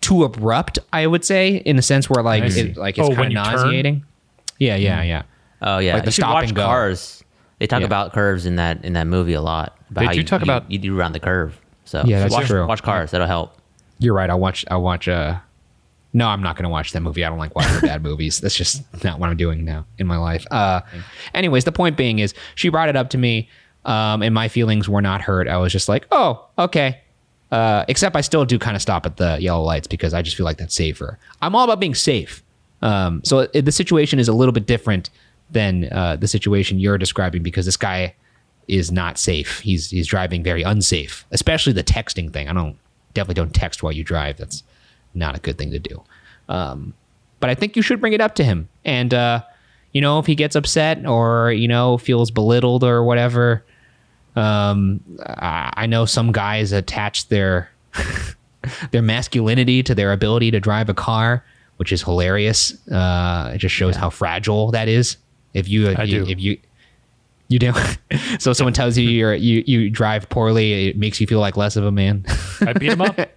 too 0.00 0.24
abrupt. 0.24 0.78
I 0.92 1.06
would 1.06 1.24
say 1.24 1.56
in 1.56 1.76
the 1.76 1.82
sense 1.82 2.08
where 2.08 2.22
like 2.22 2.44
it, 2.44 2.76
like 2.76 2.98
it's 2.98 3.08
oh, 3.08 3.14
kind 3.14 3.26
of 3.26 3.32
nauseating. 3.32 4.00
Turn? 4.00 4.06
Yeah, 4.58 4.76
yeah, 4.76 5.02
yeah. 5.02 5.22
Oh 5.62 5.78
yeah, 5.78 5.94
like 5.94 6.04
the 6.04 6.08
you 6.08 6.12
stop 6.12 6.34
watch 6.34 6.48
and 6.48 6.56
go. 6.56 6.64
Cars. 6.64 7.22
They 7.58 7.66
talk 7.66 7.80
yeah. 7.80 7.86
about 7.86 8.12
curves 8.12 8.44
in 8.46 8.56
that 8.56 8.84
in 8.84 8.92
that 8.94 9.06
movie 9.06 9.32
a 9.32 9.40
lot. 9.40 9.78
About 9.90 10.00
they 10.00 10.12
do 10.12 10.18
you, 10.18 10.24
talk 10.24 10.40
you, 10.40 10.44
about 10.44 10.70
you 10.70 10.78
do 10.78 10.98
around 10.98 11.12
the 11.12 11.20
curve. 11.20 11.58
So 11.84 12.02
yeah, 12.04 12.20
that's 12.20 12.34
watch, 12.34 12.46
true. 12.46 12.66
Watch 12.66 12.82
Cars. 12.82 13.12
That'll 13.12 13.26
help. 13.26 13.56
You're 13.98 14.14
right. 14.14 14.28
I'll 14.28 14.40
watch. 14.40 14.64
I'll 14.70 14.82
watch. 14.82 15.08
Uh, 15.08 15.38
no, 16.12 16.28
I'm 16.28 16.42
not 16.42 16.56
going 16.56 16.64
to 16.64 16.70
watch 16.70 16.92
that 16.92 17.00
movie. 17.00 17.24
I 17.24 17.28
don't 17.28 17.38
like 17.38 17.54
watching 17.54 17.80
bad 17.80 18.02
movies. 18.02 18.40
That's 18.40 18.54
just 18.54 18.82
not 19.04 19.18
what 19.18 19.28
I'm 19.28 19.36
doing 19.36 19.64
now 19.64 19.84
in 19.98 20.06
my 20.06 20.16
life. 20.16 20.46
Uh, 20.50 20.80
anyways, 21.34 21.64
the 21.64 21.72
point 21.72 21.96
being 21.96 22.18
is 22.20 22.32
she 22.54 22.70
brought 22.70 22.88
it 22.88 22.96
up 22.96 23.10
to 23.10 23.18
me, 23.18 23.50
um, 23.84 24.22
and 24.22 24.34
my 24.34 24.48
feelings 24.48 24.88
were 24.88 25.02
not 25.02 25.20
hurt. 25.20 25.46
I 25.46 25.58
was 25.58 25.72
just 25.72 25.88
like, 25.88 26.06
oh, 26.10 26.48
okay. 26.58 27.02
Uh, 27.50 27.84
except 27.88 28.16
I 28.16 28.22
still 28.22 28.44
do 28.44 28.58
kind 28.58 28.74
of 28.74 28.82
stop 28.82 29.06
at 29.06 29.18
the 29.18 29.38
yellow 29.40 29.62
lights 29.62 29.86
because 29.86 30.14
I 30.14 30.22
just 30.22 30.36
feel 30.36 30.44
like 30.44 30.56
that's 30.56 30.74
safer. 30.74 31.18
I'm 31.42 31.54
all 31.54 31.64
about 31.64 31.80
being 31.80 31.94
safe. 31.94 32.42
Um, 32.82 33.22
so 33.24 33.48
it, 33.52 33.64
the 33.64 33.72
situation 33.72 34.18
is 34.18 34.28
a 34.28 34.32
little 34.32 34.52
bit 34.52 34.66
different 34.66 35.10
than 35.50 35.88
uh, 35.92 36.16
the 36.16 36.28
situation 36.28 36.78
you're 36.78 36.98
describing 36.98 37.42
because 37.42 37.66
this 37.66 37.76
guy 37.76 38.14
is 38.68 38.90
not 38.90 39.18
safe. 39.18 39.60
He's 39.60 39.90
he's 39.90 40.06
driving 40.06 40.42
very 40.42 40.62
unsafe, 40.62 41.24
especially 41.30 41.72
the 41.72 41.84
texting 41.84 42.32
thing. 42.32 42.48
I 42.48 42.52
don't 42.52 42.76
definitely 43.14 43.42
don't 43.42 43.54
text 43.54 43.82
while 43.82 43.92
you 43.92 44.04
drive. 44.04 44.36
That's 44.36 44.62
not 45.14 45.36
a 45.36 45.40
good 45.40 45.56
thing 45.56 45.70
to 45.70 45.78
do. 45.78 46.02
Um, 46.48 46.94
but 47.40 47.50
I 47.50 47.54
think 47.54 47.76
you 47.76 47.82
should 47.82 48.00
bring 48.00 48.12
it 48.12 48.20
up 48.20 48.34
to 48.36 48.44
him, 48.44 48.68
and 48.84 49.14
uh, 49.14 49.42
you 49.92 50.00
know 50.00 50.18
if 50.18 50.26
he 50.26 50.34
gets 50.34 50.56
upset 50.56 51.06
or 51.06 51.52
you 51.52 51.68
know 51.68 51.98
feels 51.98 52.30
belittled 52.30 52.84
or 52.84 53.04
whatever. 53.04 53.64
Um, 54.34 55.00
I 55.24 55.86
know 55.86 56.04
some 56.04 56.30
guys 56.30 56.70
attach 56.70 57.28
their 57.28 57.70
their 58.90 59.00
masculinity 59.00 59.82
to 59.84 59.94
their 59.94 60.12
ability 60.12 60.50
to 60.50 60.60
drive 60.60 60.90
a 60.90 60.94
car 60.94 61.42
which 61.76 61.92
is 61.92 62.02
hilarious. 62.02 62.86
Uh, 62.88 63.52
it 63.54 63.58
just 63.58 63.74
shows 63.74 63.94
yeah. 63.94 64.00
how 64.00 64.10
fragile 64.10 64.70
that 64.72 64.88
is. 64.88 65.16
If 65.54 65.68
you, 65.68 65.88
if 65.88 66.08
you, 66.08 66.26
if 66.26 66.40
you, 66.40 66.58
you 67.48 67.58
do. 67.58 67.72
so 68.38 68.52
someone 68.52 68.72
tells 68.72 68.98
you 68.98 69.08
you're 69.08 69.34
you 69.34 69.62
you 69.66 69.90
drive 69.90 70.28
poorly, 70.28 70.88
it 70.88 70.96
makes 70.96 71.20
you 71.20 71.26
feel 71.26 71.40
like 71.40 71.56
less 71.56 71.76
of 71.76 71.84
a 71.84 71.92
man. 71.92 72.24
I 72.60 72.72
beat 72.72 72.92
him 72.92 73.00
up. 73.00 73.18
you 73.18 73.28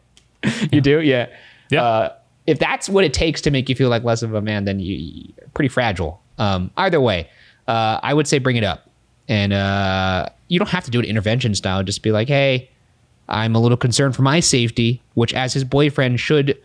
yeah. 0.72 0.80
do, 0.80 1.02
yeah. 1.02 1.28
Yeah. 1.70 1.84
Uh, 1.84 2.16
if 2.48 2.58
that's 2.58 2.90
what 2.90 3.04
it 3.04 3.14
takes 3.14 3.42
to 3.42 3.52
make 3.52 3.70
you 3.70 3.76
feel 3.76 3.90
like 3.90 4.04
less 4.04 4.24
of 4.24 4.34
a 4.34 4.42
man, 4.42 4.66
then 4.66 4.80
you, 4.80 5.32
are 5.42 5.48
pretty 5.50 5.70
fragile. 5.70 6.22
Um, 6.40 6.72
either 6.78 7.00
way, 7.00 7.30
uh, 7.68 8.00
I 8.02 8.14
would 8.14 8.28
say 8.28 8.40
bring 8.40 8.56
it 8.56 8.64
up, 8.64 8.90
and 9.28 9.54
uh, 9.54 10.30
you 10.48 10.58
don't 10.58 10.70
have 10.70 10.84
to 10.86 10.92
do 10.92 11.00
it 11.00 11.06
intervention 11.06 11.54
style. 11.54 11.84
Just 11.84 12.02
be 12.02 12.12
like, 12.12 12.28
hey, 12.28 12.70
I'm 13.28 13.56
a 13.56 13.60
little 13.60 13.78
concerned 13.78 14.16
for 14.16 14.24
my 14.24 14.40
safety, 14.40 15.02
which 15.14 15.34
as 15.34 15.54
his 15.54 15.64
boyfriend 15.64 16.20
should 16.20 16.58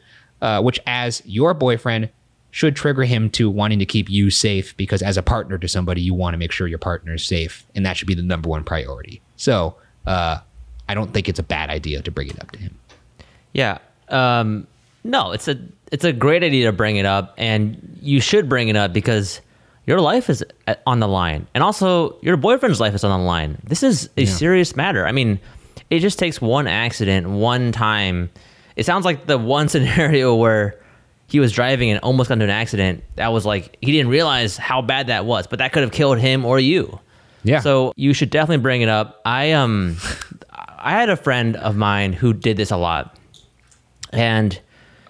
uh, 0.44 0.60
which 0.60 0.78
as 0.86 1.22
your 1.24 1.54
boyfriend 1.54 2.10
should 2.50 2.76
trigger 2.76 3.02
him 3.04 3.30
to 3.30 3.48
wanting 3.48 3.78
to 3.78 3.86
keep 3.86 4.10
you 4.10 4.30
safe 4.30 4.76
because 4.76 5.00
as 5.00 5.16
a 5.16 5.22
partner 5.22 5.56
to 5.56 5.66
somebody, 5.66 6.02
you 6.02 6.12
want 6.12 6.34
to 6.34 6.38
make 6.38 6.52
sure 6.52 6.66
your 6.66 6.78
partner 6.78 7.14
is 7.14 7.24
safe, 7.24 7.64
and 7.74 7.86
that 7.86 7.96
should 7.96 8.06
be 8.06 8.14
the 8.14 8.22
number 8.22 8.50
one 8.50 8.62
priority. 8.62 9.22
So 9.36 9.74
uh, 10.04 10.40
I 10.86 10.92
don't 10.92 11.14
think 11.14 11.30
it's 11.30 11.38
a 11.38 11.42
bad 11.42 11.70
idea 11.70 12.02
to 12.02 12.10
bring 12.10 12.28
it 12.28 12.38
up 12.42 12.50
to 12.50 12.58
him. 12.58 12.78
Yeah. 13.54 13.78
Um, 14.10 14.66
no, 15.02 15.32
it's 15.32 15.48
a 15.48 15.58
it's 15.90 16.04
a 16.04 16.12
great 16.12 16.44
idea 16.44 16.66
to 16.66 16.72
bring 16.72 16.96
it 16.96 17.06
up, 17.06 17.32
and 17.38 17.98
you 18.02 18.20
should 18.20 18.46
bring 18.46 18.68
it 18.68 18.76
up 18.76 18.92
because 18.92 19.40
your 19.86 20.02
life 20.02 20.28
is 20.28 20.44
on 20.86 21.00
the 21.00 21.08
line, 21.08 21.46
and 21.54 21.64
also 21.64 22.16
your 22.20 22.36
boyfriend's 22.36 22.80
life 22.80 22.94
is 22.94 23.02
on 23.02 23.18
the 23.18 23.26
line. 23.26 23.56
This 23.64 23.82
is 23.82 24.10
a 24.18 24.24
yeah. 24.24 24.30
serious 24.30 24.76
matter. 24.76 25.06
I 25.06 25.12
mean, 25.12 25.40
it 25.88 26.00
just 26.00 26.18
takes 26.18 26.38
one 26.38 26.66
accident, 26.66 27.30
one 27.30 27.72
time 27.72 28.28
it 28.76 28.86
sounds 28.86 29.04
like 29.04 29.26
the 29.26 29.38
one 29.38 29.68
scenario 29.68 30.34
where 30.34 30.80
he 31.26 31.40
was 31.40 31.52
driving 31.52 31.90
and 31.90 32.00
almost 32.00 32.28
got 32.28 32.34
into 32.34 32.44
an 32.44 32.50
accident. 32.50 33.02
That 33.16 33.28
was 33.28 33.46
like 33.46 33.76
he 33.80 33.92
didn't 33.92 34.08
realize 34.08 34.56
how 34.56 34.82
bad 34.82 35.08
that 35.08 35.24
was, 35.24 35.46
but 35.46 35.58
that 35.58 35.72
could 35.72 35.82
have 35.82 35.92
killed 35.92 36.18
him 36.18 36.44
or 36.44 36.58
you. 36.58 36.98
Yeah. 37.42 37.60
So 37.60 37.92
you 37.96 38.14
should 38.14 38.30
definitely 38.30 38.62
bring 38.62 38.80
it 38.82 38.88
up. 38.88 39.20
I 39.24 39.52
um, 39.52 39.96
I 40.78 40.92
had 40.92 41.08
a 41.10 41.16
friend 41.16 41.56
of 41.56 41.76
mine 41.76 42.12
who 42.12 42.32
did 42.32 42.56
this 42.56 42.70
a 42.70 42.76
lot, 42.76 43.16
and 44.12 44.58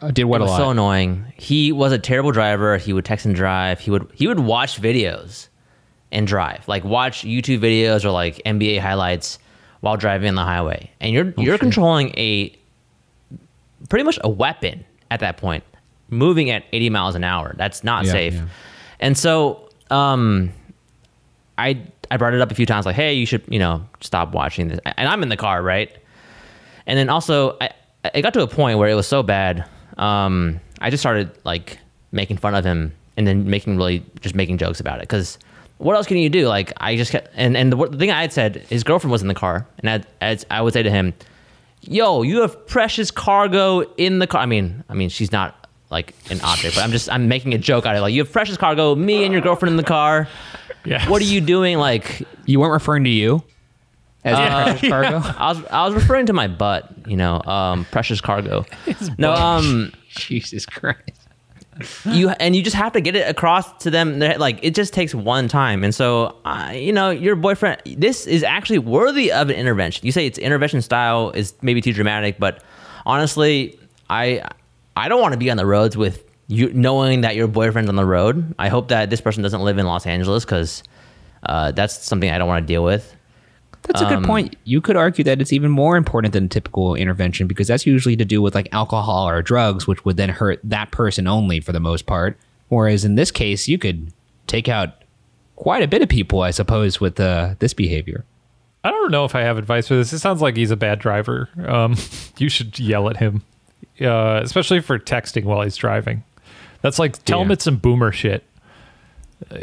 uh, 0.02 0.10
did 0.10 0.24
what 0.24 0.40
it 0.40 0.44
was 0.44 0.50
a 0.50 0.52
lot. 0.52 0.58
so 0.58 0.70
annoying. 0.70 1.32
He 1.36 1.72
was 1.72 1.92
a 1.92 1.98
terrible 1.98 2.32
driver. 2.32 2.76
He 2.76 2.92
would 2.92 3.04
text 3.04 3.26
and 3.26 3.34
drive. 3.34 3.80
He 3.80 3.90
would 3.90 4.10
he 4.14 4.26
would 4.26 4.40
watch 4.40 4.80
videos 4.80 5.48
and 6.10 6.26
drive, 6.26 6.66
like 6.68 6.84
watch 6.84 7.22
YouTube 7.22 7.60
videos 7.60 8.04
or 8.04 8.10
like 8.10 8.40
NBA 8.44 8.80
highlights 8.80 9.38
while 9.80 9.96
driving 9.96 10.28
on 10.28 10.34
the 10.34 10.44
highway. 10.44 10.90
And 11.00 11.12
you're 11.12 11.32
oh, 11.36 11.42
you're 11.42 11.58
controlling 11.58 12.10
a 12.18 12.56
pretty 13.88 14.04
much 14.04 14.18
a 14.22 14.28
weapon 14.28 14.84
at 15.10 15.20
that 15.20 15.36
point, 15.36 15.64
moving 16.10 16.50
at 16.50 16.64
80 16.72 16.90
miles 16.90 17.14
an 17.14 17.24
hour. 17.24 17.54
That's 17.56 17.84
not 17.84 18.04
yeah, 18.04 18.12
safe. 18.12 18.34
Yeah. 18.34 18.46
And 19.00 19.18
so, 19.18 19.68
um, 19.90 20.52
I 21.58 21.80
I 22.10 22.16
brought 22.16 22.34
it 22.34 22.40
up 22.40 22.50
a 22.50 22.54
few 22.54 22.66
times, 22.66 22.86
like, 22.86 22.96
hey, 22.96 23.14
you 23.14 23.26
should 23.26 23.42
you 23.48 23.58
know 23.58 23.86
stop 24.00 24.32
watching 24.32 24.68
this. 24.68 24.80
And 24.84 25.08
I'm 25.08 25.22
in 25.22 25.28
the 25.28 25.36
car, 25.36 25.62
right? 25.62 25.90
And 26.86 26.98
then 26.98 27.08
also, 27.08 27.56
I 27.60 27.70
it 28.14 28.22
got 28.22 28.34
to 28.34 28.42
a 28.42 28.46
point 28.46 28.78
where 28.78 28.88
it 28.88 28.94
was 28.94 29.06
so 29.06 29.22
bad. 29.22 29.64
Um, 29.96 30.60
I 30.80 30.90
just 30.90 31.00
started 31.00 31.30
like 31.44 31.78
making 32.12 32.36
fun 32.38 32.54
of 32.54 32.64
him, 32.64 32.92
and 33.16 33.26
then 33.26 33.48
making 33.48 33.76
really 33.76 34.04
just 34.20 34.34
making 34.34 34.58
jokes 34.58 34.80
about 34.80 34.98
it 34.98 35.02
because 35.02 35.38
what 35.78 35.96
else 35.96 36.06
can 36.06 36.16
you 36.16 36.28
do? 36.28 36.48
Like 36.48 36.72
I 36.78 36.96
just 36.96 37.12
kept, 37.12 37.28
and 37.34 37.56
and 37.56 37.72
the, 37.72 37.76
the 37.88 37.98
thing 37.98 38.10
I 38.10 38.20
had 38.20 38.32
said, 38.32 38.56
his 38.56 38.84
girlfriend 38.84 39.12
was 39.12 39.22
in 39.22 39.28
the 39.28 39.34
car, 39.34 39.66
and 39.78 40.04
I, 40.20 40.38
I 40.50 40.62
would 40.62 40.72
say 40.72 40.82
to 40.82 40.90
him, 40.90 41.14
yo, 41.88 42.22
you 42.22 42.40
have 42.40 42.66
precious 42.66 43.10
cargo 43.10 43.80
in 43.96 44.18
the 44.18 44.26
car. 44.26 44.40
I 44.40 44.46
mean, 44.46 44.84
I 44.88 44.94
mean, 44.94 45.08
she's 45.08 45.32
not 45.32 45.68
like 45.90 46.14
an 46.30 46.40
object, 46.40 46.74
but 46.74 46.84
I'm 46.84 46.90
just 46.90 47.10
I'm 47.10 47.28
making 47.28 47.54
a 47.54 47.58
joke 47.58 47.86
out 47.86 47.94
of 47.94 47.98
it. 47.98 48.02
Like 48.02 48.12
you 48.12 48.22
have 48.22 48.32
precious 48.32 48.56
cargo, 48.56 48.94
me 48.94 49.24
and 49.24 49.32
your 49.32 49.42
girlfriend 49.42 49.72
in 49.72 49.76
the 49.76 49.82
car. 49.82 50.28
Yeah. 50.84 51.08
What 51.08 51.22
are 51.22 51.26
you 51.26 51.40
doing? 51.40 51.78
Like 51.78 52.22
you 52.46 52.60
weren't 52.60 52.72
referring 52.72 53.04
to 53.04 53.10
you 53.10 53.42
as 54.24 54.36
uh, 54.36 54.64
precious 54.64 54.88
cargo. 54.88 55.20
I 55.38 55.52
was 55.52 55.64
I 55.70 55.86
was 55.86 55.94
referring 55.94 56.26
to 56.26 56.32
my 56.32 56.48
butt. 56.48 56.90
You 57.06 57.16
know, 57.16 57.40
um, 57.42 57.84
precious 57.86 58.20
cargo. 58.20 58.64
no, 59.18 59.32
um, 59.32 59.92
Jesus 60.08 60.66
Christ 60.66 61.23
you 62.04 62.30
and 62.30 62.54
you 62.54 62.62
just 62.62 62.76
have 62.76 62.92
to 62.92 63.00
get 63.00 63.16
it 63.16 63.28
across 63.28 63.82
to 63.82 63.90
them. 63.90 64.18
Like 64.18 64.60
it 64.62 64.74
just 64.74 64.92
takes 64.92 65.14
one 65.14 65.48
time. 65.48 65.84
And 65.84 65.94
so 65.94 66.36
uh, 66.44 66.72
you 66.74 66.92
know 66.92 67.10
your 67.10 67.36
boyfriend 67.36 67.80
this 67.84 68.26
is 68.26 68.42
actually 68.42 68.78
worthy 68.78 69.32
of 69.32 69.50
an 69.50 69.56
intervention. 69.56 70.06
You 70.06 70.12
say 70.12 70.26
it's 70.26 70.38
intervention 70.38 70.82
style 70.82 71.30
is 71.30 71.54
maybe 71.62 71.80
too 71.80 71.92
dramatic 71.92 72.38
but 72.38 72.62
honestly 73.06 73.78
i 74.10 74.42
i 74.96 75.08
don't 75.08 75.20
want 75.20 75.32
to 75.32 75.38
be 75.38 75.50
on 75.50 75.56
the 75.56 75.66
roads 75.66 75.96
with 75.96 76.24
you 76.46 76.72
knowing 76.72 77.22
that 77.22 77.36
your 77.36 77.48
boyfriend's 77.48 77.88
on 77.88 77.96
the 77.96 78.04
road. 78.04 78.54
I 78.58 78.68
hope 78.68 78.88
that 78.88 79.08
this 79.08 79.20
person 79.20 79.42
doesn't 79.42 79.62
live 79.62 79.78
in 79.78 79.86
los 79.86 80.06
angeles 80.06 80.44
because 80.44 80.82
uh, 81.44 81.72
that's 81.72 82.02
something 82.04 82.30
i 82.30 82.38
don't 82.38 82.48
want 82.48 82.62
to 82.62 82.66
deal 82.66 82.82
with 82.82 83.14
That's 83.86 84.00
a 84.00 84.06
good 84.06 84.18
um, 84.18 84.24
point. 84.24 84.56
You 84.64 84.80
could 84.80 84.96
argue 84.96 85.24
that 85.24 85.40
it's 85.40 85.52
even 85.52 85.70
more 85.70 85.96
important 85.96 86.32
than 86.32 86.44
a 86.46 86.48
typical 86.48 86.94
intervention 86.94 87.46
because 87.46 87.68
that's 87.68 87.84
usually 87.84 88.16
to 88.16 88.24
do 88.24 88.40
with 88.40 88.54
like 88.54 88.68
alcohol 88.72 89.28
or 89.28 89.42
drugs, 89.42 89.86
which 89.86 90.04
would 90.04 90.16
then 90.16 90.30
hurt 90.30 90.58
that 90.64 90.90
person 90.90 91.26
only 91.26 91.60
for 91.60 91.72
the 91.72 91.80
most 91.80 92.06
part. 92.06 92.38
Whereas 92.68 93.04
in 93.04 93.16
this 93.16 93.30
case, 93.30 93.68
you 93.68 93.78
could 93.78 94.12
take 94.46 94.68
out 94.68 95.04
quite 95.56 95.82
a 95.82 95.88
bit 95.88 96.02
of 96.02 96.08
people, 96.08 96.40
I 96.40 96.50
suppose, 96.50 97.00
with 97.00 97.20
uh, 97.20 97.56
this 97.58 97.74
behavior. 97.74 98.24
I 98.82 98.90
don't 98.90 99.10
know 99.10 99.24
if 99.24 99.34
I 99.34 99.40
have 99.42 99.58
advice 99.58 99.88
for 99.88 99.96
this. 99.96 100.12
It 100.12 100.18
sounds 100.18 100.42
like 100.42 100.56
he's 100.56 100.70
a 100.70 100.76
bad 100.76 100.98
driver. 100.98 101.48
Um, 101.66 101.96
you 102.38 102.48
should 102.48 102.78
yell 102.78 103.08
at 103.08 103.18
him, 103.18 103.42
uh, 104.00 104.40
especially 104.42 104.80
for 104.80 104.98
texting 104.98 105.44
while 105.44 105.62
he's 105.62 105.76
driving. 105.76 106.24
That's 106.82 106.98
like 106.98 107.22
tell 107.24 107.38
yeah. 107.38 107.44
him 107.46 107.50
it's 107.50 107.64
some 107.64 107.76
boomer 107.76 108.12
shit. 108.12 108.44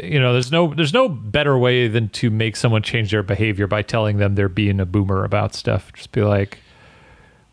You 0.00 0.20
know, 0.20 0.32
there's 0.32 0.52
no 0.52 0.74
there's 0.74 0.92
no 0.92 1.08
better 1.08 1.56
way 1.58 1.88
than 1.88 2.08
to 2.10 2.30
make 2.30 2.56
someone 2.56 2.82
change 2.82 3.10
their 3.10 3.22
behavior 3.22 3.66
by 3.66 3.82
telling 3.82 4.18
them 4.18 4.34
they're 4.34 4.48
being 4.48 4.80
a 4.80 4.86
boomer 4.86 5.24
about 5.24 5.54
stuff. 5.54 5.92
Just 5.92 6.12
be 6.12 6.22
like, 6.22 6.58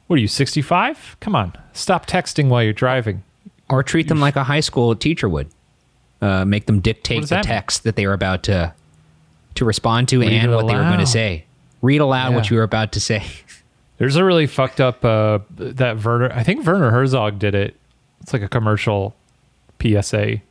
"What 0.08 0.18
are 0.18 0.22
you, 0.22 0.28
65? 0.28 1.18
Come 1.20 1.36
on, 1.36 1.54
stop 1.74 2.06
texting 2.06 2.50
while 2.50 2.64
you're 2.64 2.74
driving." 2.74 3.24
Or 3.70 3.84
treat 3.84 4.08
them 4.08 4.20
like 4.20 4.36
a 4.36 4.44
high 4.44 4.62
school 4.62 4.96
teacher 4.96 5.30
would. 5.30 5.48
Uh, 6.22 6.44
make 6.44 6.66
them 6.66 6.82
dictate 6.82 7.22
the 7.22 7.28
that 7.28 7.44
text 7.44 7.86
mean? 7.86 7.90
that 7.90 7.96
they 7.96 8.06
were 8.06 8.14
about 8.14 8.44
to 8.44 8.74
to 9.56 9.66
respond 9.66 10.10
to 10.10 10.20
Read 10.20 10.32
and 10.32 10.52
what 10.52 10.68
they 10.68 10.76
were 10.76 10.82
going 10.82 11.00
to 11.00 11.06
say. 11.06 11.46
Read 11.82 12.02
aloud 12.02 12.30
yeah. 12.30 12.36
what 12.36 12.50
you 12.50 12.58
were 12.58 12.64
about 12.64 12.92
to 12.94 13.00
say. 13.00 13.24
There's 13.98 14.16
a 14.16 14.24
really 14.24 14.48
fucked 14.48 14.82
up 14.82 15.04
uh, 15.04 15.40
that 15.58 16.04
Werner. 16.04 16.32
I 16.34 16.44
think 16.44 16.66
Werner 16.66 16.92
Herzog 16.92 17.40
did 17.40 17.56
it. 17.56 17.76
It's 18.22 18.34
like 18.34 18.42
a 18.42 18.48
commercial 18.48 19.16
PSA 19.82 20.42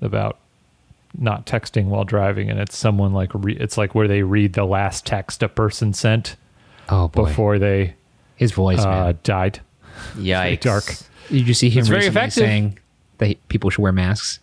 about 0.00 0.38
not 1.18 1.46
texting 1.46 1.86
while 1.86 2.04
driving, 2.04 2.50
and 2.50 2.58
it's 2.60 2.76
someone 2.76 3.12
like 3.12 3.30
re- 3.34 3.56
it's 3.58 3.76
like 3.78 3.94
where 3.94 4.08
they 4.08 4.22
read 4.22 4.52
the 4.52 4.64
last 4.64 5.06
text 5.06 5.42
a 5.42 5.48
person 5.48 5.92
sent. 5.92 6.36
Oh 6.88 7.08
boy. 7.08 7.24
Before 7.24 7.58
they 7.58 7.94
his 8.36 8.52
voice 8.52 8.80
uh, 8.80 9.14
died. 9.22 9.60
Yikes! 10.14 10.60
dark. 10.60 10.84
Did 11.28 11.48
you 11.48 11.54
see 11.54 11.70
him 11.70 11.80
it's 11.80 11.90
recently 11.90 12.30
saying 12.30 12.78
that 13.18 13.48
people 13.48 13.70
should 13.70 13.82
wear 13.82 13.92
masks? 13.92 14.40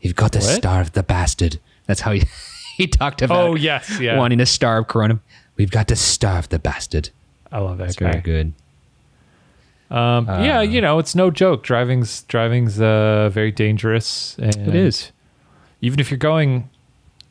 You've 0.00 0.16
got 0.16 0.32
to 0.32 0.38
what? 0.38 0.56
starve 0.56 0.92
the 0.92 1.02
bastard. 1.02 1.60
That's 1.86 2.00
how 2.00 2.12
he 2.12 2.24
he 2.76 2.86
talked 2.86 3.22
about. 3.22 3.48
Oh 3.48 3.54
yes, 3.54 3.98
yeah. 4.00 4.16
Wanting 4.16 4.38
to 4.38 4.46
starve 4.46 4.88
Corona. 4.88 5.20
We've 5.56 5.70
got 5.70 5.88
to 5.88 5.96
starve 5.96 6.48
the 6.48 6.58
bastard. 6.58 7.10
I 7.52 7.58
love 7.58 7.78
that 7.78 7.84
That's 7.84 7.96
guy. 7.96 8.12
Very 8.12 8.22
good. 8.22 8.52
Um, 9.90 10.28
uh, 10.28 10.42
yeah, 10.42 10.62
you 10.62 10.80
know, 10.80 10.98
it's 11.00 11.14
no 11.14 11.30
joke. 11.30 11.64
Driving's 11.64 12.22
driving's 12.22 12.80
uh, 12.80 13.28
very 13.32 13.50
dangerous. 13.50 14.36
And 14.38 14.56
it 14.56 14.74
is. 14.74 15.10
Even 15.80 16.00
if 16.00 16.10
you're 16.10 16.18
going, 16.18 16.68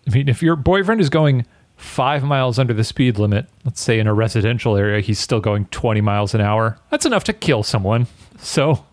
I 0.07 0.11
mean, 0.11 0.27
if 0.27 0.41
your 0.41 0.55
boyfriend 0.55 1.01
is 1.01 1.09
going 1.09 1.45
five 1.77 2.23
miles 2.23 2.59
under 2.59 2.73
the 2.73 2.83
speed 2.83 3.17
limit, 3.17 3.45
let's 3.63 3.81
say 3.81 3.99
in 3.99 4.07
a 4.07 4.13
residential 4.13 4.75
area, 4.75 5.01
he's 5.01 5.19
still 5.19 5.39
going 5.39 5.65
20 5.67 6.01
miles 6.01 6.33
an 6.33 6.41
hour. 6.41 6.77
That's 6.89 7.05
enough 7.05 7.23
to 7.25 7.33
kill 7.33 7.63
someone. 7.63 8.07
So, 8.41 8.85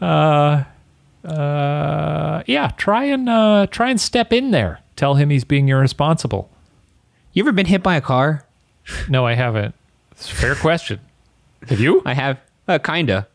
uh, 0.00 0.64
uh, 1.24 2.42
yeah, 2.46 2.72
try 2.76 3.04
and 3.04 3.28
uh, 3.28 3.68
try 3.70 3.90
and 3.90 4.00
step 4.00 4.32
in 4.32 4.50
there. 4.50 4.80
Tell 4.96 5.14
him 5.14 5.30
he's 5.30 5.44
being 5.44 5.68
irresponsible. 5.68 6.50
You 7.32 7.44
ever 7.44 7.52
been 7.52 7.66
hit 7.66 7.82
by 7.84 7.94
a 7.94 8.00
car? 8.00 8.44
No, 9.08 9.24
I 9.24 9.34
haven't. 9.34 9.74
It's 10.10 10.30
a 10.30 10.34
fair 10.34 10.54
question. 10.56 10.98
Have 11.68 11.78
you? 11.78 12.02
I 12.06 12.14
have. 12.14 12.40
Uh, 12.66 12.78
kinda. 12.78 13.28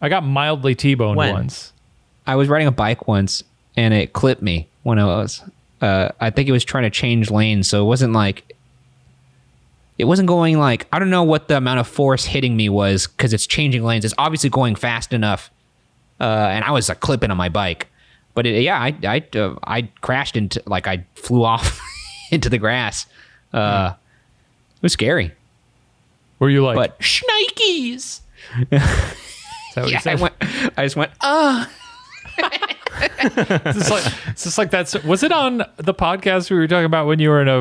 I 0.00 0.08
got 0.08 0.24
mildly 0.24 0.76
T-boned 0.76 1.16
when? 1.16 1.32
once. 1.32 1.72
I 2.26 2.36
was 2.36 2.48
riding 2.48 2.68
a 2.68 2.72
bike 2.72 3.08
once, 3.08 3.42
and 3.78 3.94
it 3.94 4.12
clipped 4.12 4.42
me 4.42 4.68
when 4.82 4.98
I 4.98 5.04
was. 5.04 5.40
Uh, 5.80 6.08
I 6.20 6.30
think 6.30 6.48
it 6.48 6.52
was 6.52 6.64
trying 6.64 6.82
to 6.82 6.90
change 6.90 7.30
lanes, 7.30 7.68
so 7.68 7.80
it 7.80 7.86
wasn't 7.86 8.12
like. 8.12 8.56
It 9.98 10.04
wasn't 10.04 10.26
going 10.28 10.58
like 10.58 10.86
I 10.92 10.98
don't 10.98 11.10
know 11.10 11.22
what 11.22 11.46
the 11.48 11.56
amount 11.56 11.78
of 11.78 11.86
force 11.86 12.24
hitting 12.24 12.56
me 12.56 12.68
was 12.68 13.06
because 13.06 13.32
it's 13.32 13.46
changing 13.46 13.84
lanes. 13.84 14.04
It's 14.04 14.14
obviously 14.18 14.50
going 14.50 14.74
fast 14.74 15.12
enough, 15.12 15.52
uh, 16.20 16.24
and 16.24 16.64
I 16.64 16.72
was 16.72 16.88
like, 16.88 16.98
clipping 16.98 17.30
on 17.30 17.36
my 17.36 17.48
bike. 17.48 17.86
But 18.34 18.46
it, 18.46 18.62
yeah, 18.62 18.80
I 18.80 18.96
I 19.04 19.38
uh, 19.38 19.54
I 19.62 19.82
crashed 20.00 20.36
into 20.36 20.60
like 20.66 20.88
I 20.88 21.06
flew 21.14 21.44
off 21.52 21.80
into 22.32 22.48
the 22.48 22.58
grass. 22.58 23.06
Uh, 23.52 23.90
mm. 23.90 23.92
It 23.92 24.82
was 24.82 24.92
scary. 24.92 25.32
Were 26.40 26.50
you 26.50 26.64
like, 26.64 26.76
but 26.76 26.98
shnikes? 26.98 28.20
yeah, 28.70 30.00
I, 30.06 30.14
went, 30.14 30.34
I 30.76 30.84
just 30.84 30.96
went, 30.96 31.10
ah. 31.20 31.70
it's 33.20 33.78
just 33.78 33.90
like 33.90 34.12
it's 34.28 34.44
just 34.44 34.58
like 34.58 34.70
that's 34.70 34.94
was 35.04 35.22
it 35.22 35.32
on 35.32 35.58
the 35.76 35.94
podcast 35.94 36.50
we 36.50 36.56
were 36.56 36.68
talking 36.68 36.84
about 36.84 37.06
when 37.06 37.18
you 37.18 37.30
were 37.30 37.42
in 37.42 37.48
a 37.48 37.60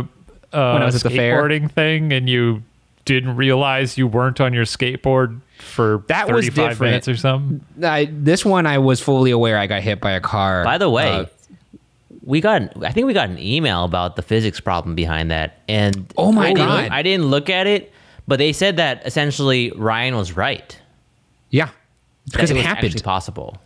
uh, 0.54 0.72
when 0.74 0.82
I 0.82 0.86
was 0.86 1.04
at 1.04 1.12
the 1.12 1.18
skateboarding 1.18 1.72
thing 1.72 2.14
and 2.14 2.30
you 2.30 2.64
didn't 3.06 3.36
realize 3.36 3.98
you 3.98 4.08
weren't 4.08 4.40
on 4.42 4.54
your 4.54 4.66
skateboard 4.66 5.40
for 5.60 6.04
that 6.08 6.32
was 6.32 6.46
different. 6.46 6.80
minutes 6.82 7.08
or 7.08 7.16
something. 7.16 7.64
I, 7.84 8.10
this 8.12 8.46
one 8.46 8.66
I 8.66 8.78
was 8.78 9.02
fully 9.02 9.32
aware 9.32 9.58
I 9.58 9.68
got 9.68 9.82
hit 9.82 10.00
by 10.00 10.12
a 10.12 10.22
car. 10.22 10.64
By 10.64 10.78
the 10.78 10.90
way, 10.90 11.10
uh, 11.10 11.26
we 12.24 12.42
got 12.42 12.84
I 12.84 12.92
think 12.92 13.08
we 13.08 13.14
got 13.14 13.30
an 13.30 13.40
email 13.40 13.84
about 13.84 14.16
the 14.16 14.22
physics 14.22 14.60
problem 14.60 14.96
behind 14.96 15.32
that, 15.32 15.60
and 15.68 16.12
oh 16.18 16.32
my 16.32 16.54
god, 16.54 16.90
I 16.92 17.02
didn't 17.02 17.28
look 17.28 17.50
at 17.50 17.68
it, 17.68 17.92
but 18.28 18.38
they 18.38 18.54
said 18.54 18.78
that 18.78 19.06
essentially 19.06 19.72
Ryan 19.72 20.16
was 20.16 20.36
right. 20.36 20.78
Yeah, 21.50 21.70
because 22.26 22.52
it, 22.52 22.58
it 22.58 22.66
happened. 22.66 23.02
possible. 23.04 23.58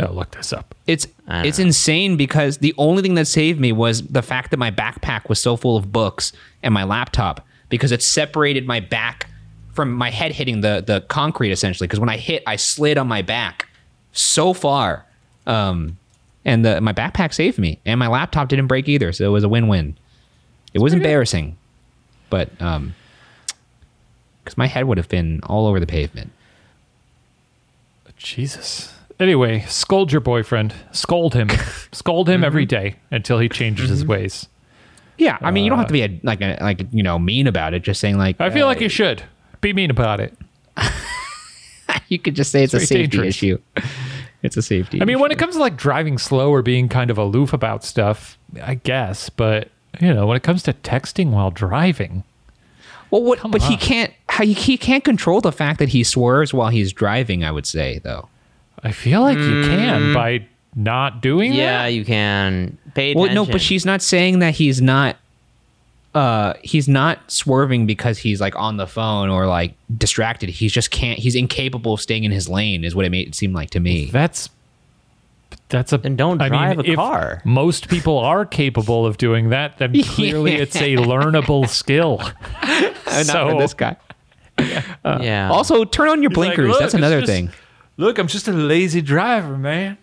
Oh, 0.00 0.12
look 0.12 0.30
this 0.30 0.52
up. 0.52 0.74
It's 0.86 1.06
it's 1.28 1.58
know. 1.58 1.66
insane 1.66 2.16
because 2.16 2.58
the 2.58 2.74
only 2.78 3.02
thing 3.02 3.14
that 3.14 3.26
saved 3.26 3.60
me 3.60 3.72
was 3.72 4.02
the 4.02 4.22
fact 4.22 4.50
that 4.50 4.56
my 4.56 4.70
backpack 4.70 5.28
was 5.28 5.40
so 5.40 5.56
full 5.56 5.76
of 5.76 5.92
books 5.92 6.32
and 6.62 6.72
my 6.72 6.84
laptop 6.84 7.46
because 7.68 7.92
it 7.92 8.02
separated 8.02 8.66
my 8.66 8.80
back 8.80 9.28
from 9.72 9.92
my 9.92 10.10
head 10.10 10.32
hitting 10.32 10.62
the 10.62 10.82
the 10.86 11.02
concrete 11.02 11.50
essentially. 11.50 11.86
Because 11.86 12.00
when 12.00 12.08
I 12.08 12.16
hit, 12.16 12.42
I 12.46 12.56
slid 12.56 12.98
on 12.98 13.08
my 13.08 13.20
back 13.20 13.68
so 14.12 14.54
far, 14.54 15.04
um, 15.46 15.98
and 16.44 16.64
the, 16.64 16.80
my 16.80 16.92
backpack 16.92 17.34
saved 17.34 17.58
me, 17.58 17.78
and 17.84 17.98
my 17.98 18.08
laptop 18.08 18.48
didn't 18.48 18.66
break 18.66 18.88
either, 18.88 19.12
so 19.12 19.26
it 19.26 19.32
was 19.32 19.44
a 19.44 19.48
win 19.48 19.68
win. 19.68 19.96
It 20.72 20.80
was 20.80 20.92
embarrassing, 20.94 21.56
but 22.30 22.50
um, 22.60 22.94
because 24.42 24.56
my 24.56 24.66
head 24.66 24.86
would 24.86 24.98
have 24.98 25.08
been 25.08 25.40
all 25.44 25.66
over 25.66 25.78
the 25.78 25.86
pavement. 25.86 26.32
Jesus. 28.20 28.92
Anyway, 29.20 29.60
scold 29.68 30.10
your 30.10 30.22
boyfriend. 30.22 30.74
Scold 30.92 31.34
him. 31.34 31.50
scold 31.92 32.28
him 32.28 32.36
mm-hmm. 32.36 32.44
every 32.44 32.64
day 32.64 32.96
until 33.10 33.38
he 33.38 33.48
changes 33.48 33.86
mm-hmm. 33.86 33.92
his 33.92 34.06
ways. 34.06 34.48
Yeah, 35.18 35.36
I 35.42 35.50
mean, 35.50 35.64
you 35.64 35.70
don't 35.70 35.78
have 35.78 35.88
to 35.88 35.92
be 35.92 36.02
a, 36.02 36.20
like 36.22 36.40
a, 36.40 36.56
like 36.62 36.86
you 36.92 37.02
know 37.02 37.18
mean 37.18 37.46
about 37.46 37.74
it. 37.74 37.82
Just 37.82 38.00
saying 38.00 38.16
like 38.16 38.40
I 38.40 38.48
feel 38.48 38.64
uh, 38.64 38.68
like 38.68 38.80
you 38.80 38.88
should 38.88 39.22
be 39.60 39.74
mean 39.74 39.90
about 39.90 40.18
it. 40.18 40.34
you 42.08 42.18
could 42.18 42.34
just 42.34 42.50
say 42.50 42.64
it's, 42.64 42.72
it's 42.72 42.84
a 42.84 42.86
safety 42.86 43.18
dangerous. 43.18 43.36
issue. 43.36 43.58
It's 44.42 44.56
a 44.56 44.62
safety. 44.62 45.02
I 45.02 45.04
mean, 45.04 45.16
issue. 45.16 45.22
when 45.22 45.30
it 45.30 45.38
comes 45.38 45.56
to 45.56 45.60
like 45.60 45.76
driving 45.76 46.16
slow 46.16 46.50
or 46.50 46.62
being 46.62 46.88
kind 46.88 47.10
of 47.10 47.18
aloof 47.18 47.52
about 47.52 47.84
stuff, 47.84 48.38
I 48.62 48.76
guess. 48.76 49.28
But 49.28 49.68
you 50.00 50.14
know, 50.14 50.26
when 50.26 50.38
it 50.38 50.42
comes 50.42 50.62
to 50.62 50.72
texting 50.72 51.32
while 51.32 51.50
driving, 51.50 52.24
well, 53.10 53.22
what? 53.22 53.40
But 53.50 53.60
on. 53.60 53.70
he 53.70 53.76
can't. 53.76 54.14
How 54.30 54.44
he 54.46 54.78
can't 54.78 55.04
control 55.04 55.42
the 55.42 55.52
fact 55.52 55.80
that 55.80 55.90
he 55.90 56.02
swerves 56.02 56.54
while 56.54 56.70
he's 56.70 56.94
driving. 56.94 57.44
I 57.44 57.50
would 57.50 57.66
say 57.66 58.00
though. 58.02 58.30
I 58.82 58.92
feel 58.92 59.20
like 59.20 59.38
mm. 59.38 59.46
you 59.46 59.68
can 59.68 60.00
mm. 60.00 60.14
by 60.14 60.46
not 60.74 61.20
doing 61.20 61.52
yeah, 61.52 61.82
that. 61.82 61.88
you 61.88 62.04
can. 62.04 62.78
Pay 62.94 63.12
attention. 63.12 63.34
Well, 63.34 63.46
no, 63.46 63.50
but 63.50 63.60
she's 63.60 63.84
not 63.84 64.02
saying 64.02 64.40
that 64.40 64.54
he's 64.54 64.80
not. 64.80 65.16
Uh, 66.12 66.54
he's 66.62 66.88
not 66.88 67.30
swerving 67.30 67.86
because 67.86 68.18
he's 68.18 68.40
like 68.40 68.56
on 68.56 68.76
the 68.76 68.86
phone 68.86 69.30
or 69.30 69.46
like 69.46 69.74
distracted. 69.96 70.48
He's 70.48 70.72
just 70.72 70.90
can't. 70.90 71.18
He's 71.18 71.36
incapable 71.36 71.94
of 71.94 72.00
staying 72.00 72.24
in 72.24 72.32
his 72.32 72.48
lane. 72.48 72.84
Is 72.84 72.94
what 72.94 73.04
it 73.04 73.10
made 73.10 73.28
it 73.28 73.34
seem 73.34 73.52
like 73.52 73.70
to 73.70 73.80
me. 73.80 74.06
That's 74.06 74.50
that's 75.68 75.92
a 75.92 76.00
and 76.02 76.18
don't 76.18 76.38
drive 76.38 76.52
I 76.52 76.74
mean, 76.74 76.92
a 76.92 76.96
car. 76.96 77.42
Most 77.44 77.88
people 77.88 78.18
are 78.18 78.44
capable 78.44 79.06
of 79.06 79.18
doing 79.18 79.50
that. 79.50 79.78
Then 79.78 80.02
clearly, 80.02 80.52
yeah. 80.52 80.62
it's 80.62 80.76
a 80.76 80.96
learnable 80.96 81.68
skill. 81.68 82.20
so 83.24 83.56
this 83.58 83.74
guy. 83.74 83.96
Uh, 84.58 85.18
yeah. 85.22 85.50
Also, 85.50 85.84
turn 85.84 86.08
on 86.08 86.22
your 86.22 86.30
blinkers. 86.30 86.70
Like, 86.70 86.80
That's 86.80 86.94
another 86.94 87.20
just, 87.20 87.32
thing. 87.32 87.50
Look, 88.00 88.18
I'm 88.18 88.28
just 88.28 88.48
a 88.48 88.52
lazy 88.52 89.02
driver, 89.02 89.58
man. 89.58 89.98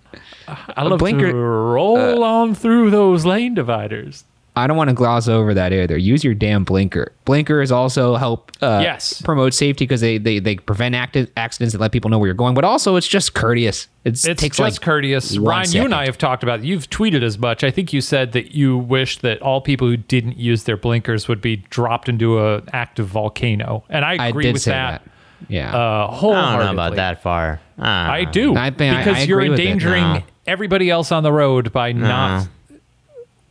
I 0.48 0.84
love 0.84 1.00
blinker, 1.00 1.32
to 1.32 1.36
roll 1.36 2.24
uh, 2.24 2.28
on 2.28 2.54
through 2.54 2.92
those 2.92 3.26
lane 3.26 3.56
dividers. 3.56 4.24
I 4.56 4.68
don't 4.68 4.78
want 4.78 4.92
to 4.92 4.94
gloss 4.94 5.28
over 5.28 5.56
that 5.56 5.74
either. 5.74 5.98
Use 5.98 6.24
your 6.24 6.36
damn 6.36 6.64
blinker. 6.64 7.14
Blinkers 7.26 7.72
also 7.72 8.16
help 8.16 8.52
uh, 8.62 8.82
yes. 8.84 9.20
promote 9.24 9.56
safety 9.56 9.86
because 9.86 10.02
they, 10.02 10.20
they, 10.20 10.38
they 10.38 10.58
prevent 10.58 10.94
acti- 10.94 11.28
accidents 11.38 11.74
and 11.74 11.82
let 11.82 11.92
people 11.92 12.12
know 12.12 12.20
where 12.20 12.28
you're 12.28 12.36
going. 12.36 12.54
But 12.54 12.66
also, 12.66 12.98
it's 12.98 13.08
just 13.08 13.34
courteous. 13.34 13.88
It's, 14.06 14.28
it's 14.28 14.42
takes 14.42 14.58
just 14.58 14.76
like 14.76 14.82
courteous. 14.86 15.36
Ryan, 15.36 15.66
second. 15.66 15.80
you 15.80 15.86
and 15.86 15.96
I 15.96 16.06
have 16.06 16.20
talked 16.20 16.44
about. 16.44 16.60
It. 16.60 16.66
You've 16.66 16.92
tweeted 16.92 17.24
as 17.24 17.40
much. 17.40 17.64
I 17.64 17.72
think 17.72 17.94
you 17.94 18.02
said 18.02 18.32
that 18.34 18.52
you 18.52 18.78
wish 18.78 19.18
that 19.20 19.42
all 19.42 19.60
people 19.60 19.88
who 19.88 19.98
didn't 19.98 20.38
use 20.38 20.66
their 20.66 20.78
blinkers 20.78 21.28
would 21.28 21.42
be 21.42 21.58
dropped 21.72 22.10
into 22.10 22.46
an 22.46 22.64
active 22.74 23.08
volcano, 23.08 23.84
and 23.90 24.06
I 24.06 24.28
agree 24.28 24.50
I 24.50 24.52
with 24.52 24.66
that. 24.66 25.04
that. 25.04 25.12
Yeah, 25.48 25.76
uh, 25.76 26.08
wholeheartedly. 26.12 26.54
I 26.54 26.58
don't 26.58 26.76
know 26.76 26.84
about 26.84 26.96
that 26.96 27.22
far. 27.22 27.62
I, 27.78 28.20
I 28.20 28.24
do 28.26 28.56
I 28.56 28.72
think, 28.72 28.98
because 28.98 29.18
I, 29.18 29.24
you're 29.24 29.42
endangering 29.42 30.04
no. 30.04 30.24
everybody 30.46 30.90
else 30.90 31.12
on 31.12 31.24
the 31.24 31.32
road 31.32 31.72
by 31.72 31.92
no. 31.92 32.08
not. 32.08 32.48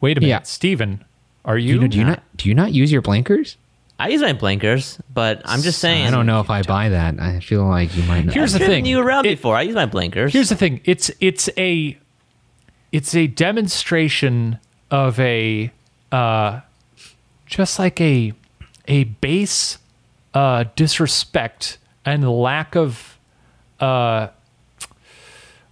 Wait 0.01 0.19
a 0.19 0.21
minute, 0.21 0.31
yeah. 0.31 0.43
Steven 0.43 1.05
Are 1.45 1.57
you? 1.57 1.89
do 1.89 1.99
you 1.99 2.05
not 2.05 2.23
do 2.37 2.49
you 2.49 2.55
not 2.55 2.73
use 2.73 2.93
your 2.93 3.03
blinkers? 3.03 3.57
I 3.99 4.09
use 4.09 4.21
my 4.21 4.35
blinkers, 4.35 4.99
but 5.13 5.41
I'm 5.45 5.63
just 5.63 5.79
saying. 5.79 6.07
I 6.07 6.11
don't 6.11 6.27
know 6.27 6.41
if 6.41 6.51
I 6.51 6.63
buy 6.63 6.91
that. 6.91 7.19
I 7.19 7.41
feel 7.41 7.65
like 7.65 7.97
you 7.97 8.03
might. 8.03 8.27
Not. 8.27 8.35
Here's 8.35 8.53
the 8.53 8.59
thing. 8.59 8.85
You 8.85 9.01
around 9.01 9.25
it, 9.25 9.31
before? 9.31 9.57
I 9.57 9.63
use 9.63 9.75
my 9.75 9.87
blinkers. 9.87 10.33
Here's 10.35 10.51
the 10.51 10.57
thing. 10.57 10.83
It's 10.85 11.11
it's 11.19 11.49
a 11.57 11.97
it's 12.93 13.15
a 13.15 13.27
demonstration 13.27 14.59
of 14.91 15.19
a 15.19 15.73
uh, 16.13 16.61
just 17.47 17.79
like 17.79 18.01
a 18.01 18.35
a 18.87 19.05
base 19.05 19.79
uh, 20.37 20.65
disrespect 20.77 21.79
and 22.05 22.31
lack 22.31 22.77
of 22.77 23.19
uh, 23.81 24.29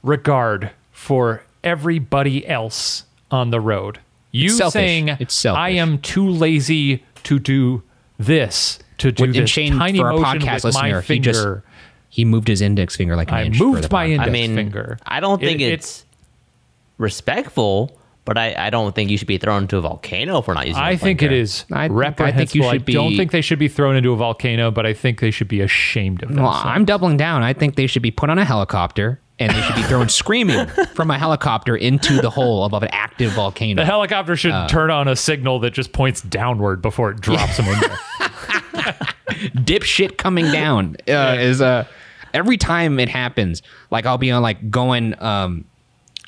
regard 0.02 0.70
for 0.90 1.42
everybody 1.62 2.46
else 2.46 3.04
on 3.30 3.50
the 3.50 3.60
road. 3.60 4.00
You 4.30 4.48
saying 4.48 5.10
I 5.44 5.70
am 5.70 5.98
too 5.98 6.26
lazy 6.26 7.04
to 7.24 7.38
do 7.38 7.82
this 8.18 8.78
to 8.98 9.12
do 9.12 9.30
this 9.32 9.50
Shane, 9.50 9.76
tiny 9.76 9.98
for 9.98 10.12
motion 10.12 10.40
podcast 10.40 10.54
with 10.54 10.64
listener, 10.64 10.96
my 10.96 11.02
finger. 11.02 11.12
He, 11.12 11.20
just, 11.20 11.48
he 12.08 12.24
moved 12.24 12.48
his 12.48 12.62
index 12.62 12.96
finger 12.96 13.16
like 13.16 13.28
an 13.28 13.34
I 13.34 13.44
inch. 13.44 13.60
moved 13.60 13.92
my 13.92 14.06
index 14.06 14.28
I 14.28 14.32
mean, 14.32 14.54
finger. 14.54 14.98
I 15.06 15.20
don't 15.20 15.40
think 15.40 15.60
it, 15.60 15.72
it's, 15.72 16.00
it's 16.00 16.06
respectful 16.96 17.98
but 18.24 18.38
I, 18.38 18.54
I 18.56 18.70
don't 18.70 18.94
think 18.94 19.10
you 19.10 19.18
should 19.18 19.28
be 19.28 19.38
thrown 19.38 19.62
into 19.62 19.76
a 19.76 19.80
volcano 19.82 20.40
for 20.40 20.54
not 20.54 20.66
using. 20.66 20.82
I 20.82 20.96
think 20.96 21.22
it 21.22 21.32
is 21.32 21.66
I, 21.70 21.88
reprehensible. 21.88 22.24
I, 22.26 22.32
think 22.36 22.54
you 22.54 22.62
should 22.62 22.98
I 22.98 23.02
don't 23.02 23.16
think 23.16 23.32
they 23.32 23.40
should 23.40 23.58
be 23.58 23.68
thrown 23.68 23.96
into 23.96 24.12
a 24.12 24.16
volcano, 24.16 24.70
but 24.70 24.86
I 24.86 24.94
think 24.94 25.20
they 25.20 25.30
should 25.30 25.48
be 25.48 25.60
ashamed 25.60 26.22
of 26.22 26.30
themselves. 26.30 26.64
Well, 26.64 26.72
I'm 26.72 26.84
doubling 26.84 27.16
down. 27.16 27.42
I 27.42 27.52
think 27.52 27.76
they 27.76 27.86
should 27.86 28.02
be 28.02 28.10
put 28.10 28.30
on 28.30 28.38
a 28.38 28.44
helicopter 28.44 29.20
and 29.38 29.54
they 29.54 29.60
should 29.62 29.76
be 29.76 29.82
thrown 29.82 30.08
screaming 30.08 30.66
from 30.94 31.10
a 31.10 31.18
helicopter 31.18 31.76
into 31.76 32.20
the 32.20 32.30
hole 32.30 32.64
above 32.64 32.82
an 32.82 32.90
active 32.92 33.32
volcano. 33.32 33.82
The 33.82 33.86
helicopter 33.86 34.36
should 34.36 34.52
uh, 34.52 34.68
turn 34.68 34.90
on 34.90 35.08
a 35.08 35.16
signal 35.16 35.58
that 35.60 35.72
just 35.72 35.92
points 35.92 36.22
downward 36.22 36.80
before 36.80 37.10
it 37.10 37.20
drops 37.20 37.56
them 37.56 37.66
in 37.66 37.80
there. 37.80 37.98
Dipshit 39.54 40.16
coming 40.16 40.50
down 40.50 40.96
uh, 41.08 41.36
is 41.38 41.60
uh, 41.60 41.84
every 42.32 42.56
time 42.56 42.98
it 43.00 43.08
happens. 43.08 43.62
Like 43.90 44.06
I'll 44.06 44.18
be 44.18 44.30
on 44.30 44.42
like 44.42 44.70
going 44.70 45.20
um, 45.20 45.64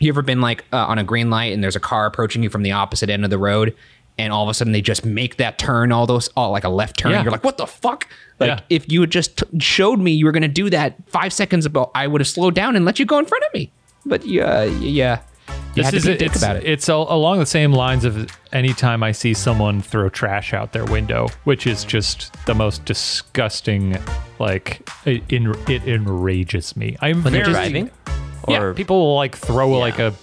you 0.01 0.09
ever 0.11 0.23
been 0.23 0.41
like 0.41 0.65
uh, 0.73 0.87
on 0.87 0.99
a 0.99 1.05
green 1.05 1.31
light 1.31 1.53
and 1.53 1.63
there's 1.63 1.77
a 1.77 1.81
car 1.81 2.07
approaching 2.07 2.43
you 2.43 2.51
from 2.51 2.63
the 2.63 2.73
opposite 2.73 3.11
end 3.11 3.25
of 3.25 3.31
the 3.31 3.39
road 3.39 3.75
and 4.19 4.33
all 4.33 4.43
of 4.43 4.49
a 4.49 4.55
sudden 4.55 4.73
they 4.73 4.83
just 4.83 5.05
make 5.05 5.37
that 5.37 5.59
turn 5.59 5.93
all 5.93 6.07
those 6.07 6.29
all 6.37 6.51
like 6.51 6.65
a 6.65 6.69
left 6.69 6.99
turn 6.99 7.13
yeah. 7.13 7.23
you're 7.23 7.33
like 7.33 7.45
what 7.45 7.59
the 7.59 7.67
fuck 7.67 8.09
like 8.39 8.49
yeah. 8.49 8.61
if 8.71 8.91
you 8.91 9.01
had 9.03 9.11
just 9.11 9.39
t- 9.39 9.61
showed 9.61 9.99
me 9.99 10.13
you 10.13 10.25
were 10.25 10.33
going 10.33 10.43
to 10.43 10.49
do 10.49 10.71
that 10.71 10.97
five 11.09 11.33
seconds 11.33 11.67
ago 11.67 11.91
i 11.95 12.07
would 12.07 12.21
have 12.21 12.29
slowed 12.29 12.55
down 12.55 12.77
and 12.77 12.85
let 12.85 12.99
you 12.99 13.05
go 13.05 13.19
in 13.19 13.27
front 13.27 13.45
of 13.45 13.55
me 13.55 13.71
but 14.05 14.25
yeah 14.27 14.65
yeah 14.65 15.21
you 15.77 15.83
this 15.83 15.93
is 15.93 16.07
it's, 16.07 16.37
about 16.37 16.57
it. 16.57 16.65
It's 16.65 16.89
a, 16.89 16.95
along 16.95 17.39
the 17.39 17.47
same 17.47 17.73
lines 17.73 18.05
of 18.05 18.31
anytime 18.53 19.03
I 19.03 19.13
see 19.13 19.35
someone 19.35 19.83
throw 19.83 20.09
trash 20.09 20.55
out 20.55 20.73
their 20.73 20.87
window, 20.87 21.29
which 21.45 21.67
is 21.67 21.85
just 21.85 22.35
the 22.47 22.55
most 22.55 22.85
disgusting. 22.87 23.99
Like 24.39 24.89
it, 25.05 25.23
it 25.31 25.87
enrages 25.87 26.77
me. 26.77 26.97
I'm 27.03 27.23
when 27.23 27.35
very, 27.35 27.45
driving. 27.45 27.91
Or, 28.47 28.69
yeah, 28.69 28.73
people 28.75 28.99
will 28.99 29.17
like 29.17 29.37
throw 29.37 29.71
yeah. 29.73 29.77
like 29.77 29.99
a, 29.99 30.15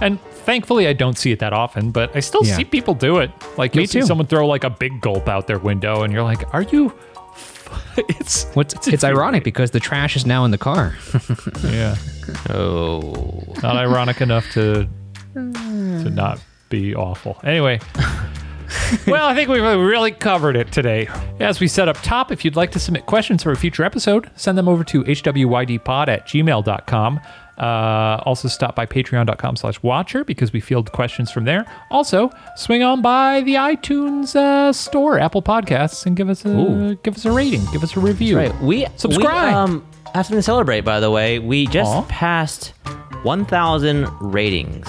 and 0.00 0.20
thankfully 0.20 0.86
I 0.88 0.92
don't 0.92 1.16
see 1.16 1.32
it 1.32 1.38
that 1.40 1.52
often, 1.52 1.90
but 1.90 2.14
I 2.16 2.20
still 2.20 2.44
yeah. 2.44 2.56
see 2.56 2.64
people 2.64 2.94
do 2.94 3.18
it. 3.18 3.30
Like 3.56 3.74
you'll 3.74 3.86
see 3.86 4.02
someone 4.02 4.26
throw 4.26 4.46
like 4.46 4.64
a 4.64 4.70
big 4.70 5.00
gulp 5.00 5.28
out 5.28 5.46
their 5.46 5.58
window, 5.58 6.02
and 6.02 6.12
you're 6.12 6.22
like, 6.22 6.52
"Are 6.54 6.62
you?" 6.62 6.92
it's 7.96 8.44
What's, 8.54 8.74
it's, 8.74 8.88
it's 8.88 9.04
ironic 9.04 9.44
because 9.44 9.70
the 9.70 9.80
trash 9.80 10.16
is 10.16 10.26
now 10.26 10.44
in 10.44 10.50
the 10.50 10.58
car. 10.58 10.96
yeah. 11.64 11.96
Oh, 12.50 13.42
not 13.62 13.76
ironic 13.76 14.20
enough 14.20 14.50
to 14.52 14.88
to 15.34 16.10
not 16.10 16.40
be 16.68 16.94
awful. 16.94 17.38
Anyway. 17.44 17.80
well, 19.06 19.26
I 19.26 19.34
think 19.34 19.48
we've 19.48 19.62
really 19.62 20.12
covered 20.12 20.56
it 20.56 20.70
today. 20.72 21.08
As 21.40 21.58
we 21.60 21.68
said 21.68 21.88
up 21.88 21.96
top, 22.02 22.30
if 22.30 22.44
you'd 22.44 22.56
like 22.56 22.70
to 22.72 22.78
submit 22.78 23.06
questions 23.06 23.42
for 23.42 23.50
a 23.50 23.56
future 23.56 23.82
episode, 23.82 24.30
send 24.36 24.58
them 24.58 24.68
over 24.68 24.84
to 24.84 25.04
hwydpod 25.04 26.08
at 26.08 26.26
gmail.com. 26.26 27.20
Uh, 27.58 28.22
also, 28.24 28.46
stop 28.48 28.76
by 28.76 28.86
patreon.com 28.86 29.56
slash 29.56 29.82
watcher 29.82 30.24
because 30.24 30.52
we 30.52 30.60
field 30.60 30.92
questions 30.92 31.30
from 31.30 31.44
there. 31.44 31.66
Also, 31.90 32.30
swing 32.56 32.82
on 32.82 33.02
by 33.02 33.40
the 33.42 33.54
iTunes 33.54 34.36
uh, 34.36 34.72
store, 34.72 35.18
Apple 35.18 35.42
Podcasts, 35.42 36.06
and 36.06 36.16
give 36.16 36.28
us 36.28 36.44
a 36.44 36.50
Ooh. 36.50 36.94
give 37.02 37.16
us 37.16 37.24
a 37.24 37.32
rating, 37.32 37.64
give 37.72 37.82
us 37.82 37.96
a 37.96 38.00
review. 38.00 38.36
That's 38.36 38.52
right. 38.52 38.62
We 38.62 38.86
subscribe. 38.96 39.48
We, 39.68 39.74
um, 39.74 39.88
have 40.14 40.26
something 40.26 40.38
to 40.38 40.42
celebrate, 40.42 40.82
by 40.82 41.00
the 41.00 41.10
way. 41.10 41.38
We 41.38 41.66
just 41.66 41.90
Aww. 41.90 42.08
passed 42.08 42.72
1,000 43.24 44.06
ratings. 44.20 44.86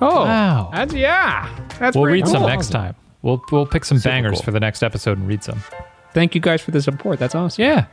Oh, 0.00 0.24
wow! 0.24 0.70
That's 0.72 0.92
yeah. 0.92 1.48
That's 1.78 1.96
we'll 1.96 2.06
read 2.06 2.24
cool. 2.24 2.32
some 2.32 2.42
next 2.42 2.70
time. 2.70 2.96
We'll 3.22 3.40
we'll 3.52 3.66
pick 3.66 3.84
some 3.84 3.98
Super 3.98 4.10
bangers 4.10 4.38
cool. 4.38 4.46
for 4.46 4.50
the 4.50 4.58
next 4.58 4.82
episode 4.82 5.16
and 5.16 5.28
read 5.28 5.44
some. 5.44 5.62
Thank 6.12 6.34
you 6.34 6.40
guys 6.40 6.60
for 6.60 6.72
the 6.72 6.82
support. 6.82 7.20
That's 7.20 7.36
awesome. 7.36 7.62
Yeah. 7.62 7.86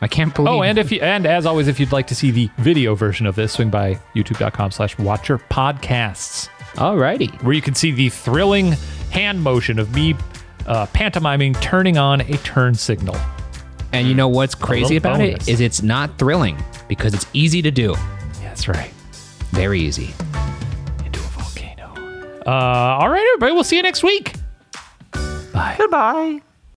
I 0.00 0.08
can't 0.08 0.34
believe. 0.34 0.52
Oh, 0.52 0.62
and 0.62 0.78
if 0.78 0.92
you 0.92 1.00
and 1.00 1.26
as 1.26 1.46
always, 1.46 1.68
if 1.68 1.80
you'd 1.80 1.92
like 1.92 2.06
to 2.08 2.14
see 2.14 2.30
the 2.30 2.50
video 2.58 2.94
version 2.94 3.26
of 3.26 3.34
this, 3.34 3.52
swing 3.52 3.70
by 3.70 3.94
YouTube.com/slash 4.14 4.98
Watcher 4.98 5.38
Podcasts. 5.38 6.48
Alrighty, 6.74 7.42
where 7.42 7.54
you 7.54 7.62
can 7.62 7.74
see 7.74 7.90
the 7.90 8.10
thrilling 8.10 8.72
hand 9.10 9.42
motion 9.42 9.78
of 9.78 9.94
me 9.94 10.14
uh, 10.66 10.86
pantomiming 10.86 11.54
turning 11.54 11.96
on 11.96 12.20
a 12.20 12.36
turn 12.38 12.74
signal. 12.74 13.16
And 13.92 14.06
you 14.06 14.14
know 14.14 14.28
what's 14.28 14.54
crazy 14.54 14.96
about 14.96 15.18
bonus. 15.18 15.48
it 15.48 15.52
is 15.52 15.60
it's 15.60 15.82
not 15.82 16.18
thrilling 16.18 16.62
because 16.88 17.14
it's 17.14 17.26
easy 17.32 17.62
to 17.62 17.70
do. 17.70 17.92
Yeah, 17.92 18.48
that's 18.48 18.68
right. 18.68 18.90
Very 19.50 19.80
easy. 19.80 20.12
Into 21.04 21.20
a 21.20 21.22
volcano. 21.22 21.94
Uh, 22.46 22.50
all 23.00 23.08
right, 23.08 23.26
everybody. 23.34 23.52
We'll 23.52 23.64
see 23.64 23.76
you 23.76 23.82
next 23.82 24.02
week. 24.02 24.34
Bye. 25.52 25.76
Goodbye. 25.78 26.42